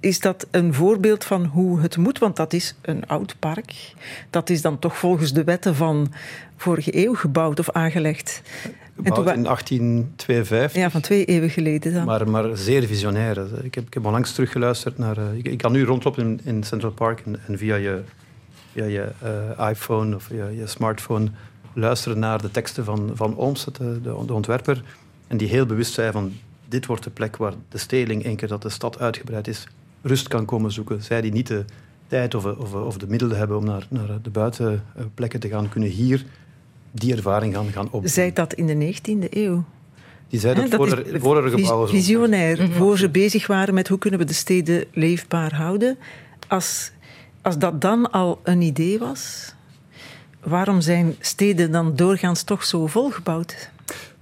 Is 0.01 0.21
dat 0.21 0.47
een 0.51 0.75
voorbeeld 0.75 1.25
van 1.25 1.45
hoe 1.45 1.81
het 1.81 1.97
moet? 1.97 2.19
Want 2.19 2.37
dat 2.37 2.53
is 2.53 2.75
een 2.83 3.07
oud 3.07 3.37
park. 3.39 3.93
Dat 4.31 4.51
is 4.51 4.63
dan 4.63 4.79
toch 4.79 4.99
volgens 4.99 5.33
de 5.33 5.45
wetten 5.45 5.75
van 5.75 6.13
vorige 6.57 7.05
eeuw 7.05 7.15
gebouwd 7.15 7.59
of 7.59 7.71
aangelegd. 7.71 8.43
Gebouwd 8.97 9.37
in 9.37 9.43
1852. 9.43 10.81
Ja, 10.81 10.91
van 10.91 11.01
twee 11.01 11.25
eeuwen 11.25 11.51
geleden 11.51 11.93
dan. 11.93 12.05
Maar, 12.05 12.29
maar 12.29 12.57
zeer 12.57 12.87
visionair. 12.87 13.65
Ik 13.65 13.75
heb, 13.75 13.87
ik 13.87 13.95
heb 13.95 14.05
onlangs 14.05 14.33
teruggeluisterd 14.33 14.99
naar... 14.99 15.19
Uh, 15.19 15.35
ik, 15.35 15.49
ik, 15.49 15.59
kan 15.59 15.73
nu 15.73 15.85
rondlopen 15.85 16.23
in, 16.23 16.41
in 16.45 16.63
Central 16.63 16.91
Park 16.91 17.21
en, 17.21 17.41
en 17.47 17.59
via 17.59 17.75
je, 17.75 18.03
via 18.73 18.85
je 18.85 19.09
uh, 19.59 19.69
iPhone 19.69 20.15
of 20.15 20.29
je, 20.29 20.55
je 20.57 20.67
smartphone 20.67 21.31
luisteren 21.73 22.19
naar 22.19 22.43
de 22.43 22.51
teksten 22.51 22.85
van, 22.85 23.11
van 23.15 23.37
Olmsted, 23.37 23.77
de, 23.77 24.01
de, 24.03 24.33
ontwerper. 24.33 24.83
En 25.27 25.37
die 25.37 25.49
heel 25.49 25.67
bewust 25.67 25.93
zei 25.93 26.13
van... 26.13 26.33
Dit 26.69 26.87
wordt 26.87 27.05
de 27.05 27.11
plek 27.11 27.37
waar 27.37 27.53
de 27.69 27.79
steling, 27.79 28.25
één 28.25 28.37
keer 28.37 28.49
dat 28.49 28.63
de 28.63 28.69
stad 28.69 28.99
uitgebreid 28.99 29.49
is, 29.49 29.67
rust 30.03 30.29
kan 30.29 30.45
komen 30.45 30.73
zoeken. 30.73 31.03
Zij 31.03 31.21
die 31.21 31.33
niet 31.33 31.47
de 31.47 31.65
tijd 32.07 32.35
of, 32.35 32.45
of, 32.45 32.75
of 32.75 32.99
de 32.99 33.07
middelen 33.07 33.37
hebben 33.37 33.57
om 33.57 33.65
naar, 33.65 33.87
naar 33.89 34.23
de 34.23 34.31
buitenplekken 34.31 35.41
te 35.41 35.49
gaan, 35.49 35.69
kunnen 35.69 35.91
hier 35.91 36.25
die 36.91 37.15
ervaring 37.15 37.55
gaan, 37.55 37.73
gaan 37.73 37.89
opdoen. 37.91 38.09
Zij 38.09 38.33
dat 38.33 38.53
in 38.55 38.67
de 38.67 38.95
19e 38.95 39.29
eeuw? 39.31 39.65
Die 40.29 40.41
zei 40.41 40.55
dat, 40.55 40.75
voor, 40.75 40.99
er, 40.99 41.21
voor 41.21 41.45
er 41.45 41.51
gebouwen 41.51 41.89
Visionair, 41.89 42.63
mm 42.63 42.73
voor 42.73 42.99
ze 42.99 43.09
bezig 43.09 43.47
waren 43.47 43.75
met 43.75 43.89
hoe 43.89 43.99
kunnen 43.99 44.21
we 44.21 44.27
de 44.27 44.33
steden 44.33 44.85
leefbaar 44.93 45.55
houden. 45.55 45.99
Als, 46.49 46.91
als 47.43 47.59
dat 47.59 47.81
dan 47.81 48.11
al 48.11 48.41
een 48.43 48.61
idee 48.61 48.99
was, 48.99 49.55
waarom 50.45 50.81
zijn 50.81 51.17
steden 51.21 51.73
dan 51.73 51.97
doorgaans 51.97 52.43
toch 52.43 52.65
zo 52.65 52.87
volgebouwd? 52.87 53.71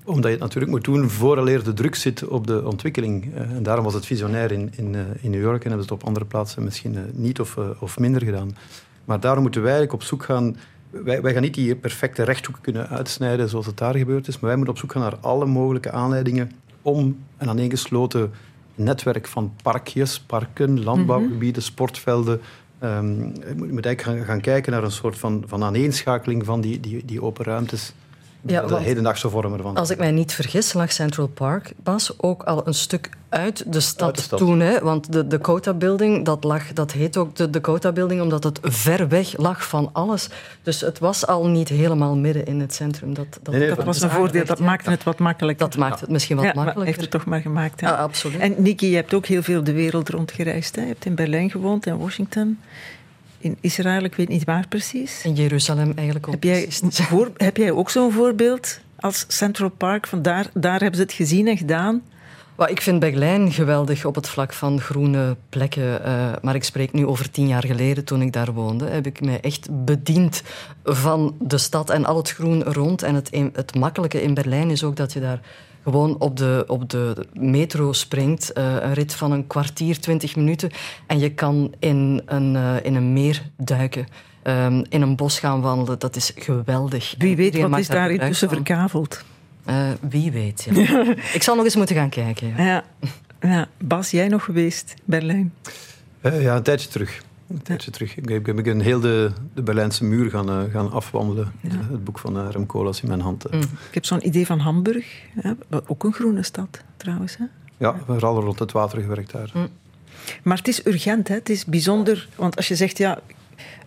Omdat 0.04 0.24
je 0.24 0.31
het 0.31 0.40
natuurlijk 0.40 0.72
moet 0.72 0.85
doen 0.85 1.11
vooraleer 1.11 1.64
de 1.64 1.72
druk 1.72 1.94
zit 1.94 2.26
op 2.26 2.46
de 2.46 2.66
ontwikkeling. 2.66 3.35
Eh, 3.35 3.40
en 3.40 3.62
daarom 3.62 3.85
was 3.85 3.94
het 3.94 4.07
visionair 4.07 4.52
in, 4.52 4.72
in, 4.76 4.94
eh, 4.94 5.00
in 5.20 5.31
New 5.31 5.42
York 5.42 5.64
en 5.64 5.68
hebben 5.68 5.87
ze 5.87 5.92
het 5.92 6.02
op 6.02 6.07
andere 6.07 6.26
plaatsen 6.26 6.64
misschien 6.64 6.96
eh, 6.96 7.02
niet 7.12 7.40
of, 7.40 7.57
of 7.78 7.98
minder 7.98 8.24
gedaan. 8.24 8.57
Maar 9.04 9.20
daarom 9.20 9.42
moeten 9.42 9.62
wij 9.62 9.70
eigenlijk 9.70 10.02
op 10.02 10.09
zoek 10.09 10.24
gaan 10.24 10.57
wij, 10.90 11.22
wij, 11.22 11.33
gaan 11.33 11.42
niet 11.42 11.55
die 11.55 11.77
perfecte 11.77 12.22
rechthoek 12.22 12.59
kunnen 12.61 12.88
uitsnijden 12.88 13.48
zoals 13.48 13.66
het 13.66 13.77
daar 13.77 13.96
gebeurd 13.96 14.29
is, 14.29 14.35
maar 14.35 14.48
wij 14.48 14.57
moeten 14.57 14.74
op 14.74 14.81
zoek 14.81 14.92
gaan 14.92 15.03
naar 15.03 15.18
alle 15.20 15.46
mogelijke 15.46 15.90
aanleidingen 15.90 16.51
om 16.83 17.18
een 17.38 17.48
aaneengesloten 17.48 18.31
netwerk 18.74 19.27
van 19.27 19.55
parkjes, 19.62 20.20
parken, 20.20 20.83
landbouwgebieden, 20.83 21.62
sportvelden. 21.62 22.40
Um, 22.83 23.33
je 23.44 23.72
moet 23.72 23.87
eigenlijk 23.87 24.01
gaan, 24.01 24.24
gaan, 24.27 24.40
kijken 24.40 24.72
naar 24.72 24.85
een 24.85 24.90
soort 24.90 25.18
van, 25.18 25.44
van 25.46 25.64
aaneenschakeling 25.64 26.44
van 26.44 26.61
die, 26.61 26.81
die, 26.81 27.05
die 27.05 27.22
open 27.22 27.44
ruimtes 27.44 27.94
ja, 28.42 28.62
de 28.62 28.77
hedendaagse 28.77 29.31
vorm 29.31 29.53
ervan. 29.53 29.77
Als 29.77 29.90
ik 29.90 29.98
mij 29.98 30.11
niet 30.11 30.33
vergis, 30.33 30.72
lag 30.72 30.92
Central 30.92 31.27
Park 31.27 31.72
pas 31.83 32.12
ook 32.16 32.42
al 32.42 32.66
een 32.66 32.74
stuk 32.74 33.11
uit 33.29 33.72
de 33.72 33.81
stad, 33.81 34.29
toen. 34.37 34.61
Hè? 34.61 34.81
Want 34.81 35.12
de 35.12 35.27
Dakota 35.27 35.74
Building, 35.74 36.24
dat, 36.24 36.44
lag, 36.44 36.72
dat 36.72 36.92
heet 36.92 37.16
ook 37.16 37.37
de 37.37 37.51
Dakota 37.51 37.92
Building 37.92 38.20
omdat 38.20 38.44
het 38.44 38.59
ver 38.62 39.09
weg 39.09 39.37
lag 39.37 39.64
van 39.64 39.90
alles. 39.92 40.29
Dus 40.62 40.81
het 40.81 40.98
was 40.98 41.27
al 41.27 41.46
niet 41.46 41.68
helemaal 41.68 42.16
midden 42.16 42.46
in 42.46 42.61
het 42.61 42.74
centrum. 42.74 43.14
Dat, 43.14 43.38
dat, 43.42 43.55
nee, 43.55 43.68
dat 43.68 43.85
was 43.85 44.01
een 44.01 44.11
voordeel, 44.11 44.44
dat 44.44 44.59
maakte 44.59 44.90
het 44.90 45.03
wat 45.03 45.18
makkelijker. 45.18 45.68
Dat 45.68 45.77
maakt 45.77 46.01
het 46.01 46.11
misschien 46.11 46.37
wat 46.37 46.44
ja, 46.44 46.53
makkelijker. 46.55 46.87
heeft 46.87 47.01
het 47.01 47.11
toch 47.11 47.24
maar 47.24 47.40
gemaakt. 47.40 47.81
Ja, 47.81 47.90
absoluut. 47.90 48.40
En 48.40 48.55
Niki, 48.57 48.90
je 48.90 48.96
hebt 48.96 49.14
ook 49.14 49.27
heel 49.27 49.42
veel 49.42 49.64
de 49.64 49.72
wereld 49.72 50.09
rondgereisd. 50.09 50.77
Hè? 50.77 50.83
Je 50.83 50.88
hebt 50.88 51.05
in 51.05 51.14
Berlijn 51.14 51.51
gewoond, 51.51 51.87
in 51.87 51.98
Washington 51.98 52.59
in 53.38 53.57
Israël, 53.61 54.03
ik 54.03 54.14
weet 54.14 54.29
niet 54.29 54.44
waar 54.44 54.68
precies. 54.68 55.24
In 55.24 55.35
Jeruzalem 55.35 55.92
eigenlijk 55.96 56.27
ook. 56.27 56.33
Heb 56.33 56.42
jij, 56.42 56.66
voor, 56.92 57.31
heb 57.37 57.57
jij 57.57 57.70
ook 57.70 57.90
zo'n 57.90 58.12
voorbeeld 58.12 58.81
als 58.96 59.24
Central 59.29 59.68
Park? 59.68 60.07
Van 60.07 60.22
daar, 60.22 60.51
daar 60.55 60.81
hebben 60.81 60.96
ze 60.96 61.03
het 61.03 61.12
gezien 61.12 61.48
en 61.48 61.57
gedaan? 61.57 62.03
ik 62.66 62.81
vind 62.81 63.01
Berlijn 63.01 63.53
geweldig 63.53 64.05
op 64.05 64.14
het 64.14 64.29
vlak 64.29 64.53
van 64.53 64.81
groene 64.81 65.37
plekken. 65.48 66.01
Uh, 66.07 66.33
maar 66.42 66.55
ik 66.55 66.64
spreek 66.64 66.92
nu 66.92 67.07
over 67.07 67.31
tien 67.31 67.48
jaar 67.48 67.64
geleden, 67.64 68.05
toen 68.05 68.22
ik 68.22 68.33
daar 68.33 68.53
woonde. 68.53 68.87
Heb 68.87 69.07
ik 69.07 69.20
mij 69.20 69.40
echt 69.40 69.84
bediend 69.84 70.43
van 70.84 71.36
de 71.41 71.59
stad 71.59 71.91
en 71.91 72.05
al 72.05 72.16
het 72.16 72.30
groen 72.30 72.62
rond. 72.62 73.03
En 73.03 73.14
het, 73.14 73.30
het 73.53 73.74
makkelijke 73.74 74.22
in 74.22 74.34
Berlijn 74.34 74.70
is 74.70 74.84
ook 74.84 74.97
dat 74.97 75.12
je 75.12 75.20
daar 75.20 75.41
gewoon 75.89 76.18
op 76.18 76.36
de, 76.36 76.64
op 76.66 76.91
de 76.91 77.26
metro 77.32 77.93
springt. 77.93 78.51
Uh, 78.59 78.74
een 78.80 78.95
rit 78.95 79.14
van 79.14 79.32
een 79.32 79.47
kwartier, 79.47 80.01
twintig 80.01 80.36
minuten. 80.36 80.70
En 81.07 81.18
je 81.18 81.34
kan 81.34 81.74
in 81.78 82.22
een, 82.26 82.55
uh, 82.55 82.74
in 82.82 82.95
een 82.95 83.12
meer 83.12 83.43
duiken. 83.57 84.07
Um, 84.43 84.84
in 84.89 85.03
een 85.03 85.16
bos 85.16 85.39
gaan 85.39 85.61
wandelen. 85.61 85.99
Dat 85.99 86.16
is 86.16 86.32
geweldig. 86.36 87.14
Wie 87.18 87.36
weet 87.36 87.61
wat 87.61 87.78
is 87.78 87.89
daar 87.89 88.11
intussen 88.11 88.49
verkaveld? 88.49 89.24
Uh, 89.68 89.89
wie 90.01 90.32
weet, 90.32 90.68
ja. 90.70 91.05
ik 91.39 91.43
zal 91.43 91.55
nog 91.55 91.64
eens 91.64 91.76
moeten 91.76 91.97
gaan 91.97 92.09
kijken. 92.09 92.55
Ja. 92.57 92.64
ja. 92.64 92.84
ja. 93.41 93.68
Bas, 93.78 94.11
jij 94.11 94.28
nog 94.28 94.45
geweest, 94.45 94.95
Berlijn? 95.05 95.55
Uh, 96.22 96.43
ja, 96.43 96.57
een 96.57 96.62
tijdje 96.62 96.89
terug. 96.89 97.22
Een 97.49 97.62
tijdje 97.62 97.90
terug. 97.90 98.16
Ik 98.16 98.28
heb, 98.28 98.66
een 98.66 98.80
heel 98.80 99.01
de, 99.01 99.30
de 99.55 99.62
Berlijnse 99.62 100.05
muur 100.05 100.30
gaan, 100.30 100.51
uh, 100.51 100.72
gaan 100.72 100.92
afwandelen. 100.92 101.53
Ja. 101.61 101.70
Het 101.90 102.05
boek 102.05 102.18
van 102.18 102.36
uh, 102.36 102.49
Rem 102.51 102.66
Koolhaas 102.66 103.03
in 103.03 103.09
mijn 103.09 103.20
hand. 103.20 103.53
Mm. 103.53 103.61
Ik 103.61 103.94
heb 103.94 104.05
zo'n 104.05 104.26
idee 104.26 104.46
van 104.46 104.59
Hamburg. 104.59 105.07
Hè? 105.34 105.53
Ook 105.86 106.05
een 106.05 106.12
groene 106.12 106.42
stad, 106.42 106.82
trouwens. 106.96 107.36
Hè? 107.36 107.44
Ja, 107.76 107.92
we 107.92 108.12
hebben 108.12 108.28
al 108.28 108.40
rond 108.40 108.59
het 108.59 108.72
water 108.72 109.01
gewerkt 109.01 109.32
daar. 109.32 109.51
Mm. 109.55 109.68
Maar 110.42 110.57
het 110.57 110.68
is 110.68 110.86
urgent, 110.86 111.28
hè? 111.28 111.34
het 111.34 111.49
is 111.49 111.64
bijzonder. 111.64 112.28
Want 112.36 112.57
als 112.57 112.68
je 112.68 112.76
zegt, 112.76 112.99
ja, 112.99 113.20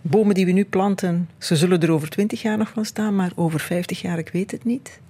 bomen 0.02 0.34
die 0.34 0.46
we 0.46 0.52
nu 0.52 0.64
planten, 0.64 1.28
ze 1.38 1.56
zullen 1.56 1.80
er 1.80 1.92
over 1.92 2.08
twintig 2.08 2.42
jaar 2.42 2.58
nog 2.58 2.68
van 2.68 2.84
staan, 2.84 3.16
maar 3.16 3.32
over 3.34 3.60
vijftig 3.60 4.00
jaar, 4.00 4.18
ik 4.18 4.28
weet 4.28 4.50
het 4.50 4.64
niet 4.64 5.00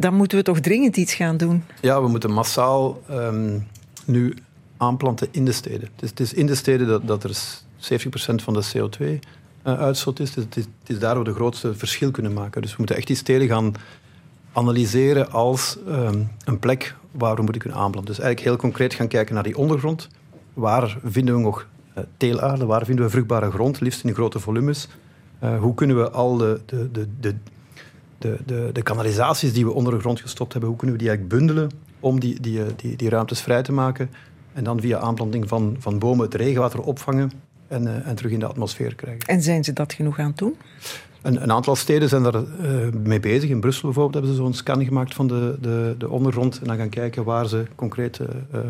dan 0.00 0.14
moeten 0.14 0.38
we 0.38 0.44
toch 0.44 0.60
dringend 0.60 0.96
iets 0.96 1.14
gaan 1.14 1.36
doen. 1.36 1.64
Ja, 1.80 2.02
we 2.02 2.08
moeten 2.08 2.32
massaal 2.32 3.02
um, 3.10 3.66
nu 4.04 4.34
aanplanten 4.76 5.28
in 5.30 5.44
de 5.44 5.52
steden. 5.52 5.88
Het 5.94 6.02
is, 6.02 6.08
het 6.08 6.20
is 6.20 6.32
in 6.32 6.46
de 6.46 6.54
steden 6.54 6.86
dat, 6.86 7.06
dat 7.06 7.24
er 7.24 7.30
70% 7.30 7.67
van 8.42 8.52
de 8.52 8.64
CO2-uitstoot 8.74 10.18
uh, 10.18 10.26
is. 10.26 10.34
Dus 10.34 10.44
het 10.44 10.68
is. 10.86 10.98
Daar 10.98 11.14
waar 11.14 11.18
we 11.18 11.30
de 11.30 11.34
grootste 11.34 11.74
verschil 11.74 12.10
kunnen 12.10 12.32
maken. 12.32 12.62
Dus 12.62 12.70
we 12.70 12.76
moeten 12.78 12.96
echt 12.96 13.06
die 13.06 13.16
steden 13.16 13.48
gaan 13.48 13.74
analyseren 14.52 15.30
als 15.30 15.78
um, 15.88 16.30
een 16.44 16.58
plek 16.58 16.94
waar 17.10 17.34
we 17.34 17.42
moeten 17.42 17.62
kunnen 17.62 17.80
aanplanten. 17.80 18.14
Dus 18.14 18.24
eigenlijk 18.24 18.50
heel 18.50 18.68
concreet 18.68 18.94
gaan 18.94 19.08
kijken 19.08 19.34
naar 19.34 19.42
die 19.42 19.56
ondergrond. 19.56 20.08
Waar 20.54 20.98
vinden 21.04 21.34
we 21.34 21.40
nog 21.40 21.66
uh, 21.98 22.04
teelaarde? 22.16 22.66
Waar 22.66 22.84
vinden 22.84 23.04
we 23.04 23.10
vruchtbare 23.10 23.50
grond, 23.50 23.80
liefst 23.80 24.04
in 24.04 24.14
grote 24.14 24.38
volumes? 24.38 24.88
Uh, 25.44 25.60
hoe 25.60 25.74
kunnen 25.74 25.96
we 25.96 26.10
al 26.10 26.36
de, 26.36 26.60
de, 26.66 26.90
de, 26.90 27.08
de 27.20 27.34
de, 28.18 28.38
de, 28.46 28.70
de 28.72 28.82
kanalisaties 28.82 29.52
die 29.52 29.64
we 29.64 29.72
onder 29.72 29.92
de 29.92 30.00
grond 30.00 30.20
gestopt 30.20 30.52
hebben, 30.52 30.70
hoe 30.70 30.78
kunnen 30.78 30.96
we 30.96 31.02
die 31.02 31.10
eigenlijk 31.10 31.38
bundelen 31.38 31.70
om 32.00 32.20
die, 32.20 32.40
die, 32.40 32.60
die, 32.76 32.96
die 32.96 33.08
ruimtes 33.08 33.40
vrij 33.40 33.62
te 33.62 33.72
maken 33.72 34.10
en 34.52 34.64
dan 34.64 34.80
via 34.80 34.98
aanplanting 34.98 35.48
van, 35.48 35.76
van 35.78 35.98
bomen 35.98 36.24
het 36.24 36.34
regenwater 36.34 36.80
opvangen 36.80 37.32
en, 37.68 37.82
uh, 37.82 38.06
en 38.06 38.14
terug 38.14 38.32
in 38.32 38.38
de 38.38 38.46
atmosfeer 38.46 38.94
krijgen. 38.94 39.26
En 39.26 39.42
zijn 39.42 39.64
ze 39.64 39.72
dat 39.72 39.92
genoeg 39.92 40.18
aan 40.18 40.26
het 40.26 40.38
doen? 40.38 40.56
Een, 41.22 41.42
een 41.42 41.52
aantal 41.52 41.76
steden 41.76 42.08
zijn 42.08 42.22
daar 42.22 42.34
uh, 42.34 42.88
mee 43.02 43.20
bezig. 43.20 43.50
In 43.50 43.60
Brussel 43.60 43.82
bijvoorbeeld 43.82 44.14
hebben 44.14 44.32
ze 44.32 44.42
zo'n 44.42 44.54
scan 44.54 44.84
gemaakt 44.84 45.14
van 45.14 45.26
de, 45.26 45.56
de, 45.60 45.94
de 45.98 46.08
ondergrond 46.08 46.58
en 46.60 46.66
dan 46.66 46.76
gaan 46.76 46.88
kijken 46.88 47.24
waar 47.24 47.48
ze 47.48 47.64
concreet 47.74 48.18
uh, 48.18 48.60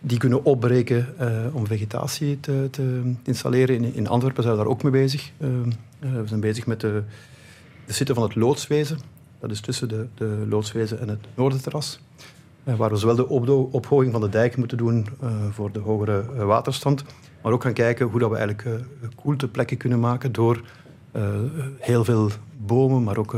die 0.00 0.18
kunnen 0.18 0.44
opbreken 0.44 1.06
om 1.52 1.66
vegetatie 1.66 2.40
te, 2.40 2.68
te 2.70 3.12
installeren. 3.22 3.76
In, 3.76 3.94
in, 3.94 4.08
Antwerpen 4.08 4.42
zijn 4.42 4.56
we 4.56 4.62
daar 4.62 4.70
ook 4.70 4.82
mee 4.82 4.92
bezig. 4.92 5.32
we 5.98 6.26
zijn 6.26 6.40
bezig 6.40 6.66
met 6.66 6.80
de 6.80 7.02
de 7.88 7.94
zitten 7.94 8.14
van 8.14 8.24
het 8.24 8.34
loodswezen. 8.34 8.98
Dat 9.40 9.50
is 9.50 9.60
tussen 9.60 9.88
de, 9.88 10.06
de 10.14 10.44
loodswezen 10.48 11.00
en 11.00 11.08
het 11.08 11.26
noordenterras. 11.34 12.00
Uh, 12.68 12.74
waar 12.74 12.90
we 12.90 12.96
zowel 12.96 13.16
de 13.44 13.52
ophoging 13.52 14.12
van 14.12 14.20
de 14.20 14.28
dijk 14.28 14.56
moeten 14.56 14.76
doen 14.76 15.06
uh, 15.22 15.30
voor 15.50 15.72
de 15.72 15.78
hogere 15.78 16.24
uh, 16.34 16.44
waterstand, 16.44 17.04
maar 17.42 17.52
ook 17.52 17.62
gaan 17.62 17.72
kijken 17.72 18.06
hoe 18.06 18.20
dat 18.20 18.30
we 18.30 18.36
eigenlijk 18.36 18.84
koelteplekken 19.14 19.76
kunnen 19.76 20.00
maken 20.00 20.32
door 20.32 20.62
heel 21.78 22.04
veel 22.04 22.30
bomen, 22.56 23.02
maar 23.02 23.16
ook 23.16 23.36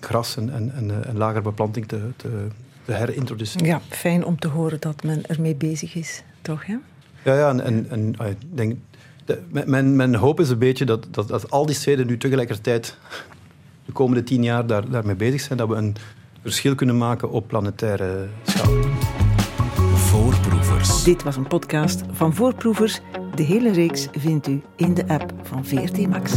gras 0.00 0.36
en, 0.36 0.52
en, 0.52 0.72
en, 0.74 1.04
en 1.04 1.16
lager 1.16 1.42
beplanting 1.42 1.86
te, 1.86 2.00
te, 2.16 2.46
te, 2.84 2.92
herintroduceren. 2.92 3.66
Ja, 3.66 3.80
fijn 3.88 4.24
om 4.24 4.38
te 4.38 4.48
horen 4.48 4.80
dat 4.80 5.02
men 5.02 5.26
ermee 5.26 5.54
bezig 5.54 5.94
is, 5.94 6.22
toch? 6.42 6.66
Hè? 6.66 6.76
Ja, 7.24 7.34
ja 7.34 7.48
en, 7.48 7.60
en, 7.60 7.86
en 7.90 8.14
ik 8.30 8.36
denk, 8.56 8.76
de, 9.24 9.40
mijn, 9.66 9.96
mijn 9.96 10.14
hoop 10.14 10.40
is 10.40 10.50
een 10.50 10.58
beetje 10.58 10.84
dat, 10.84 11.06
dat, 11.10 11.28
dat 11.28 11.50
al 11.50 11.66
die 11.66 11.74
steden 11.74 12.06
nu 12.06 12.18
tegelijkertijd 12.18 12.98
de 13.84 13.92
komende 13.92 14.22
tien 14.22 14.42
jaar 14.42 14.66
daar, 14.66 14.90
daarmee 14.90 15.14
bezig 15.14 15.40
zijn, 15.40 15.58
dat 15.58 15.68
we 15.68 15.74
een 15.74 15.96
verschil 16.44 16.74
kunnen 16.74 16.98
maken 16.98 17.30
op 17.30 17.48
planetaire 17.48 18.28
schaal. 18.42 18.72
Voorproevers. 19.94 21.02
Dit 21.02 21.22
was 21.22 21.36
een 21.36 21.46
podcast 21.46 22.02
van 22.10 22.34
Voorproevers. 22.34 23.00
De 23.34 23.42
hele 23.42 23.72
reeks 23.72 24.08
vindt 24.12 24.46
u 24.46 24.62
in 24.76 24.94
de 24.94 25.08
app 25.08 25.32
van 25.42 25.64
VRT 25.64 26.08
Max. 26.08 26.32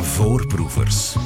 Voorproevers. 0.00 1.16